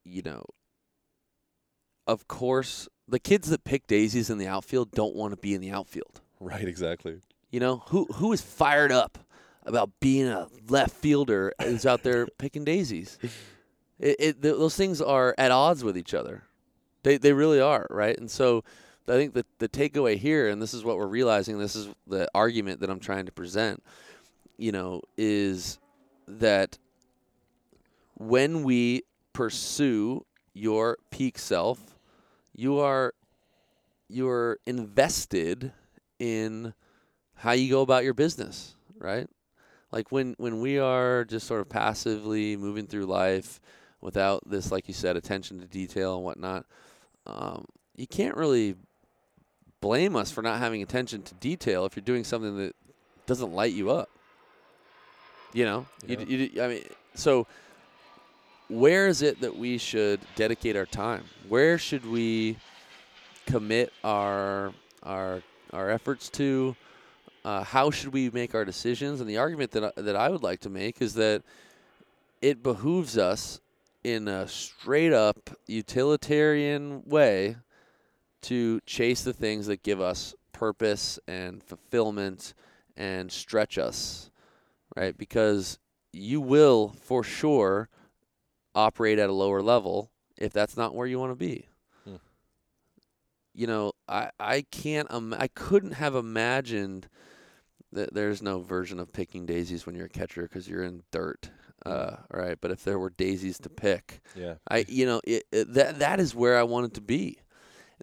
you 0.05 0.23
know, 0.23 0.43
of 2.07 2.27
course, 2.27 2.89
the 3.07 3.19
kids 3.19 3.51
that 3.51 3.65
pick 3.65 3.87
daisies 3.87 4.31
in 4.31 4.39
the 4.39 4.47
outfield 4.49 4.91
don't 4.93 5.15
want 5.15 5.33
to 5.33 5.37
be 5.37 5.55
in 5.55 5.61
the 5.61 5.71
outfield. 5.71 6.21
right 6.41 6.67
exactly 6.67 7.21
You 7.51 7.61
know, 7.61 7.83
who 7.89 8.07
who 8.15 8.33
is 8.33 8.41
fired 8.41 8.93
up 8.93 9.19
about 9.65 9.91
being 10.01 10.27
a 10.27 10.49
left 10.69 10.95
fielder 10.97 11.53
who's 11.63 11.87
out 11.87 12.03
there 12.03 12.27
picking 12.39 12.65
daisies? 12.65 13.19
It, 13.99 14.17
it 14.19 14.43
th- 14.43 14.57
those 14.57 14.77
things 14.77 15.01
are 15.01 15.35
at 15.39 15.51
odds 15.51 15.85
with 15.85 15.97
each 15.97 16.15
other. 16.15 16.45
They 17.03 17.17
they 17.19 17.33
really 17.33 17.61
are, 17.61 17.87
right? 17.91 18.17
And 18.19 18.31
so 18.31 18.65
I 19.09 19.13
think 19.13 19.35
the 19.35 19.45
the 19.59 19.69
takeaway 19.69 20.17
here, 20.17 20.49
and 20.49 20.61
this 20.61 20.75
is 20.75 20.85
what 20.85 20.99
we're 20.99 21.07
realizing, 21.07 21.59
this 21.59 21.77
is 21.77 21.89
the 22.07 22.29
argument 22.35 22.81
that 22.81 22.91
I'm 22.91 23.01
trying 23.01 23.27
to 23.27 23.33
present, 23.33 23.83
you 24.57 24.73
know, 24.73 25.03
is 25.17 25.79
that 26.27 26.79
when 28.15 28.65
we 28.65 29.03
pursue 29.33 30.25
your 30.53 30.99
peak 31.11 31.39
self, 31.39 31.99
you 32.55 32.79
are 32.81 33.15
you're 34.09 34.59
invested 34.67 35.73
in 36.19 36.75
how 37.37 37.53
you 37.53 37.71
go 37.71 37.83
about 37.83 38.05
your 38.05 38.15
business, 38.15 38.75
right? 38.99 39.29
Like 39.91 40.13
when 40.13 40.35
when 40.39 40.61
we 40.61 40.79
are 40.79 41.25
just 41.25 41.47
sort 41.47 41.61
of 41.61 41.69
passively 41.69 42.57
moving 42.57 42.87
through 42.87 43.07
life 43.07 43.61
without 44.01 44.49
this, 44.49 44.71
like 44.71 44.87
you 44.87 44.95
said, 44.95 45.17
attention 45.17 45.61
to 45.61 45.67
detail 45.67 46.17
and 46.17 46.25
whatnot, 46.25 46.67
um, 47.27 47.65
you 47.97 48.07
can't 48.07 48.37
really 48.37 48.77
blame 49.81 50.17
us 50.17 50.31
for 50.31 50.43
not 50.43 50.59
having 50.59 50.83
attention 50.83 51.23
to 51.23 51.35
detail 51.35 51.85
if 51.87 51.97
you're 51.97 52.03
doing 52.03 52.25
something 52.25 52.57
that 52.59 52.75
doesn't 53.27 53.53
light 53.53 53.73
you 53.73 53.91
up. 53.91 54.11
You 55.53 55.65
know, 55.65 55.87
you, 56.07 56.19
you, 56.19 56.63
I 56.63 56.69
mean, 56.69 56.83
so 57.15 57.47
where 58.69 59.09
is 59.09 59.23
it 59.23 59.41
that 59.41 59.57
we 59.57 59.79
should 59.79 60.21
dedicate 60.37 60.77
our 60.77 60.85
time? 60.87 61.25
Where 61.49 61.79
should 61.79 62.05
we 62.05 62.59
commit 63.47 63.93
our 64.05 64.73
our 65.03 65.43
our 65.73 65.91
efforts 65.91 66.29
to? 66.31 66.77
Uh, 67.45 67.63
how 67.63 67.91
should 67.91 68.13
we 68.13 68.31
make 68.31 68.55
our 68.55 68.65
decisions? 68.65 69.21
And 69.21 69.29
the 69.29 69.39
argument 69.39 69.71
that 69.73 69.85
I, 69.85 70.01
that 70.01 70.17
I 70.17 70.29
would 70.29 70.43
like 70.43 70.61
to 70.61 70.71
make 70.71 71.01
is 71.01 71.15
that 71.15 71.43
it 72.43 72.63
behooves 72.63 73.17
us 73.17 73.61
in 74.05 74.29
a 74.29 74.47
straight 74.47 75.13
up 75.13 75.51
utilitarian 75.67 77.03
way 77.05 77.57
to 78.43 78.81
chase 78.87 79.23
the 79.23 79.33
things 79.33 79.67
that 79.67 79.83
give 79.83 80.01
us 80.01 80.35
purpose 80.53 81.19
and 81.27 81.63
fulfillment 81.63 82.55
and 82.97 83.31
stretch 83.31 83.79
us, 83.79 84.31
right? 84.97 85.17
Because 85.17 85.79
you 86.13 86.41
will 86.41 86.95
for 87.01 87.23
sure 87.23 87.89
operate 88.75 89.19
at 89.19 89.29
a 89.29 89.33
lower 89.33 89.63
level 89.63 90.11
if 90.37 90.53
that's 90.53 90.77
not 90.77 90.95
where 90.95 91.07
you 91.07 91.19
want 91.19 91.33
to 91.33 91.37
be. 91.37 91.67
You 93.55 93.67
know, 93.67 93.93
I 94.09 94.31
I 94.39 94.63
can't 94.71 95.11
um, 95.11 95.35
I 95.37 95.49
couldn't 95.49 95.93
have 95.93 96.15
imagined 96.15 97.09
that 97.93 98.15
there's 98.15 98.43
no 98.43 98.61
version 98.61 98.99
of 99.01 99.13
picking 99.13 99.47
daisies 99.47 99.87
when 99.87 99.95
you're 99.95 100.07
a 100.07 100.11
catcher 100.11 100.43
because 100.43 100.69
you're 100.69 100.85
in 100.85 101.03
dirt, 101.11 101.51
uh, 101.87 102.17
right? 102.31 102.59
But 102.61 102.71
if 102.71 102.85
there 102.85 102.99
were 102.99 103.11
daisies 103.11 103.59
to 103.61 103.69
pick, 103.69 104.21
yeah 104.35 104.55
I 104.69 104.85
you 104.89 105.07
know 105.07 105.21
it, 105.25 105.45
it, 105.53 105.73
that 105.75 105.99
that 105.99 106.21
is 106.21 106.35
where 106.35 106.59
I 106.59 106.65
wanted 106.65 106.95
to 106.95 107.01
be, 107.01 107.39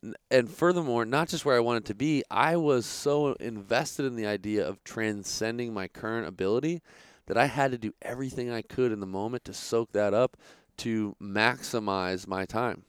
and, 0.02 0.16
and 0.32 0.50
furthermore, 0.50 1.06
not 1.06 1.30
just 1.30 1.46
where 1.46 1.56
I 1.56 1.60
wanted 1.60 1.86
to 1.86 1.96
be, 1.96 2.24
I 2.32 2.56
was 2.56 2.86
so 2.86 3.34
invested 3.34 4.06
in 4.06 4.16
the 4.16 4.26
idea 4.26 4.68
of 4.68 4.84
transcending 4.84 5.74
my 5.74 5.88
current 5.88 6.28
ability 6.28 6.82
that 7.28 7.38
I 7.38 7.46
had 7.46 7.72
to 7.72 7.78
do 7.78 7.94
everything 8.02 8.52
I 8.52 8.62
could 8.62 8.92
in 8.92 9.00
the 9.00 9.06
moment 9.08 9.46
to 9.46 9.54
soak 9.54 9.92
that 9.94 10.14
up 10.14 10.38
to 10.78 11.16
maximize 11.22 12.28
my 12.28 12.46
time, 12.46 12.84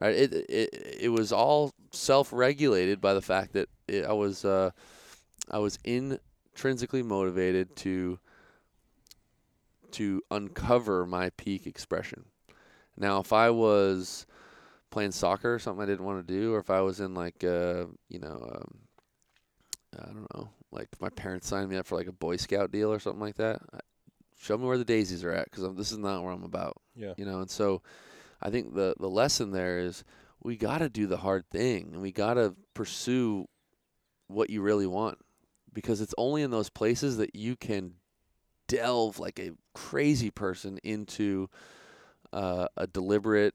right? 0.00 0.14
It 0.14 0.32
it 0.48 0.96
it 1.00 1.08
was 1.08 1.32
all 1.32 1.72
self-regulated 1.90 3.00
by 3.00 3.14
the 3.14 3.22
fact 3.22 3.52
that 3.52 3.68
it, 3.88 4.04
I 4.04 4.12
was 4.12 4.44
uh, 4.44 4.70
I 5.50 5.58
was 5.58 5.78
intrinsically 5.84 7.02
motivated 7.02 7.74
to 7.76 8.18
to 9.92 10.22
uncover 10.30 11.06
my 11.06 11.30
peak 11.30 11.66
expression. 11.66 12.24
Now, 12.96 13.20
if 13.20 13.32
I 13.32 13.50
was 13.50 14.26
playing 14.90 15.12
soccer, 15.12 15.54
or 15.54 15.58
something 15.58 15.82
I 15.82 15.86
didn't 15.86 16.04
want 16.04 16.26
to 16.26 16.34
do, 16.34 16.54
or 16.54 16.58
if 16.58 16.70
I 16.70 16.80
was 16.80 17.00
in 17.00 17.14
like 17.14 17.44
uh, 17.44 17.86
you 18.08 18.18
know, 18.20 18.50
um, 18.54 18.78
I 19.98 20.06
don't 20.06 20.34
know, 20.34 20.50
like 20.70 20.88
my 21.00 21.10
parents 21.10 21.48
signed 21.48 21.70
me 21.70 21.76
up 21.76 21.86
for 21.86 21.96
like 21.96 22.06
a 22.06 22.12
Boy 22.12 22.36
Scout 22.36 22.70
deal 22.70 22.92
or 22.92 22.98
something 22.98 23.20
like 23.20 23.36
that, 23.36 23.60
I, 23.72 23.80
show 24.38 24.58
me 24.58 24.66
where 24.66 24.78
the 24.78 24.84
daisies 24.84 25.24
are 25.24 25.32
at 25.32 25.50
because 25.50 25.74
this 25.76 25.92
is 25.92 25.98
not 25.98 26.22
where 26.22 26.32
I'm 26.32 26.44
about. 26.44 26.80
Yeah. 26.96 27.14
You 27.16 27.24
know, 27.24 27.40
and 27.40 27.50
so 27.50 27.82
I 28.40 28.50
think 28.50 28.74
the 28.74 28.94
the 28.98 29.08
lesson 29.08 29.52
there 29.52 29.78
is 29.78 30.04
we 30.42 30.56
got 30.56 30.78
to 30.78 30.88
do 30.88 31.06
the 31.06 31.18
hard 31.18 31.48
thing 31.50 31.90
and 31.92 32.02
we 32.02 32.12
got 32.12 32.34
to 32.34 32.54
pursue 32.74 33.46
what 34.26 34.50
you 34.50 34.60
really 34.60 34.86
want 34.86 35.18
because 35.72 36.00
it's 36.00 36.14
only 36.18 36.42
in 36.42 36.50
those 36.50 36.68
places 36.68 37.16
that 37.16 37.34
you 37.34 37.56
can 37.56 37.94
delve 38.68 39.18
like 39.18 39.38
a 39.38 39.52
crazy 39.74 40.30
person 40.30 40.78
into 40.82 41.48
uh, 42.32 42.66
a 42.76 42.86
deliberate 42.86 43.54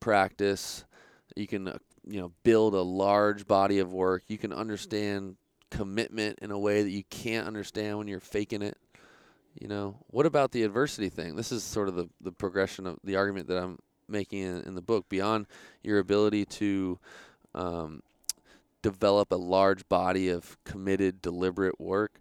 practice. 0.00 0.84
You 1.36 1.46
can 1.46 1.68
uh, 1.68 1.78
you 2.06 2.20
know 2.20 2.32
build 2.42 2.74
a 2.74 2.82
large 2.82 3.46
body 3.46 3.78
of 3.78 3.92
work. 3.92 4.24
You 4.28 4.38
can 4.38 4.52
understand 4.52 5.36
commitment 5.70 6.38
in 6.40 6.50
a 6.50 6.58
way 6.58 6.82
that 6.82 6.90
you 6.90 7.04
can't 7.04 7.46
understand 7.46 7.98
when 7.98 8.08
you're 8.08 8.20
faking 8.20 8.62
it. 8.62 8.76
You 9.60 9.68
know, 9.68 9.96
what 10.08 10.26
about 10.26 10.52
the 10.52 10.62
adversity 10.62 11.08
thing? 11.08 11.34
This 11.34 11.50
is 11.50 11.64
sort 11.64 11.88
of 11.88 11.96
the, 11.96 12.08
the 12.20 12.32
progression 12.32 12.86
of 12.86 12.98
the 13.02 13.16
argument 13.16 13.48
that 13.48 13.58
I'm 13.58 13.78
making 14.08 14.40
in, 14.40 14.62
in 14.62 14.74
the 14.74 14.82
book. 14.82 15.08
Beyond 15.08 15.46
your 15.82 15.98
ability 15.98 16.44
to 16.44 16.98
um, 17.54 18.02
develop 18.82 19.32
a 19.32 19.36
large 19.36 19.88
body 19.88 20.28
of 20.28 20.56
committed, 20.64 21.22
deliberate 21.22 21.80
work, 21.80 22.20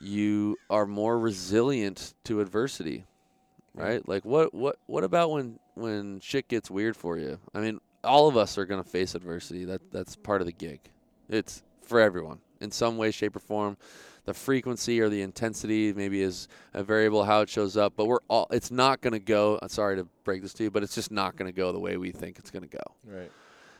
you 0.00 0.56
are 0.70 0.86
more 0.86 1.18
resilient 1.18 2.14
to 2.24 2.40
adversity, 2.40 3.06
right? 3.74 4.06
Like 4.08 4.24
what 4.24 4.54
what 4.54 4.76
what 4.86 5.04
about 5.04 5.30
when 5.30 5.58
when 5.74 6.20
shit 6.20 6.48
gets 6.48 6.70
weird 6.70 6.96
for 6.96 7.18
you? 7.18 7.38
I 7.54 7.60
mean, 7.60 7.80
all 8.04 8.28
of 8.28 8.36
us 8.36 8.58
are 8.58 8.66
going 8.66 8.82
to 8.82 8.88
face 8.88 9.14
adversity. 9.14 9.64
That 9.64 9.90
that's 9.90 10.16
part 10.16 10.40
of 10.40 10.46
the 10.46 10.52
gig. 10.52 10.80
It's 11.28 11.62
for 11.82 12.00
everyone 12.00 12.40
in 12.60 12.70
some 12.70 12.96
way, 12.96 13.10
shape, 13.10 13.36
or 13.36 13.40
form. 13.40 13.76
The 14.24 14.34
frequency 14.34 15.00
or 15.00 15.08
the 15.08 15.22
intensity 15.22 15.92
maybe 15.92 16.20
is 16.20 16.48
a 16.74 16.82
variable 16.82 17.24
how 17.24 17.42
it 17.42 17.48
shows 17.48 17.76
up, 17.76 17.94
but 17.96 18.06
we're 18.06 18.18
all. 18.28 18.48
It's 18.50 18.72
not 18.72 19.00
going 19.00 19.12
to 19.12 19.20
go. 19.20 19.58
I'm 19.62 19.68
sorry 19.68 19.96
to 19.96 20.08
break 20.24 20.42
this 20.42 20.52
to 20.54 20.64
you, 20.64 20.70
but 20.70 20.82
it's 20.82 20.96
just 20.96 21.12
not 21.12 21.36
going 21.36 21.50
to 21.50 21.56
go 21.56 21.70
the 21.70 21.78
way 21.78 21.96
we 21.96 22.10
think 22.10 22.38
it's 22.38 22.50
going 22.50 22.64
to 22.64 22.68
go. 22.68 22.82
Right. 23.04 23.30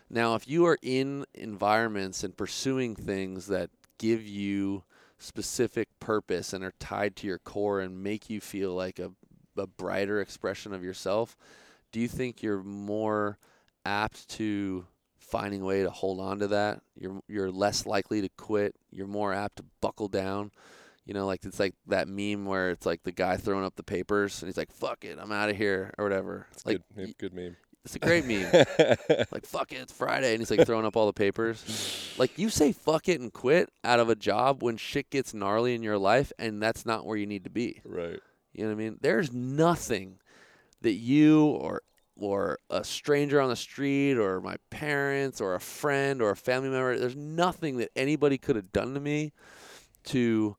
Now, 0.09 0.35
if 0.35 0.49
you 0.49 0.67
are 0.67 0.79
in 0.83 1.25
environments 1.35 2.23
and 2.23 2.37
pursuing 2.37 2.95
things 2.95 3.49
that 3.49 3.71
give 3.99 4.27
you 4.27 4.85
specific 5.19 5.89
purpose 5.99 6.53
and 6.53 6.63
are 6.63 6.75
tied 6.79 7.17
to 7.17 7.27
your 7.27 7.39
core 7.39 7.81
and 7.81 8.03
make 8.03 8.31
you 8.31 8.41
feel 8.41 8.75
like 8.75 8.99
a, 8.99 9.11
a 9.57 9.67
brighter 9.67 10.21
expression 10.21 10.73
of 10.73 10.85
yourself, 10.85 11.37
do 11.91 12.01
you 12.01 12.09
think 12.09 12.43
you're 12.43 12.63
more 12.63 13.39
apt 13.85 14.29
to 14.29 14.87
finding 15.19 15.63
a 15.63 15.65
way 15.65 15.83
to 15.83 15.91
hold 15.91 16.21
on 16.21 16.39
to 16.39 16.49
that? 16.49 16.83
You're 16.95 17.21
you're 17.29 17.51
less 17.51 17.87
likely 17.87 18.21
to 18.21 18.29
quit. 18.37 18.77
You're 18.91 19.07
more 19.07 19.33
apt 19.33 19.57
to 19.57 19.65
buckle 19.81 20.09
down. 20.09 20.53
You 21.05 21.15
know, 21.15 21.27
like 21.27 21.45
it's 21.45 21.61
like 21.61 21.75
that 21.87 22.09
meme 22.09 22.47
where 22.47 22.71
it's 22.71 22.85
like 22.85 23.03
the 23.05 23.13
guy 23.13 23.37
throwing 23.37 23.65
up 23.65 23.77
the 23.77 23.83
papers 23.83 24.43
and 24.43 24.49
he's 24.49 24.57
like, 24.57 24.73
"Fuck 24.73 25.05
it, 25.05 25.19
I'm 25.21 25.33
out 25.33 25.49
of 25.51 25.57
here" 25.57 25.95
or 25.99 26.05
whatever. 26.05 26.47
It's 26.53 26.67
like 26.67 26.81
good. 26.95 27.19
Good 27.19 27.35
meme. 27.35 27.57
It's 27.87 27.95
a 27.95 28.01
great 28.01 28.27
meme. 28.27 28.53
like 29.31 29.47
fuck 29.47 29.71
it, 29.71 29.77
it's 29.77 29.93
Friday, 29.93 30.33
and 30.33 30.41
he's 30.41 30.51
like 30.51 30.67
throwing 30.67 30.85
up 30.85 30.97
all 30.97 31.07
the 31.07 31.13
papers. 31.13 32.13
Like 32.19 32.37
you 32.37 32.51
say 32.51 32.73
fuck 32.73 33.09
it 33.09 33.21
and 33.21 33.33
quit 33.33 33.71
out 33.85 34.01
of 34.01 34.09
a 34.09 34.17
job 34.17 34.63
when 34.63 34.77
shit 34.77 35.09
gets 35.09 35.33
gnarly 35.33 35.75
in 35.75 35.85
your 35.85 35.97
life, 35.97 36.33
and 36.39 36.61
that's 36.61 36.85
not 36.85 37.07
where 37.07 37.17
you 37.17 37.27
need 37.27 37.45
to 37.45 37.51
be. 37.51 37.81
Right. 37.85 38.19
You 38.53 38.65
know 38.65 38.71
what 38.71 38.73
I 38.73 38.85
mean? 38.85 38.99
There's 39.01 39.33
nothing 39.33 40.19
that 40.83 40.95
you 40.95 41.45
or 41.47 41.83
or 42.19 42.59
a 42.71 42.83
stranger 42.83 43.41
on 43.41 43.51
the 43.51 43.57
street 43.57 44.15
or 44.15 44.41
my 44.41 44.57
parents 44.71 45.41
or 45.41 45.55
a 45.55 45.61
friend 45.61 46.21
or 46.21 46.31
a 46.31 46.37
family 46.37 46.71
member, 46.71 46.99
there's 46.99 47.15
nothing 47.15 47.77
that 47.77 47.91
anybody 47.95 48.39
could 48.39 48.57
have 48.57 48.73
done 48.73 48.95
to 48.95 49.01
me 49.01 49.33
to 50.05 50.57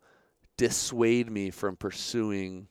dissuade 0.56 1.30
me 1.30 1.50
from 1.50 1.76
pursuing 1.76 2.68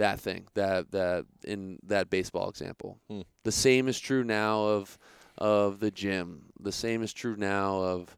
that 0.00 0.18
thing 0.18 0.46
that 0.54 0.90
that 0.92 1.26
in 1.44 1.78
that 1.84 2.10
baseball 2.10 2.48
example. 2.48 2.98
Hmm. 3.08 3.20
The 3.44 3.52
same 3.52 3.86
is 3.86 4.00
true 4.00 4.24
now 4.24 4.64
of 4.64 4.98
of 5.38 5.80
the 5.80 5.90
gym. 5.90 6.46
The 6.58 6.72
same 6.72 7.02
is 7.02 7.12
true 7.12 7.36
now 7.36 7.76
of 7.82 8.16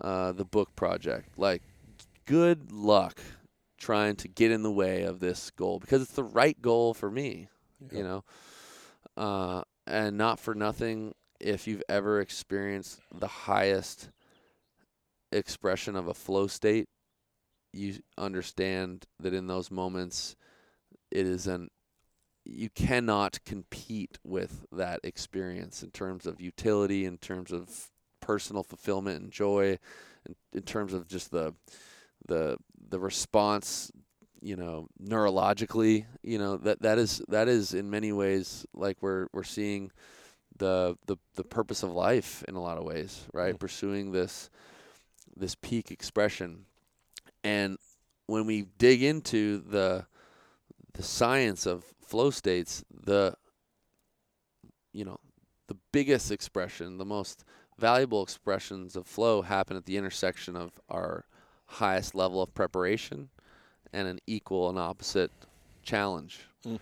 uh, 0.00 0.32
the 0.32 0.44
book 0.44 0.74
project. 0.74 1.38
Like, 1.38 1.62
good 2.26 2.72
luck 2.72 3.20
trying 3.78 4.16
to 4.16 4.28
get 4.28 4.50
in 4.50 4.62
the 4.62 4.72
way 4.72 5.02
of 5.02 5.20
this 5.20 5.50
goal 5.50 5.78
because 5.78 6.02
it's 6.02 6.12
the 6.12 6.24
right 6.24 6.60
goal 6.60 6.94
for 6.94 7.10
me. 7.10 7.48
You 7.92 8.02
know, 8.02 8.24
uh, 9.16 9.62
and 9.86 10.18
not 10.18 10.40
for 10.40 10.54
nothing. 10.54 11.14
If 11.40 11.68
you've 11.68 11.84
ever 11.88 12.20
experienced 12.20 13.00
the 13.14 13.28
highest 13.28 14.10
expression 15.30 15.94
of 15.94 16.08
a 16.08 16.14
flow 16.14 16.48
state, 16.48 16.88
you 17.72 18.00
understand 18.16 19.06
that 19.20 19.32
in 19.32 19.46
those 19.46 19.70
moments, 19.70 20.34
it 21.10 21.26
is 21.26 21.46
an 21.46 21.70
you 22.44 22.70
cannot 22.70 23.44
compete 23.44 24.18
with 24.24 24.64
that 24.72 25.00
experience 25.04 25.82
in 25.82 25.90
terms 25.90 26.26
of 26.26 26.40
utility, 26.40 27.04
in 27.04 27.18
terms 27.18 27.52
of 27.52 27.90
personal 28.20 28.62
fulfillment 28.62 29.22
and 29.22 29.30
joy, 29.30 29.78
in, 30.26 30.34
in 30.54 30.62
terms 30.62 30.94
of 30.94 31.06
just 31.06 31.30
the 31.30 31.54
the 32.26 32.56
the 32.88 32.98
response, 32.98 33.92
you 34.40 34.56
know, 34.56 34.88
neurologically, 35.02 36.06
you 36.22 36.38
know, 36.38 36.56
that 36.56 36.80
that 36.82 36.98
is 36.98 37.22
that 37.28 37.48
is 37.48 37.74
in 37.74 37.90
many 37.90 38.12
ways 38.12 38.66
like 38.74 38.96
we're 39.02 39.26
we're 39.32 39.42
seeing 39.42 39.90
the 40.56 40.96
the 41.06 41.16
the 41.34 41.44
purpose 41.44 41.82
of 41.82 41.92
life 41.92 42.42
in 42.48 42.54
a 42.54 42.62
lot 42.62 42.78
of 42.78 42.84
ways, 42.84 43.26
right? 43.32 43.54
Mm. 43.54 43.60
Pursuing 43.60 44.12
this 44.12 44.48
this 45.36 45.54
peak 45.54 45.90
expression. 45.90 46.64
And 47.44 47.78
when 48.26 48.46
we 48.46 48.66
dig 48.78 49.02
into 49.02 49.58
the 49.60 50.06
the 50.98 51.04
science 51.04 51.64
of 51.64 51.84
flow 52.00 52.28
states, 52.28 52.84
the 52.92 53.32
you 54.92 55.04
know, 55.04 55.20
the 55.68 55.76
biggest 55.92 56.32
expression, 56.32 56.98
the 56.98 57.04
most 57.04 57.44
valuable 57.78 58.20
expressions 58.20 58.96
of 58.96 59.06
flow 59.06 59.42
happen 59.42 59.76
at 59.76 59.86
the 59.86 59.96
intersection 59.96 60.56
of 60.56 60.72
our 60.88 61.24
highest 61.66 62.16
level 62.16 62.42
of 62.42 62.52
preparation 62.52 63.28
and 63.92 64.08
an 64.08 64.18
equal 64.26 64.68
and 64.68 64.76
opposite 64.76 65.30
challenge. 65.84 66.40
Mm. 66.66 66.80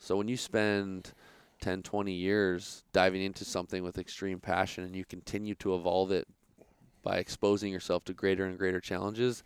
So 0.00 0.16
when 0.16 0.28
you 0.28 0.38
spend 0.38 1.12
10, 1.60 1.82
20 1.82 2.10
years 2.10 2.84
diving 2.94 3.20
into 3.20 3.44
something 3.44 3.82
with 3.82 3.98
extreme 3.98 4.40
passion 4.40 4.84
and 4.84 4.96
you 4.96 5.04
continue 5.04 5.54
to 5.56 5.74
evolve 5.74 6.10
it 6.10 6.26
by 7.02 7.18
exposing 7.18 7.70
yourself 7.70 8.04
to 8.04 8.14
greater 8.14 8.46
and 8.46 8.56
greater 8.56 8.80
challenges, 8.80 9.42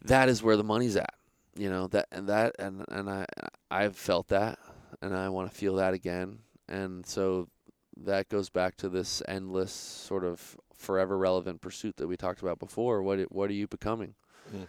that 0.00 0.30
is 0.30 0.42
where 0.42 0.56
the 0.56 0.64
money's 0.64 0.96
at. 0.96 1.15
You 1.56 1.70
know, 1.70 1.86
that 1.88 2.06
and 2.12 2.28
that 2.28 2.54
and 2.58 2.84
and 2.88 3.08
I 3.08 3.26
I've 3.70 3.96
felt 3.96 4.28
that 4.28 4.58
and 5.02 5.14
I 5.14 5.28
want 5.28 5.50
to 5.50 5.56
feel 5.56 5.76
that 5.76 5.94
again. 5.94 6.40
And 6.68 7.06
so 7.06 7.48
that 7.96 8.28
goes 8.28 8.50
back 8.50 8.76
to 8.76 8.88
this 8.88 9.22
endless 9.26 9.72
sort 9.72 10.24
of 10.24 10.56
forever 10.74 11.16
relevant 11.16 11.60
pursuit 11.60 11.96
that 11.96 12.06
we 12.06 12.16
talked 12.16 12.42
about 12.42 12.58
before. 12.58 13.02
What 13.02 13.20
what 13.32 13.50
are 13.50 13.54
you 13.54 13.66
becoming? 13.66 14.14
Mm. 14.54 14.66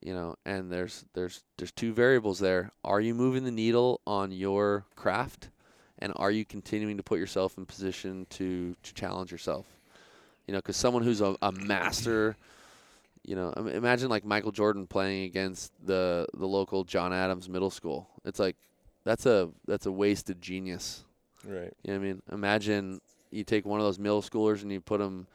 You 0.00 0.14
know, 0.14 0.36
and 0.46 0.72
there's 0.72 1.04
there's 1.14 1.44
there's 1.58 1.72
two 1.72 1.92
variables 1.92 2.38
there. 2.38 2.72
Are 2.84 3.00
you 3.00 3.14
moving 3.14 3.44
the 3.44 3.50
needle 3.50 4.00
on 4.06 4.32
your 4.32 4.86
craft, 4.96 5.50
and 5.98 6.12
are 6.16 6.30
you 6.30 6.44
continuing 6.44 6.96
to 6.96 7.02
put 7.02 7.18
yourself 7.18 7.58
in 7.58 7.66
position 7.66 8.26
to 8.30 8.74
to 8.82 8.94
challenge 8.94 9.30
yourself? 9.30 9.66
You 10.46 10.52
know, 10.52 10.58
because 10.58 10.76
someone 10.76 11.02
who's 11.02 11.20
a, 11.20 11.36
a 11.42 11.52
master, 11.52 12.36
you 13.24 13.36
know, 13.36 13.52
imagine 13.52 14.08
like 14.08 14.24
Michael 14.24 14.52
Jordan 14.52 14.86
playing 14.86 15.24
against 15.24 15.72
the 15.84 16.26
the 16.34 16.46
local 16.46 16.84
John 16.84 17.12
Adams 17.12 17.48
Middle 17.48 17.70
School. 17.70 18.08
It's 18.24 18.38
like 18.38 18.56
that's 19.04 19.26
a 19.26 19.50
that's 19.66 19.86
a 19.86 19.92
wasted 19.92 20.40
genius. 20.40 21.04
Right. 21.44 21.72
You 21.82 21.92
know 21.92 21.98
what 21.98 22.04
I 22.04 22.08
mean? 22.08 22.22
Imagine 22.32 23.00
you 23.30 23.44
take 23.44 23.64
one 23.64 23.80
of 23.80 23.86
those 23.86 23.98
middle 23.98 24.22
schoolers 24.22 24.62
and 24.62 24.72
you 24.72 24.80
put 24.80 24.98
them, 24.98 25.26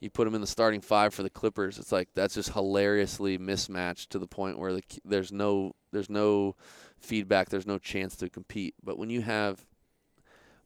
you 0.00 0.10
put 0.10 0.26
'em 0.26 0.34
in 0.34 0.40
the 0.40 0.46
starting 0.46 0.80
five 0.80 1.14
for 1.14 1.22
the 1.22 1.30
Clippers. 1.30 1.78
It's 1.78 1.92
like 1.92 2.08
that's 2.14 2.34
just 2.34 2.52
hilariously 2.52 3.38
mismatched 3.38 4.10
to 4.10 4.18
the 4.18 4.26
point 4.26 4.58
where 4.58 4.72
the, 4.72 4.82
there's 5.04 5.32
no 5.32 5.74
there's 5.92 6.10
no 6.10 6.56
feedback, 6.98 7.48
there's 7.48 7.66
no 7.66 7.78
chance 7.78 8.16
to 8.16 8.28
compete. 8.28 8.74
But 8.82 8.98
when 8.98 9.10
you 9.10 9.22
have 9.22 9.64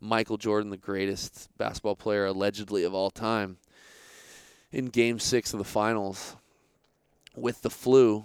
Michael 0.01 0.39
Jordan, 0.39 0.71
the 0.71 0.77
greatest 0.77 1.49
basketball 1.59 1.97
player 1.97 2.27
allegedly 2.27 2.85
of 2.85 2.95
all 2.95 3.11
time, 3.11 3.59
in 4.73 4.87
Game 4.87 5.19
Six 5.19 5.53
of 5.53 5.59
the 5.59 5.65
Finals, 5.65 6.37
with 7.41 7.63
the 7.63 7.71
flu, 7.71 8.25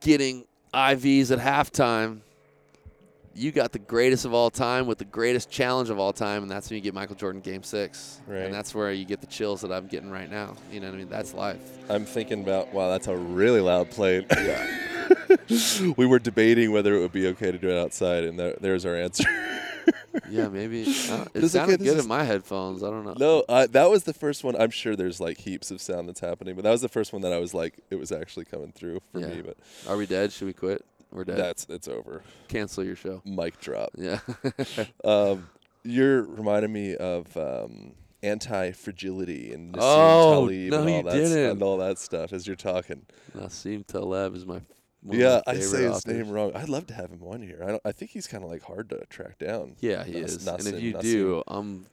getting 0.00 0.44
IVs 0.74 1.30
at 1.30 1.38
halftime 1.38 2.20
you 3.34 3.50
got 3.50 3.72
the 3.72 3.78
greatest 3.78 4.24
of 4.24 4.34
all 4.34 4.50
time 4.50 4.86
with 4.86 4.98
the 4.98 5.04
greatest 5.04 5.50
challenge 5.50 5.90
of 5.90 5.98
all 5.98 6.12
time, 6.12 6.42
and 6.42 6.50
that's 6.50 6.68
when 6.68 6.76
you 6.76 6.82
get 6.82 6.94
Michael 6.94 7.16
Jordan 7.16 7.40
Game 7.40 7.62
Six, 7.62 8.20
Right. 8.26 8.42
and 8.42 8.54
that's 8.54 8.74
where 8.74 8.92
you 8.92 9.04
get 9.04 9.20
the 9.20 9.26
chills 9.26 9.62
that 9.62 9.72
I'm 9.72 9.86
getting 9.86 10.10
right 10.10 10.30
now. 10.30 10.56
You 10.70 10.80
know 10.80 10.88
what 10.88 10.94
I 10.94 10.98
mean? 10.98 11.08
That's 11.08 11.34
life. 11.34 11.60
I'm 11.88 12.04
thinking 12.04 12.42
about 12.42 12.72
wow, 12.72 12.90
that's 12.90 13.06
a 13.06 13.16
really 13.16 13.60
loud 13.60 13.90
plane. 13.90 14.26
we 15.96 16.06
were 16.06 16.18
debating 16.18 16.72
whether 16.72 16.94
it 16.94 17.00
would 17.00 17.12
be 17.12 17.28
okay 17.28 17.50
to 17.52 17.58
do 17.58 17.70
it 17.70 17.78
outside, 17.78 18.24
and 18.24 18.38
there, 18.38 18.56
there's 18.60 18.84
our 18.84 18.96
answer. 18.96 19.24
Yeah, 20.30 20.48
maybe. 20.48 20.82
Uh, 21.10 21.24
it 21.34 21.46
sounded 21.48 21.80
good 21.80 21.98
in 21.98 22.06
my 22.06 22.22
headphones. 22.24 22.82
I 22.82 22.88
don't 22.90 23.04
know. 23.04 23.14
no, 23.18 23.44
uh, 23.48 23.66
that 23.72 23.90
was 23.90 24.04
the 24.04 24.12
first 24.14 24.44
one. 24.44 24.54
I'm 24.56 24.70
sure 24.70 24.94
there's 24.96 25.20
like 25.20 25.38
heaps 25.38 25.70
of 25.70 25.80
sound 25.80 26.08
that's 26.08 26.20
happening, 26.20 26.54
but 26.54 26.64
that 26.64 26.70
was 26.70 26.80
the 26.80 26.88
first 26.88 27.12
one 27.12 27.22
that 27.22 27.32
I 27.32 27.38
was 27.38 27.52
like, 27.54 27.78
it 27.90 27.96
was 27.96 28.12
actually 28.12 28.44
coming 28.46 28.72
through 28.72 29.00
for 29.12 29.20
Yeah. 29.20 29.26
me. 29.28 29.42
But 29.42 29.56
Are 29.88 29.96
we 29.96 30.06
dead? 30.06 30.32
Should 30.32 30.46
we 30.46 30.52
quit? 30.52 30.84
We're 31.10 31.24
dead. 31.24 31.36
that's 31.36 31.66
it's 31.68 31.88
over. 31.88 32.22
Cancel 32.48 32.84
your 32.84 32.96
show. 32.96 33.20
Mic 33.24 33.60
drop. 33.60 33.90
Yeah. 33.98 34.20
Um, 35.04 35.48
you're 35.84 36.22
reminding 36.22 36.72
me 36.72 36.94
of 36.96 37.36
um, 37.36 37.92
anti-fragility 38.22 39.52
and 39.52 39.74
Nassim 39.74 39.80
Oh, 39.82 40.46
Taleb 40.48 40.70
no, 40.70 40.78
and 40.80 40.88
all 40.88 40.96
you 40.96 41.02
that 41.02 41.12
didn't. 41.12 41.50
and 41.50 41.62
all 41.62 41.76
that 41.78 41.98
stuff 41.98 42.32
as 42.32 42.46
you're 42.46 42.56
talking. 42.56 43.04
Nassim 43.36 43.86
Taleb 43.86 44.34
is 44.36 44.46
my 44.46 44.60
yeah, 45.08 45.40
I 45.46 45.54
say 45.54 45.82
his 45.82 45.96
authors. 45.96 46.06
name 46.06 46.30
wrong. 46.30 46.52
I'd 46.54 46.68
love 46.68 46.86
to 46.88 46.94
have 46.94 47.10
him 47.10 47.22
on 47.22 47.42
here. 47.42 47.60
I, 47.62 47.66
don't, 47.68 47.82
I 47.84 47.92
think 47.92 48.10
he's 48.12 48.26
kind 48.26 48.44
of 48.44 48.50
like 48.50 48.62
hard 48.62 48.90
to 48.90 49.04
track 49.06 49.38
down. 49.38 49.76
Yeah, 49.80 50.04
he 50.04 50.20
Nas- 50.20 50.36
is. 50.36 50.46
and 50.46 50.66
if 50.66 50.80
you 50.82 50.94
Nassim. 50.94 51.02
do, 51.02 51.42
I'm 51.48 51.86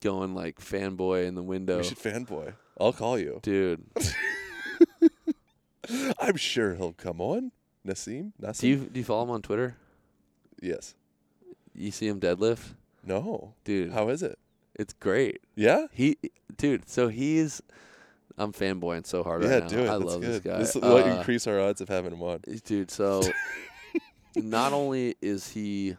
going 0.00 0.34
like 0.34 0.60
fanboy 0.60 1.26
in 1.26 1.34
the 1.34 1.42
window. 1.42 1.78
we 1.78 1.84
should 1.84 1.98
fanboy. 1.98 2.54
I'll 2.78 2.92
call 2.92 3.18
you. 3.18 3.40
Dude, 3.42 3.84
I'm 6.20 6.36
sure 6.36 6.74
he'll 6.74 6.92
come 6.92 7.20
on. 7.20 7.52
Nassim? 7.86 8.32
Nassim? 8.40 8.60
do 8.60 8.68
you 8.68 8.76
do 8.76 9.00
you 9.00 9.04
follow 9.04 9.24
him 9.24 9.30
on 9.30 9.42
Twitter? 9.42 9.76
Yes. 10.60 10.94
You 11.74 11.90
see 11.90 12.06
him 12.08 12.20
deadlift? 12.20 12.74
No. 13.04 13.54
Dude, 13.64 13.92
How 13.92 14.08
is 14.08 14.22
it? 14.22 14.38
it's 14.74 14.92
great. 14.94 15.40
Yeah. 15.56 15.86
He, 15.92 16.16
dude. 16.56 16.88
So 16.88 17.08
he's, 17.08 17.60
I'm 18.36 18.52
fanboying 18.52 19.06
so 19.06 19.22
hard 19.22 19.42
yeah, 19.44 19.50
right 19.54 19.62
now. 19.62 19.68
do 19.68 19.78
it. 19.78 19.88
I 19.88 19.98
That's 19.98 20.04
love 20.04 20.20
good. 20.20 20.30
this 20.30 20.40
guy. 20.40 20.58
This 20.58 20.74
will 20.74 20.84
Uh, 20.96 21.18
increase 21.18 21.46
our 21.46 21.60
odds 21.60 21.80
of 21.80 21.88
having 21.88 22.12
him 22.12 22.22
on. 22.22 22.40
dude. 22.64 22.90
So, 22.90 23.22
not 24.36 24.72
only 24.72 25.14
is 25.22 25.48
he, 25.48 25.96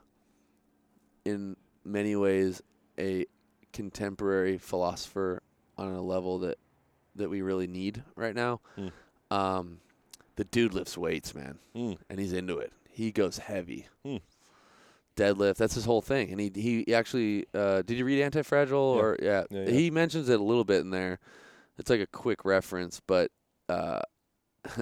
in 1.24 1.56
many 1.84 2.16
ways, 2.16 2.62
a 3.00 3.26
contemporary 3.74 4.58
philosopher 4.58 5.42
on 5.78 5.94
a 5.94 6.02
level 6.02 6.40
that 6.40 6.58
that 7.16 7.30
we 7.30 7.42
really 7.42 7.68
need 7.68 8.04
right 8.18 8.36
now. 8.36 8.60
Hmm. 8.76 8.88
Um, 9.32 9.78
the 10.36 10.44
dude 10.44 10.74
lifts 10.74 10.98
weights, 10.98 11.34
man, 11.34 11.60
Mm. 11.74 11.98
and 12.10 12.20
he's 12.20 12.34
into 12.34 12.58
it. 12.58 12.74
He 12.90 13.12
goes 13.14 13.38
heavy. 13.38 13.88
Hmm. 14.06 14.18
Deadlift, 15.16 15.56
that's 15.56 15.76
his 15.76 15.86
whole 15.86 16.02
thing. 16.02 16.30
And 16.32 16.40
he 16.42 16.52
he 16.54 16.94
actually 16.94 17.46
uh, 17.54 17.82
did 17.84 17.98
you 17.98 18.04
read 18.04 18.22
Anti 18.22 18.42
Fragile 18.42 18.96
Yeah. 18.98 19.02
or 19.02 19.18
yeah. 19.22 19.44
Yeah, 19.50 19.64
yeah. 19.64 19.72
He 19.72 19.90
mentions 19.90 20.28
it 20.28 20.40
a 20.40 20.44
little 20.44 20.66
bit 20.66 20.82
in 20.82 20.90
there. 20.90 21.20
It's 21.78 21.90
like 21.90 22.00
a 22.02 22.08
quick 22.08 22.46
reference, 22.46 23.02
but 23.06 23.32
uh, 23.70 24.02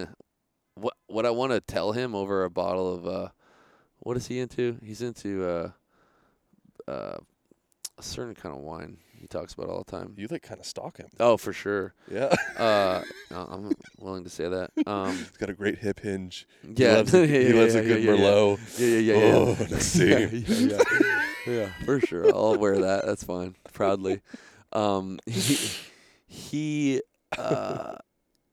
what 0.76 0.94
what 1.08 1.26
I 1.26 1.32
want 1.32 1.52
to 1.52 1.62
tell 1.62 1.92
him 1.92 2.16
over 2.16 2.44
a 2.44 2.50
bottle 2.50 2.94
of 2.94 3.08
uh, 3.08 3.30
what 4.00 4.18
is 4.18 4.28
he 4.28 4.40
into? 4.40 4.78
He's 4.84 5.02
into 5.02 5.46
uh, 5.46 5.72
uh, 6.88 7.18
a 7.98 8.04
certain 8.04 8.36
kind 8.36 8.56
of 8.56 8.62
wine. 8.62 8.98
He 9.20 9.28
talks 9.28 9.54
about 9.54 9.70
all 9.70 9.84
the 9.84 9.90
time. 9.92 10.16
You 10.18 10.28
like 10.30 10.42
kind 10.42 10.60
of 10.60 10.66
stalk 10.66 10.98
him. 10.98 11.08
Oh, 11.18 11.38
for 11.38 11.54
sure. 11.54 11.94
Yeah. 12.12 12.36
Uh, 12.58 13.02
I'm 13.32 13.72
willing 13.98 14.26
to 14.26 14.30
say 14.30 14.50
that. 14.50 14.72
Um, 14.86 15.16
He's 15.16 15.30
got 15.32 15.50
a 15.50 15.54
great 15.54 15.78
hip 15.78 16.02
hinge. 16.02 16.46
yeah, 16.62 17.04
He 17.04 17.14
loves 17.14 17.14
a, 17.14 17.20
yeah, 17.20 17.26
he 17.26 17.48
yeah, 17.48 17.62
loves 17.62 17.76
yeah, 17.76 17.80
a 17.80 17.84
good 17.86 18.04
yeah. 18.04 18.12
Merlot. 18.12 18.80
Yeah, 18.80 18.88
yeah, 18.88 19.14
yeah, 19.14 19.18
yeah. 19.18 19.34
Oh, 19.34 20.96
yeah, 20.98 21.08
yeah, 21.48 21.60
yeah, 21.62 21.86
for 21.86 22.02
sure. 22.02 22.36
I'll 22.36 22.58
wear 22.58 22.80
that. 22.80 23.06
That's 23.06 23.24
fine, 23.24 23.56
proudly. 23.72 24.20
Um, 24.74 25.20
he 25.26 25.72
he, 26.34 27.02
uh, 27.38 27.96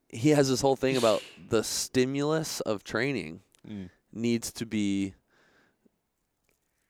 he 0.08 0.30
has 0.30 0.48
this 0.48 0.60
whole 0.60 0.76
thing 0.76 0.96
about 0.96 1.22
the 1.48 1.62
stimulus 1.64 2.60
of 2.60 2.84
training 2.84 3.40
Mm. 3.68 3.90
needs 4.12 4.50
to 4.52 4.64
be 4.66 5.14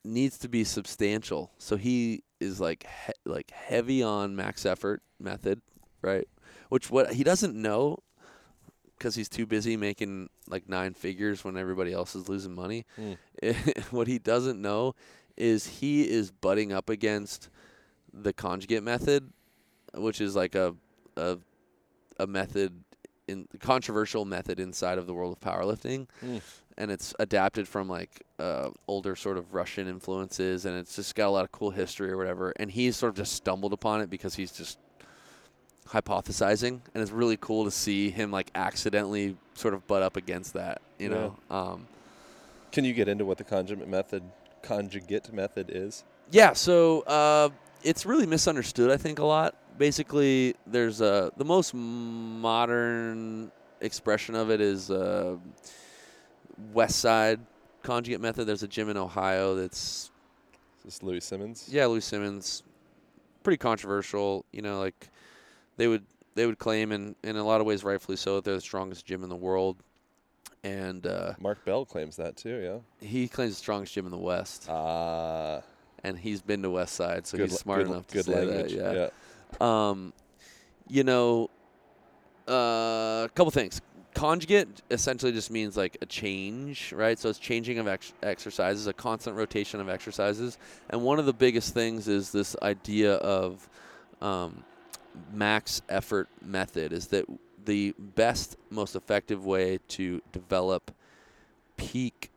needs 0.05 0.39
to 0.39 0.49
be 0.49 0.65
substantial. 0.65 1.51
So 1.59 1.77
he 1.77 2.23
is 2.41 2.61
like 2.61 2.87
he- 3.07 3.13
like 3.31 3.51
heavy 3.51 4.03
on 4.03 4.35
max 4.37 4.65
effort 4.65 5.03
method, 5.19 5.61
right? 6.01 6.27
Which 6.69 6.91
what 6.91 7.13
he 7.15 7.25
doesn't 7.25 7.55
know 7.55 7.99
because 8.97 9.15
he's 9.17 9.29
too 9.29 9.47
busy 9.47 9.77
making 9.77 10.29
like 10.49 10.69
nine 10.69 10.95
figures 10.95 11.43
when 11.45 11.57
everybody 11.57 11.93
else 11.93 12.15
is 12.15 12.29
losing 12.29 12.55
money. 12.55 12.85
what 13.91 14.07
he 14.07 14.19
doesn't 14.19 14.61
know 14.63 14.95
is 15.37 15.67
he 15.81 16.09
is 16.09 16.31
butting 16.31 16.73
up 16.73 16.89
against 16.89 17.49
the 18.13 18.33
conjugate 18.33 18.83
method, 18.83 19.33
which 19.95 20.21
is 20.21 20.35
like 20.37 20.55
a 20.55 20.75
a, 21.17 21.39
a 22.19 22.27
method 22.27 22.73
in 23.29 23.47
controversial 23.61 24.25
method 24.25 24.59
inside 24.61 24.99
of 24.99 25.07
the 25.07 25.15
world 25.15 25.33
of 25.33 25.41
powerlifting, 25.41 26.07
Mm. 26.25 26.41
and 26.79 26.91
it's 26.91 27.15
adapted 27.19 27.69
from 27.69 27.89
like 27.89 28.23
uh, 28.39 28.71
older 28.89 29.15
sort 29.17 29.37
of 29.37 29.55
Russian 29.55 29.87
influences, 29.89 30.65
and 30.65 30.77
it's 30.77 30.97
just 30.97 31.15
got 31.15 31.29
a 31.29 31.31
lot 31.31 31.45
of 31.45 31.53
cool 31.53 31.71
history 31.71 32.11
or 32.11 32.17
whatever. 32.17 32.53
And 32.57 32.71
he's 32.71 32.97
sort 32.97 33.11
of 33.11 33.17
just 33.17 33.33
stumbled 33.35 33.73
upon 33.73 34.01
it 34.01 34.11
because 34.11 34.35
he's 34.35 34.51
just 34.53 34.79
hypothesizing, 35.89 36.81
and 36.95 37.03
it's 37.03 37.11
really 37.11 37.37
cool 37.37 37.65
to 37.65 37.71
see 37.71 38.11
him 38.11 38.31
like 38.31 38.51
accidentally 38.55 39.37
sort 39.55 39.75
of 39.75 39.87
butt 39.87 40.03
up 40.03 40.17
against 40.17 40.55
that. 40.55 40.81
You 40.99 41.09
Yeah. 41.11 41.15
know. 41.15 41.37
Um, 41.51 41.87
Can 42.73 42.85
you 42.85 42.93
get 42.95 43.09
into 43.09 43.25
what 43.25 43.39
the 43.39 43.45
conjugate 43.45 43.89
method 43.89 44.23
conjugate 44.63 45.33
method 45.33 45.71
is? 45.73 46.05
Yeah, 46.31 46.53
so 46.53 47.01
uh, 47.03 47.49
it's 47.83 48.07
really 48.07 48.27
misunderstood. 48.27 48.91
I 48.91 48.97
think 48.97 49.19
a 49.19 49.25
lot. 49.25 49.57
Basically, 49.81 50.55
there's 50.67 51.01
uh, 51.01 51.31
the 51.39 51.45
most 51.47 51.73
modern 51.73 53.51
expression 53.81 54.35
of 54.35 54.51
it 54.51 54.61
is 54.61 54.91
uh, 54.91 55.37
West 56.75 56.99
Side 56.99 57.41
conjugate 57.83 58.21
method. 58.21 58.45
There's 58.45 58.63
a 58.63 58.69
gym 58.69 58.91
in 58.91 58.99
Ohio 58.99 59.55
that's 59.55 60.11
Is 60.81 60.85
this 60.85 61.03
Louie 61.03 61.19
Simmons? 61.19 61.67
yeah, 61.73 61.87
Louie 61.87 62.03
Simmons, 62.03 62.63
pretty 63.43 63.57
controversial. 63.57 64.45
You 64.53 64.61
know, 64.61 64.81
like 64.81 65.09
they 65.79 65.89
would 65.89 66.05
they 66.35 66.45
would 66.45 66.59
claim, 66.59 66.93
and 66.93 67.15
in 67.25 67.37
a 67.37 67.43
lot 67.43 67.63
of 67.63 67.67
ways, 67.67 67.83
rightfully 67.83 68.19
so, 68.19 68.35
that 68.35 68.45
they're 68.45 68.57
the 68.57 68.61
strongest 68.61 69.07
gym 69.07 69.23
in 69.23 69.31
the 69.31 69.35
world. 69.35 69.79
And 70.63 71.07
uh, 71.07 71.33
Mark 71.41 71.65
Bell 71.65 71.87
claims 71.87 72.17
that 72.17 72.37
too, 72.37 72.83
yeah. 73.01 73.09
he 73.09 73.29
claims 73.29 73.53
the 73.55 73.59
strongest 73.61 73.95
gym 73.95 74.05
in 74.05 74.11
the 74.11 74.19
West, 74.19 74.67
Ah, 74.69 75.63
and 76.05 76.19
he's 76.19 76.43
been 76.43 76.61
to 76.65 76.69
West 76.69 76.97
Side, 76.97 77.27
so 77.27 77.39
good, 77.39 77.49
he's 77.49 77.59
smart 77.59 77.87
enough 77.87 78.07
to 78.09 78.17
good 78.17 78.27
say 78.27 78.45
language. 78.45 78.75
that. 78.75 78.95
Yeah. 78.95 79.09
Um, 79.61 80.13
you 80.89 81.05
know, 81.05 81.51
uh, 82.49 83.25
a 83.25 83.31
couple 83.35 83.51
things. 83.51 83.81
Conjugate 84.13 84.83
essentially 84.91 85.33
just 85.33 85.51
means 85.51 85.77
like 85.77 85.97
a 86.03 86.07
change, 86.07 86.93
right? 86.93 87.19
So 87.19 87.29
it's 87.29 87.39
changing 87.39 87.79
of 87.79 87.87
ex- 87.87 88.13
exercises, 88.23 88.87
a 88.89 88.93
constant 88.93 89.37
rotation 89.37 89.81
of 89.81 89.89
exercises. 89.89 90.59
And 90.91 91.03
one 91.03 91.19
of 91.19 91.27
the 91.27 91.33
biggest 91.33 91.73
things 91.75 92.09
is 92.09 92.33
this 92.33 92.57
idea 92.61 93.15
of 93.15 93.69
um, 94.21 94.65
max 95.33 95.81
effort 95.89 96.29
method 96.43 96.93
is 96.93 97.07
that 97.09 97.25
the 97.65 97.95
best, 97.99 98.57
most 98.69 98.97
effective 98.97 99.47
way 99.47 99.79
to 99.89 100.21
develop 100.33 100.91
peak 101.77 102.31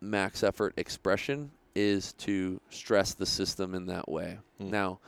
max 0.00 0.42
effort 0.42 0.74
expression 0.76 1.50
is 1.74 2.12
to 2.14 2.60
stress 2.70 3.14
the 3.14 3.26
system 3.26 3.74
in 3.74 3.86
that 3.86 4.08
way. 4.08 4.38
Hmm. 4.58 4.70
Now, 4.70 4.98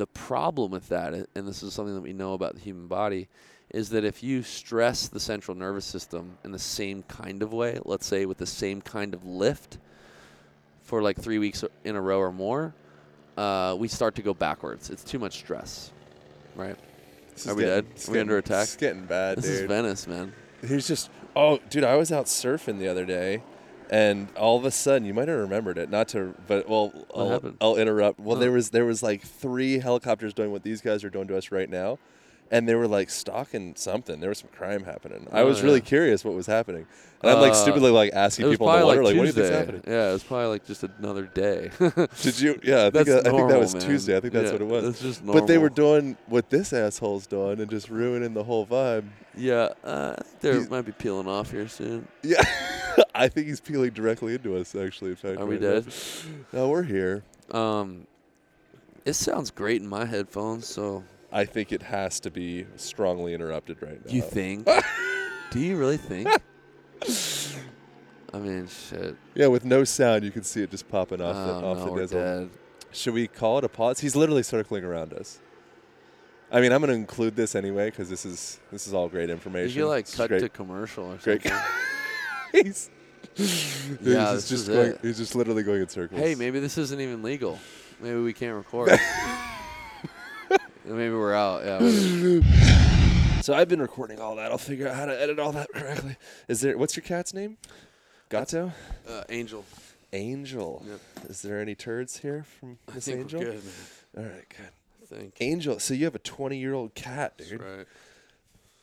the 0.00 0.06
problem 0.06 0.70
with 0.70 0.88
that, 0.88 1.12
and 1.12 1.46
this 1.46 1.62
is 1.62 1.74
something 1.74 1.94
that 1.94 2.00
we 2.00 2.14
know 2.14 2.32
about 2.32 2.54
the 2.54 2.60
human 2.62 2.86
body, 2.86 3.28
is 3.68 3.90
that 3.90 4.02
if 4.02 4.22
you 4.22 4.42
stress 4.42 5.08
the 5.08 5.20
central 5.20 5.54
nervous 5.54 5.84
system 5.84 6.38
in 6.42 6.52
the 6.52 6.58
same 6.58 7.02
kind 7.02 7.42
of 7.42 7.52
way, 7.52 7.78
let's 7.84 8.06
say 8.06 8.24
with 8.24 8.38
the 8.38 8.46
same 8.46 8.80
kind 8.80 9.12
of 9.12 9.26
lift 9.26 9.76
for 10.82 11.02
like 11.02 11.18
three 11.20 11.38
weeks 11.38 11.62
in 11.84 11.96
a 11.96 12.00
row 12.00 12.18
or 12.18 12.32
more, 12.32 12.74
uh, 13.36 13.76
we 13.78 13.88
start 13.88 14.14
to 14.14 14.22
go 14.22 14.32
backwards. 14.32 14.88
It's 14.88 15.04
too 15.04 15.18
much 15.18 15.34
stress, 15.34 15.92
right? 16.56 16.76
This 17.34 17.46
Are 17.46 17.54
we 17.54 17.64
getting- 17.64 17.90
dead? 17.90 18.08
Are 18.08 18.12
we 18.12 18.20
under 18.20 18.38
attack? 18.38 18.64
It's 18.64 18.76
getting 18.76 19.04
bad, 19.04 19.36
This 19.36 19.44
dude. 19.44 19.54
is 19.54 19.60
Venice, 19.68 20.06
man. 20.06 20.32
He's 20.66 20.88
just 20.88 21.10
oh, 21.36 21.58
dude, 21.68 21.84
I 21.84 21.96
was 21.96 22.10
out 22.10 22.24
surfing 22.24 22.78
the 22.78 22.88
other 22.88 23.04
day, 23.04 23.42
and 23.90 24.28
all 24.36 24.56
of 24.56 24.64
a 24.64 24.70
sudden, 24.70 25.04
you 25.04 25.12
might 25.12 25.26
have 25.26 25.36
remembered 25.36 25.76
it. 25.76 25.90
Not 25.90 26.08
to, 26.08 26.34
but 26.46 26.68
well, 26.68 26.92
I'll? 27.14 27.54
I'll 27.60 27.76
interrupt. 27.76 28.20
Well, 28.20 28.36
there 28.36 28.50
oh. 28.50 28.54
was 28.54 28.70
there 28.70 28.84
was 28.84 29.02
like 29.02 29.22
three 29.22 29.80
helicopters 29.80 30.32
doing 30.32 30.52
what 30.52 30.62
these 30.62 30.80
guys 30.80 31.02
are 31.02 31.10
doing 31.10 31.26
to 31.26 31.36
us 31.36 31.50
right 31.50 31.68
now, 31.68 31.98
and 32.50 32.68
they 32.68 32.74
were 32.74 32.88
like 32.88 33.10
stalking 33.10 33.74
something. 33.76 34.20
There 34.20 34.28
was 34.28 34.38
some 34.38 34.50
crime 34.50 34.84
happening. 34.84 35.26
I 35.32 35.40
Oh, 35.40 35.46
was 35.46 35.62
really 35.62 35.80
curious 35.80 36.24
what 36.24 36.34
was 36.34 36.46
happening, 36.46 36.86
and 37.22 37.30
I'm 37.30 37.40
like 37.40 37.52
Uh, 37.52 37.54
stupidly 37.54 37.90
like 37.90 38.12
asking 38.12 38.50
people 38.50 38.68
on 38.68 38.80
the 38.80 38.86
water, 38.86 39.02
like 39.04 39.14
like, 39.14 39.16
what 39.18 39.22
do 39.22 39.26
you 39.28 39.32
think's 39.32 39.50
happening? 39.56 39.82
Yeah, 39.86 40.10
it 40.10 40.12
was 40.12 40.22
probably 40.24 40.46
like 40.48 40.66
just 40.66 40.82
another 40.98 41.26
day. 41.26 41.70
Did 42.22 42.40
you? 42.40 42.58
Yeah, 42.62 42.86
I 42.86 42.90
think, 42.90 43.06
that, 43.06 43.26
I 43.26 43.30
think 43.30 43.48
that 43.48 43.58
was 43.60 43.74
man. 43.74 43.82
Tuesday. 43.82 44.16
I 44.16 44.20
think 44.20 44.32
that's 44.32 44.46
Yeah, 44.46 44.52
what 44.52 44.60
it 44.62 44.66
was. 44.68 44.84
that's 44.84 45.00
just 45.00 45.24
normal. 45.24 45.40
But 45.42 45.46
they 45.46 45.58
were 45.58 45.68
doing 45.70 46.16
what 46.26 46.50
this 46.50 46.72
asshole's 46.72 47.26
doing 47.26 47.60
and 47.60 47.70
just 47.70 47.88
ruining 47.88 48.34
the 48.34 48.44
whole 48.44 48.66
vibe. 48.66 49.04
yeah, 49.36 49.68
uh, 49.84 50.16
might 50.70 50.82
be 50.86 50.92
peeling 50.92 51.28
off 51.28 51.50
here 51.52 51.68
soon. 51.68 52.08
Yeah, 52.22 52.42
I 53.14 53.28
think 53.28 53.46
he's 53.46 53.60
peeling 53.60 53.90
directly 53.90 54.34
into 54.34 54.56
us. 54.56 54.74
Actually, 54.74 55.10
in 55.10 55.16
fact, 55.16 55.38
Are 55.38 55.46
we 55.46 55.54
right 55.56 55.62
now. 55.62 55.80
dead? 55.80 55.92
No, 56.52 56.68
we're 56.68 56.82
here. 56.82 57.22
Um, 57.52 58.06
it 59.04 59.12
sounds 59.14 59.50
great 59.50 59.80
in 59.80 59.88
my 59.88 60.04
headphones. 60.04 60.66
So 60.66 61.04
I 61.32 61.44
think 61.44 61.72
it 61.72 61.82
has 61.82 62.18
to 62.20 62.30
be 62.30 62.66
strongly 62.76 63.34
interrupted 63.34 63.80
right 63.82 64.04
now. 64.04 64.12
you 64.12 64.22
think? 64.22 64.68
Do 65.50 65.60
you 65.60 65.76
really 65.76 65.96
think? 65.96 66.28
I 68.32 68.38
mean, 68.38 68.68
shit. 68.68 69.16
Yeah, 69.34 69.48
with 69.48 69.64
no 69.64 69.84
sound, 69.84 70.24
you 70.24 70.30
can 70.30 70.42
see 70.44 70.62
it 70.62 70.70
just 70.70 70.88
popping 70.88 71.20
off, 71.20 71.34
the, 71.34 71.66
Oh, 71.66 71.70
off 71.72 71.84
the 71.84 71.92
we're 71.92 72.06
dead. 72.06 72.50
Should 72.92 73.14
we 73.14 73.26
call 73.26 73.58
it 73.58 73.64
a 73.64 73.68
pause? 73.68 74.00
He's 74.00 74.14
literally 74.16 74.42
circling 74.42 74.84
around 74.84 75.12
us. 75.12 75.38
I 76.52 76.60
mean, 76.60 76.72
I'm 76.72 76.80
going 76.80 76.88
to 76.90 76.94
include 76.96 77.36
this 77.36 77.54
anyway 77.54 77.90
because 77.90 78.08
this 78.10 78.24
is 78.26 78.58
this 78.72 78.88
is 78.88 78.94
all 78.94 79.08
great 79.08 79.28
You 79.28 79.34
information. 79.34 79.82
could 79.82 79.88
like 79.88 80.00
It's 80.00 80.16
cut 80.16 80.28
great. 80.28 80.40
to 80.40 80.48
commercial 80.48 81.12
or 81.12 81.16
Great. 81.16 81.42
something. 81.44 81.60
he's, 82.52 82.90
Yeah, 83.36 84.32
he's 84.32 84.48
this 84.48 84.48
just 84.48 84.52
is 84.52 84.68
going. 84.68 84.90
it. 84.92 84.98
He's 85.02 85.18
just 85.18 85.34
literally 85.36 85.62
going 85.62 85.80
in 85.82 85.88
circles. 85.88 86.20
hey, 86.20 86.34
maybe 86.34 86.58
this 86.58 86.76
isn't 86.78 87.00
even 87.00 87.22
legal. 87.22 87.58
Maybe 88.00 88.18
we 88.18 88.32
can't 88.32 88.56
record. 88.56 88.90
maybe 90.94 91.14
we're 91.14 91.34
out. 91.34 91.64
Yeah. 91.64 92.40
So 93.42 93.54
I've 93.54 93.68
been 93.68 93.80
recording 93.80 94.20
all 94.20 94.36
that. 94.36 94.52
I'll 94.52 94.58
figure 94.58 94.86
out 94.86 94.94
how 94.96 95.06
to 95.06 95.18
edit 95.18 95.38
all 95.38 95.50
that 95.52 95.70
correctly. 95.74 96.16
Is 96.46 96.60
there? 96.60 96.76
What's 96.76 96.94
your 96.94 97.02
cat's 97.02 97.32
name? 97.32 97.56
Gato. 98.28 98.70
Uh, 99.08 99.24
Angel. 99.30 99.64
Angel. 100.12 100.84
Yep. 100.86 101.00
Is 101.30 101.40
there 101.40 101.58
any 101.58 101.74
turds 101.74 102.18
here 102.18 102.44
from 102.44 102.76
Miss 102.94 103.08
Angel? 103.08 103.40
good, 103.40 103.54
man. 103.64 103.72
All 104.18 104.24
right, 104.24 104.44
good. 104.50 104.68
I 105.02 105.06
think. 105.16 105.36
Angel. 105.40 105.78
So 105.78 105.94
you 105.94 106.04
have 106.04 106.14
a 106.14 106.18
20 106.20 106.58
year 106.58 106.74
old 106.74 106.94
cat, 106.94 107.38
dude. 107.38 107.48
That's 107.60 107.62
right. 107.62 107.86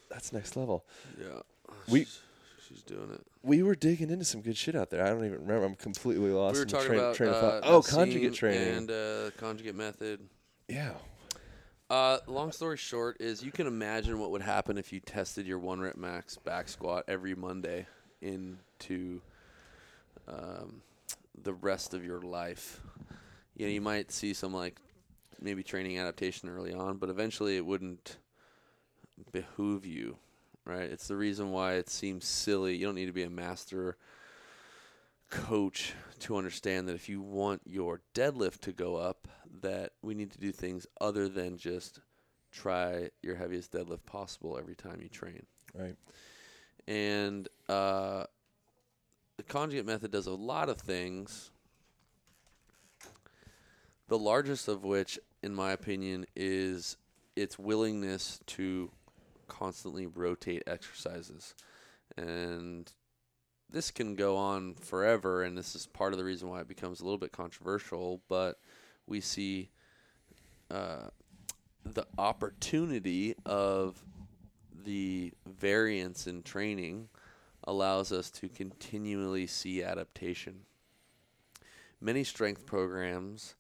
That's 0.10 0.34
next 0.34 0.58
level. 0.58 0.86
Yeah. 1.22 1.42
We- 1.88 2.00
she's, 2.06 2.20
she's 2.68 2.82
doing 2.82 3.12
it. 3.14 3.22
We 3.44 3.62
were 3.62 3.76
digging 3.76 4.10
into 4.10 4.26
some 4.26 4.42
good 4.42 4.58
shit 4.58 4.76
out 4.76 4.90
there. 4.90 5.06
I 5.06 5.10
don't 5.10 5.24
even 5.24 5.42
remember. 5.42 5.66
I'm 5.66 5.76
completely 5.76 6.32
lost. 6.32 6.56
we 6.56 6.60
were 6.60 6.64
in 6.64 6.68
the 6.68 6.74
talking 6.74 6.88
train, 6.88 7.00
about 7.00 7.16
train 7.16 7.30
of 7.30 7.36
uh, 7.36 7.42
thought. 7.42 7.62
Oh, 7.64 7.82
conjugate 7.84 8.34
training. 8.34 8.76
and 8.76 8.92
uh, 8.92 9.30
conjugate 9.38 9.76
method. 9.76 10.20
yeah. 10.68 10.94
Uh, 11.90 12.18
long 12.28 12.52
story 12.52 12.76
short 12.76 13.16
is 13.22 13.42
you 13.42 13.52
can 13.52 13.66
imagine 13.66 14.20
what 14.20 14.32
would 14.32 14.42
happen 14.42 14.78
if 14.78 14.92
you 14.92 15.00
tested 15.00 15.48
your 15.48 15.58
one 15.58 15.80
rep 15.80 15.96
max 15.96 16.36
back 16.36 16.68
squat 16.68 17.06
every 17.08 17.34
Monday 17.34 17.88
into 18.22 19.22
um, 20.28 20.82
the 21.44 21.54
rest 21.54 21.94
of 21.94 22.04
your 22.04 22.20
life. 22.20 22.82
You 23.56 23.68
know, 23.68 23.72
you 23.72 23.80
might 23.80 24.12
see 24.12 24.34
some 24.34 24.54
like 24.54 24.82
maybe 25.42 25.64
training 25.64 25.98
adaptation 25.98 26.50
early 26.50 26.74
on, 26.74 26.98
but 26.98 27.10
eventually 27.10 27.56
it 27.56 27.66
wouldn't 27.66 28.18
behoove 29.32 29.86
you, 29.86 30.18
right? 30.66 30.92
It's 30.92 31.08
the 31.08 31.16
reason 31.16 31.52
why 31.52 31.76
it 31.76 31.90
seems 31.90 32.26
silly. 32.26 32.76
You 32.76 32.86
don't 32.86 32.96
need 32.96 33.06
to 33.06 33.14
be 33.14 33.24
a 33.24 33.30
master 33.30 33.96
coach 35.30 35.94
to 36.20 36.36
understand 36.36 36.90
that 36.90 36.96
if 36.96 37.08
you 37.08 37.22
want 37.22 37.62
your 37.66 38.02
deadlift 38.14 38.60
to 38.62 38.74
go 38.74 38.98
up, 38.98 39.30
that 39.62 39.92
we 40.02 40.14
need 40.14 40.32
to 40.32 40.40
do 40.40 40.52
things 40.52 40.86
other 41.00 41.28
than 41.30 41.58
just 41.58 42.00
try 42.52 43.10
your 43.22 43.36
heaviest 43.36 43.72
deadlift 43.72 44.06
possible 44.06 44.58
every 44.58 44.76
time 44.76 45.00
you 45.02 45.10
train. 45.10 45.46
Right. 45.74 45.96
And 46.88 47.48
uh, 47.68 48.26
the 49.38 49.44
conjugate 49.44 49.86
method 49.86 50.12
does 50.12 50.28
a 50.28 50.34
lot 50.34 50.70
of 50.70 50.80
things. 50.80 51.52
The 54.08 54.18
largest 54.18 54.68
of 54.68 54.84
which, 54.84 55.20
in 55.44 55.54
my 55.54 55.72
opinion, 55.72 56.26
is 56.36 56.98
its 57.36 57.60
willingness 57.60 58.40
to 58.48 58.90
constantly 59.48 60.08
rotate 60.08 60.64
exercises. 60.66 61.54
And 62.18 62.92
this 63.70 63.92
can 63.92 64.16
go 64.16 64.38
on 64.38 64.76
forever, 64.76 65.44
and 65.44 65.58
this 65.58 65.76
is 65.76 65.86
part 65.88 66.14
of 66.14 66.20
the 66.20 66.26
reason 66.26 66.50
why 66.50 66.62
it 66.62 66.68
becomes 66.68 67.02
a 67.02 67.04
little 67.04 67.18
bit 67.18 67.32
controversial. 67.32 68.22
But 68.30 68.60
we 69.08 69.22
see 69.22 69.70
uh, 70.70 71.08
the 71.84 72.06
opportunity 72.18 73.36
of 73.46 74.04
the 74.86 75.34
variance 75.46 76.28
in 76.28 76.44
training 76.44 77.10
allows 77.64 78.12
us 78.12 78.30
to 78.32 78.48
continually 78.48 79.48
see 79.48 79.84
adaptation. 79.84 80.62
Many 82.00 82.24
strength 82.24 82.66
programs 82.66 83.56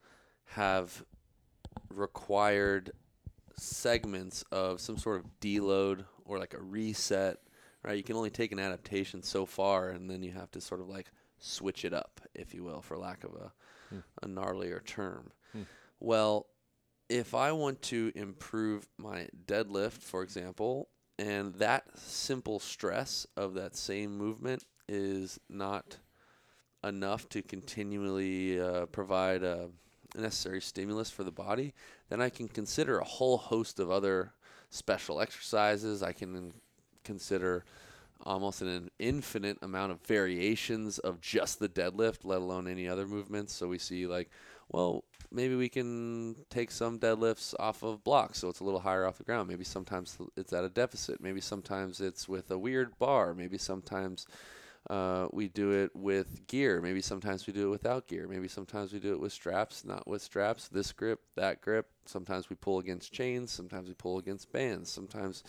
have 0.52 1.04
required 1.90 2.92
segments 3.58 4.44
of 4.52 4.80
some 4.80 4.98
sort 4.98 5.18
of 5.18 5.26
deload 5.42 6.06
or 6.26 6.38
like 6.38 6.54
a 6.54 6.62
reset, 6.62 7.40
right? 7.84 7.98
You 7.98 8.04
can 8.04 8.16
only 8.16 8.30
take 8.30 8.52
an 8.52 8.60
adaptation 8.60 9.24
so 9.24 9.46
far, 9.46 9.90
and 9.90 10.10
then 10.10 10.22
you 10.24 10.32
have 10.32 10.52
to 10.52 10.62
sort 10.62 10.82
of 10.82 10.90
like 10.90 11.12
switch 11.40 11.84
it 11.86 11.94
up, 11.94 12.22
if 12.36 12.54
you 12.54 12.64
will, 12.64 12.82
for 12.82 12.98
lack 12.98 13.24
of 13.24 13.32
a, 13.34 13.52
a 14.22 14.28
gnarlier 14.28 14.86
term. 14.86 15.32
Well, 16.00 16.48
if 17.10 17.34
I 17.34 17.52
want 17.52 17.82
to 17.84 18.12
improve 18.16 18.88
my 18.98 19.28
deadlift, 19.46 20.04
for 20.04 20.24
example, 20.24 20.90
and 21.18 21.54
that 21.56 21.86
simple 21.98 22.60
stress 22.60 23.26
of 23.36 23.54
that 23.56 23.76
same 23.76 24.18
movement 24.18 24.66
is 24.88 25.40
not 25.50 25.98
enough 26.84 27.28
to 27.30 27.42
continually 27.42 28.60
uh, 28.60 28.86
provide 28.88 29.44
a 29.44 29.70
necessary 30.16 30.62
stimulus 30.62 31.10
for 31.10 31.24
the 31.24 31.32
body, 31.32 31.74
then 32.10 32.22
I 32.22 32.30
can 32.30 32.48
consider 32.48 33.00
a 33.00 33.04
whole 33.04 33.38
host 33.38 33.80
of 33.80 33.90
other 33.90 34.34
special 34.70 35.20
exercises. 35.20 36.04
I 36.04 36.12
can 36.12 36.54
consider 37.04 37.66
almost 38.26 38.62
an 38.62 38.90
infinite 39.00 39.58
amount 39.62 39.92
of 39.92 40.02
variations 40.02 41.00
of 41.00 41.22
just 41.22 41.60
the 41.60 41.70
deadlift, 41.70 42.20
let 42.24 42.40
alone 42.40 42.68
any 42.68 42.88
other 42.88 43.08
movements. 43.08 43.54
So 43.54 43.68
we 43.68 43.78
see 43.78 44.08
like, 44.08 44.30
well, 44.70 45.04
maybe 45.32 45.56
we 45.56 45.70
can 45.70 46.36
take 46.50 46.72
some 46.72 47.00
deadlifts 47.00 47.54
off 47.60 47.84
of 47.84 48.04
blocks 48.04 48.40
so 48.40 48.50
it's 48.50 48.60
a 48.60 48.64
little 48.64 48.80
higher 48.80 49.06
off 49.06 49.18
the 49.18 49.24
ground. 49.24 49.48
Maybe 49.48 49.64
sometimes 49.64 50.18
it's 50.36 50.54
at 50.54 50.64
a 50.64 50.70
deficit. 50.70 51.22
Maybe 51.22 51.42
sometimes 51.42 52.02
it's 52.02 52.28
with 52.28 52.52
a 52.52 52.58
weird 52.58 52.98
bar. 53.00 53.34
Maybe 53.34 53.58
sometimes 53.58 54.28
uh, 54.90 55.28
we 55.34 55.50
do 55.50 55.72
it 55.72 55.96
with 55.96 56.48
gear. 56.48 56.82
Maybe 56.82 57.02
sometimes 57.02 57.46
we 57.46 57.54
do 57.54 57.68
it 57.68 57.72
without 57.72 58.08
gear. 58.08 58.28
Maybe 58.28 58.48
sometimes 58.48 58.94
we 58.94 59.00
do 59.00 59.14
it 59.14 59.20
with 59.20 59.34
straps, 59.34 59.84
not 59.84 60.08
with 60.08 60.22
straps. 60.22 60.70
This 60.70 60.92
grip, 60.94 61.20
that 61.36 61.62
grip. 61.62 61.88
Sometimes 62.06 62.50
we 62.50 62.56
pull 62.56 62.80
against 62.80 63.12
chains. 63.12 63.52
Sometimes 63.52 63.90
we 63.90 63.96
pull 63.96 64.18
against 64.18 64.52
bands. 64.52 64.90
Sometimes 64.90 65.44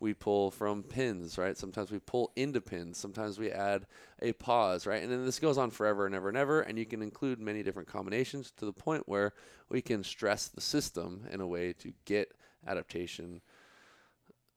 we 0.00 0.12
pull 0.12 0.50
from 0.50 0.82
pins, 0.82 1.38
right? 1.38 1.56
Sometimes 1.56 1.90
we 1.90 1.98
pull 1.98 2.32
into 2.36 2.60
pins. 2.60 2.98
Sometimes 2.98 3.38
we 3.38 3.50
add 3.50 3.86
a 4.20 4.32
pause, 4.32 4.86
right? 4.86 5.02
And 5.02 5.10
then 5.10 5.24
this 5.24 5.38
goes 5.38 5.56
on 5.56 5.70
forever 5.70 6.06
and 6.06 6.14
ever 6.14 6.28
and 6.28 6.36
ever. 6.36 6.60
And 6.60 6.78
you 6.78 6.84
can 6.84 7.02
include 7.02 7.40
many 7.40 7.62
different 7.62 7.88
combinations 7.88 8.50
to 8.58 8.66
the 8.66 8.72
point 8.72 9.04
where 9.06 9.32
we 9.68 9.80
can 9.80 10.04
stress 10.04 10.48
the 10.48 10.60
system 10.60 11.26
in 11.30 11.40
a 11.40 11.46
way 11.46 11.72
to 11.74 11.92
get 12.04 12.32
adaptation 12.66 13.40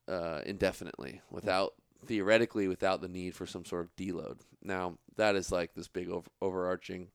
uh, 0.07 0.41
indefinitely 0.45 1.21
without 1.29 1.73
theoretically 2.05 2.67
without 2.67 3.01
the 3.01 3.07
need 3.07 3.33
for 3.33 3.45
some 3.45 3.65
sort 3.65 3.85
of 3.85 3.95
deload. 3.95 4.39
Now 4.61 4.97
that 5.15 5.35
is 5.35 5.51
like 5.51 5.73
this 5.73 5.87
big 5.87 6.09
over- 6.09 6.29
overarching 6.41 7.09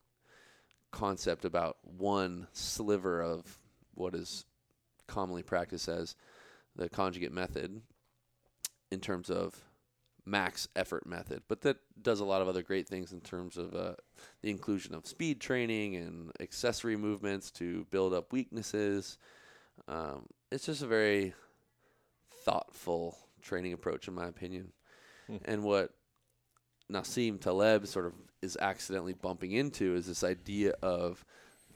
concept 0.91 1.45
about 1.45 1.79
one 1.83 2.49
sliver 2.53 3.21
of 3.23 3.59
what 3.95 4.15
is 4.15 4.45
commonly 5.07 5.43
practiced 5.43 5.89
as 5.89 6.17
the 6.77 6.89
conjugate 6.89 7.33
method 7.33 7.83
in 8.93 9.01
terms 9.01 9.31
of 9.31 9.65
max 10.25 10.69
effort 10.77 11.07
method, 11.07 11.43
but 11.49 11.63
that 11.63 11.79
does 12.01 12.21
a 12.21 12.25
lot 12.25 12.43
of 12.43 12.49
other 12.49 12.63
great 12.63 12.87
things 12.87 13.13
in 13.13 13.21
terms 13.21 13.57
of 13.57 13.75
uh, 13.75 13.95
the 14.43 14.51
inclusion 14.51 14.95
of 14.95 15.07
speed 15.07 15.41
training 15.41 15.97
and 15.97 16.31
accessory 16.41 16.97
movements 16.97 17.51
to 17.51 17.87
build 17.91 18.15
up 18.15 18.33
weaknesses. 18.33 19.19
Um, 19.89 20.27
it's 20.51 20.67
just 20.67 20.83
a 20.83 20.87
very 20.87 21.35
thoughtful 22.45 23.19
training 23.41 23.73
approach, 23.73 24.07
in 24.07 24.15
my 24.15 24.27
opinion. 24.27 24.73
And 25.45 25.63
what 25.65 25.95
Nassim 26.91 27.41
Taleb 27.41 27.87
sort 27.87 28.07
of 28.07 28.13
is 28.43 28.57
accidentally 28.61 29.15
bumping 29.15 29.53
into 29.53 29.95
is 29.95 30.07
this 30.07 30.23
idea 30.23 30.75
of 30.83 31.25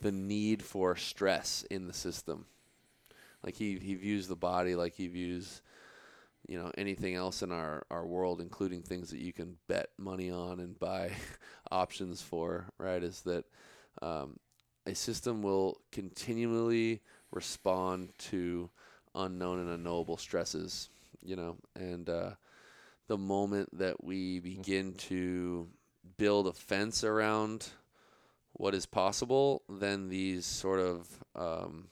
the 0.03 0.13
need 0.13 0.63
for 0.63 0.95
stress 0.97 1.65
in 1.71 1.87
the 1.87 1.93
system. 1.93 2.47
Like 3.43 3.55
he, 3.55 3.79
he 3.79 3.95
views 3.95 4.29
the 4.29 4.37
body 4.37 4.75
like 4.75 4.95
he 4.95 5.07
views, 5.07 5.63
you 6.49 6.59
know, 6.59 6.71
anything 6.79 7.15
else 7.15 7.43
in 7.43 7.51
our, 7.53 7.85
our 7.91 8.07
world, 8.07 8.41
including 8.41 8.83
things 8.83 9.11
that 9.11 9.21
you 9.21 9.33
can 9.33 9.57
bet 9.69 9.89
money 9.99 10.31
on 10.31 10.61
and 10.61 10.79
buy 10.79 11.11
options 11.71 12.23
for, 12.23 12.67
right? 12.79 13.03
Is 13.03 13.23
that 13.23 13.45
um, 14.03 14.39
a 14.87 14.95
system 14.95 15.43
will 15.43 15.81
continually 15.91 17.01
respond 17.33 18.11
to 18.19 18.71
unknown 19.15 19.59
and 19.59 19.71
unknowable 19.71 20.17
stresses, 20.17 20.89
you 21.23 21.35
know, 21.35 21.57
and 21.75 22.09
uh, 22.09 22.31
the 23.09 23.19
moment 23.19 23.77
that 23.79 24.05
we 24.05 24.41
begin 24.41 24.95
to 24.95 25.69
build 26.19 26.47
a 26.47 26.53
fence 26.53 27.03
around 27.03 27.69
what 28.53 28.75
is 28.75 28.87
possible, 28.87 29.63
then 29.69 30.09
these 30.09 30.47
sort 30.47 30.81
of 30.81 31.09
um, 31.35 31.89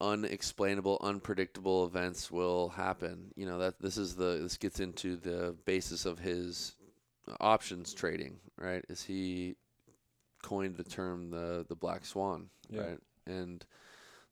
unexplainable, 0.00 0.98
unpredictable 1.02 1.84
events 1.84 2.30
will 2.30 2.70
happen. 2.70 3.32
You 3.36 3.46
know 3.46 3.58
that 3.58 3.80
this 3.80 3.96
is 3.96 4.14
the 4.16 4.38
this 4.42 4.56
gets 4.56 4.80
into 4.80 5.16
the 5.16 5.54
basis 5.64 6.06
of 6.06 6.18
his 6.18 6.76
options 7.40 7.92
trading, 7.94 8.38
right? 8.58 8.84
Is 8.88 9.02
he 9.02 9.56
coined 10.42 10.76
the 10.76 10.84
term 10.84 11.30
the 11.30 11.64
the 11.68 11.76
black 11.76 12.04
swan, 12.04 12.48
Yeah. 12.68 12.80
right? 12.82 12.98
And 13.26 13.64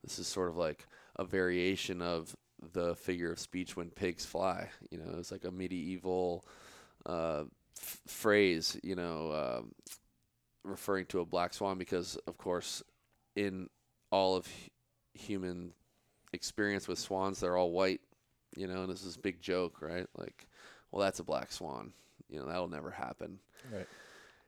this 0.03 0.19
is 0.19 0.27
sort 0.27 0.49
of 0.49 0.57
like 0.57 0.87
a 1.17 1.25
variation 1.25 2.01
of 2.03 2.35
the 2.73 2.95
figure 2.97 3.31
of 3.33 3.39
speech 3.39 3.77
when 3.77 3.91
pigs 3.91 4.25
fly. 4.25 4.69
You 4.91 4.99
know, 4.99 5.17
it's 5.19 5.31
like 5.31 5.45
a 5.45 5.51
medieval 5.51 6.45
uh, 7.07 7.45
f- 7.81 8.01
phrase. 8.07 8.79
You 8.83 8.97
know, 8.97 9.33
um 9.61 9.73
referring 10.65 11.07
to 11.07 11.21
a 11.21 11.25
black 11.25 11.55
swan 11.55 11.79
because, 11.79 12.17
of 12.27 12.37
course, 12.37 12.83
in 13.37 13.69
all 14.11 14.37
of 14.37 14.47
human 15.19 15.73
experience 16.33 16.89
with 16.89 16.99
swans, 16.99 17.41
they're 17.41 17.57
all 17.57 17.73
white. 17.73 18.01
You 18.57 18.67
know, 18.67 18.83
and 18.83 18.91
this 18.91 19.05
is 19.05 19.17
a 19.17 19.21
big 19.21 19.41
joke, 19.41 19.83
right? 19.83 20.07
Like, 20.17 20.47
well, 20.91 21.03
that's 21.03 21.21
a 21.21 21.25
black 21.25 21.53
swan. 21.53 21.93
You 22.29 22.41
know, 22.41 22.47
that'll 22.47 22.69
never 22.69 22.91
happen. 22.91 23.39
Right. 23.73 23.87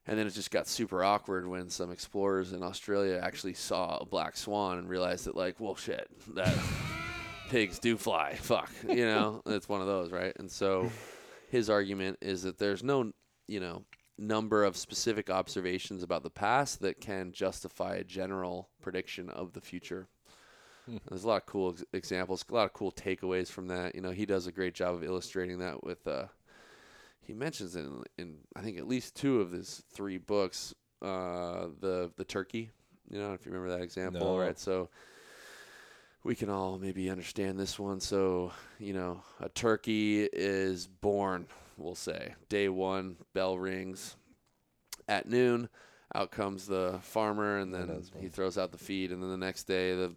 And 0.06 0.18
then 0.18 0.26
it 0.26 0.30
just 0.30 0.50
got 0.50 0.66
super 0.66 1.04
awkward 1.04 1.46
when 1.46 1.68
some 1.68 1.90
explorers 1.90 2.52
in 2.52 2.62
Australia 2.62 3.20
actually 3.22 3.54
saw 3.54 3.98
a 3.98 4.06
black 4.06 4.36
swan 4.36 4.78
and 4.78 4.88
realized 4.88 5.26
that, 5.26 5.36
like, 5.36 5.60
well, 5.60 5.76
shit, 5.76 6.08
that 6.34 6.56
pigs 7.50 7.78
do 7.78 7.96
fly. 7.96 8.34
Fuck, 8.34 8.70
you 8.88 9.04
know, 9.04 9.42
it's 9.46 9.68
one 9.68 9.80
of 9.80 9.86
those, 9.86 10.10
right? 10.10 10.32
And 10.38 10.50
so 10.50 10.90
his 11.50 11.68
argument 11.68 12.18
is 12.22 12.42
that 12.44 12.58
there's 12.58 12.82
no, 12.82 13.12
you 13.46 13.60
know, 13.60 13.84
number 14.18 14.64
of 14.64 14.76
specific 14.76 15.30
observations 15.30 16.02
about 16.02 16.22
the 16.22 16.30
past 16.30 16.80
that 16.80 17.00
can 17.00 17.32
justify 17.32 17.96
a 17.96 18.04
general 18.04 18.68
prediction 18.82 19.28
of 19.30 19.52
the 19.52 19.60
future. 19.60 20.08
There's 21.08 21.24
a 21.24 21.28
lot 21.28 21.42
of 21.42 21.46
cool 21.46 21.70
ex- 21.72 21.84
examples, 21.92 22.44
a 22.48 22.54
lot 22.54 22.64
of 22.64 22.72
cool 22.72 22.92
takeaways 22.92 23.48
from 23.48 23.68
that. 23.68 23.94
You 23.94 24.00
know, 24.00 24.10
he 24.10 24.26
does 24.26 24.46
a 24.46 24.52
great 24.52 24.74
job 24.74 24.94
of 24.94 25.04
illustrating 25.04 25.58
that 25.58 25.82
with. 25.84 26.06
Uh, 26.06 26.26
he 27.22 27.32
mentions 27.34 27.76
it 27.76 27.80
in, 27.84 28.02
in 28.18 28.36
I 28.56 28.60
think 28.62 28.78
at 28.78 28.88
least 28.88 29.14
two 29.14 29.40
of 29.40 29.52
his 29.52 29.82
three 29.92 30.18
books. 30.18 30.74
Uh, 31.02 31.68
the 31.80 32.10
the 32.16 32.24
turkey, 32.24 32.70
you 33.10 33.18
know, 33.18 33.32
if 33.32 33.46
you 33.46 33.52
remember 33.52 33.76
that 33.76 33.82
example, 33.82 34.20
No. 34.36 34.38
right? 34.38 34.58
So 34.58 34.88
we 36.24 36.34
can 36.34 36.50
all 36.50 36.78
maybe 36.78 37.08
understand 37.08 37.58
this 37.58 37.78
one. 37.78 38.00
So 38.00 38.52
you 38.78 38.92
know, 38.92 39.22
a 39.40 39.48
turkey 39.48 40.24
is 40.24 40.86
born. 40.86 41.46
We'll 41.78 41.94
say 41.94 42.34
day 42.48 42.68
one, 42.68 43.16
bell 43.32 43.58
rings. 43.58 44.16
At 45.08 45.28
noon, 45.28 45.68
out 46.14 46.30
comes 46.30 46.66
the 46.66 46.98
farmer, 47.02 47.58
and 47.58 47.72
then 47.74 48.02
he 48.20 48.28
throws 48.28 48.58
out 48.58 48.70
the 48.72 48.78
feed, 48.78 49.10
and 49.12 49.22
then 49.22 49.30
the 49.30 49.36
next 49.38 49.64
day 49.64 49.94
the 49.94 50.12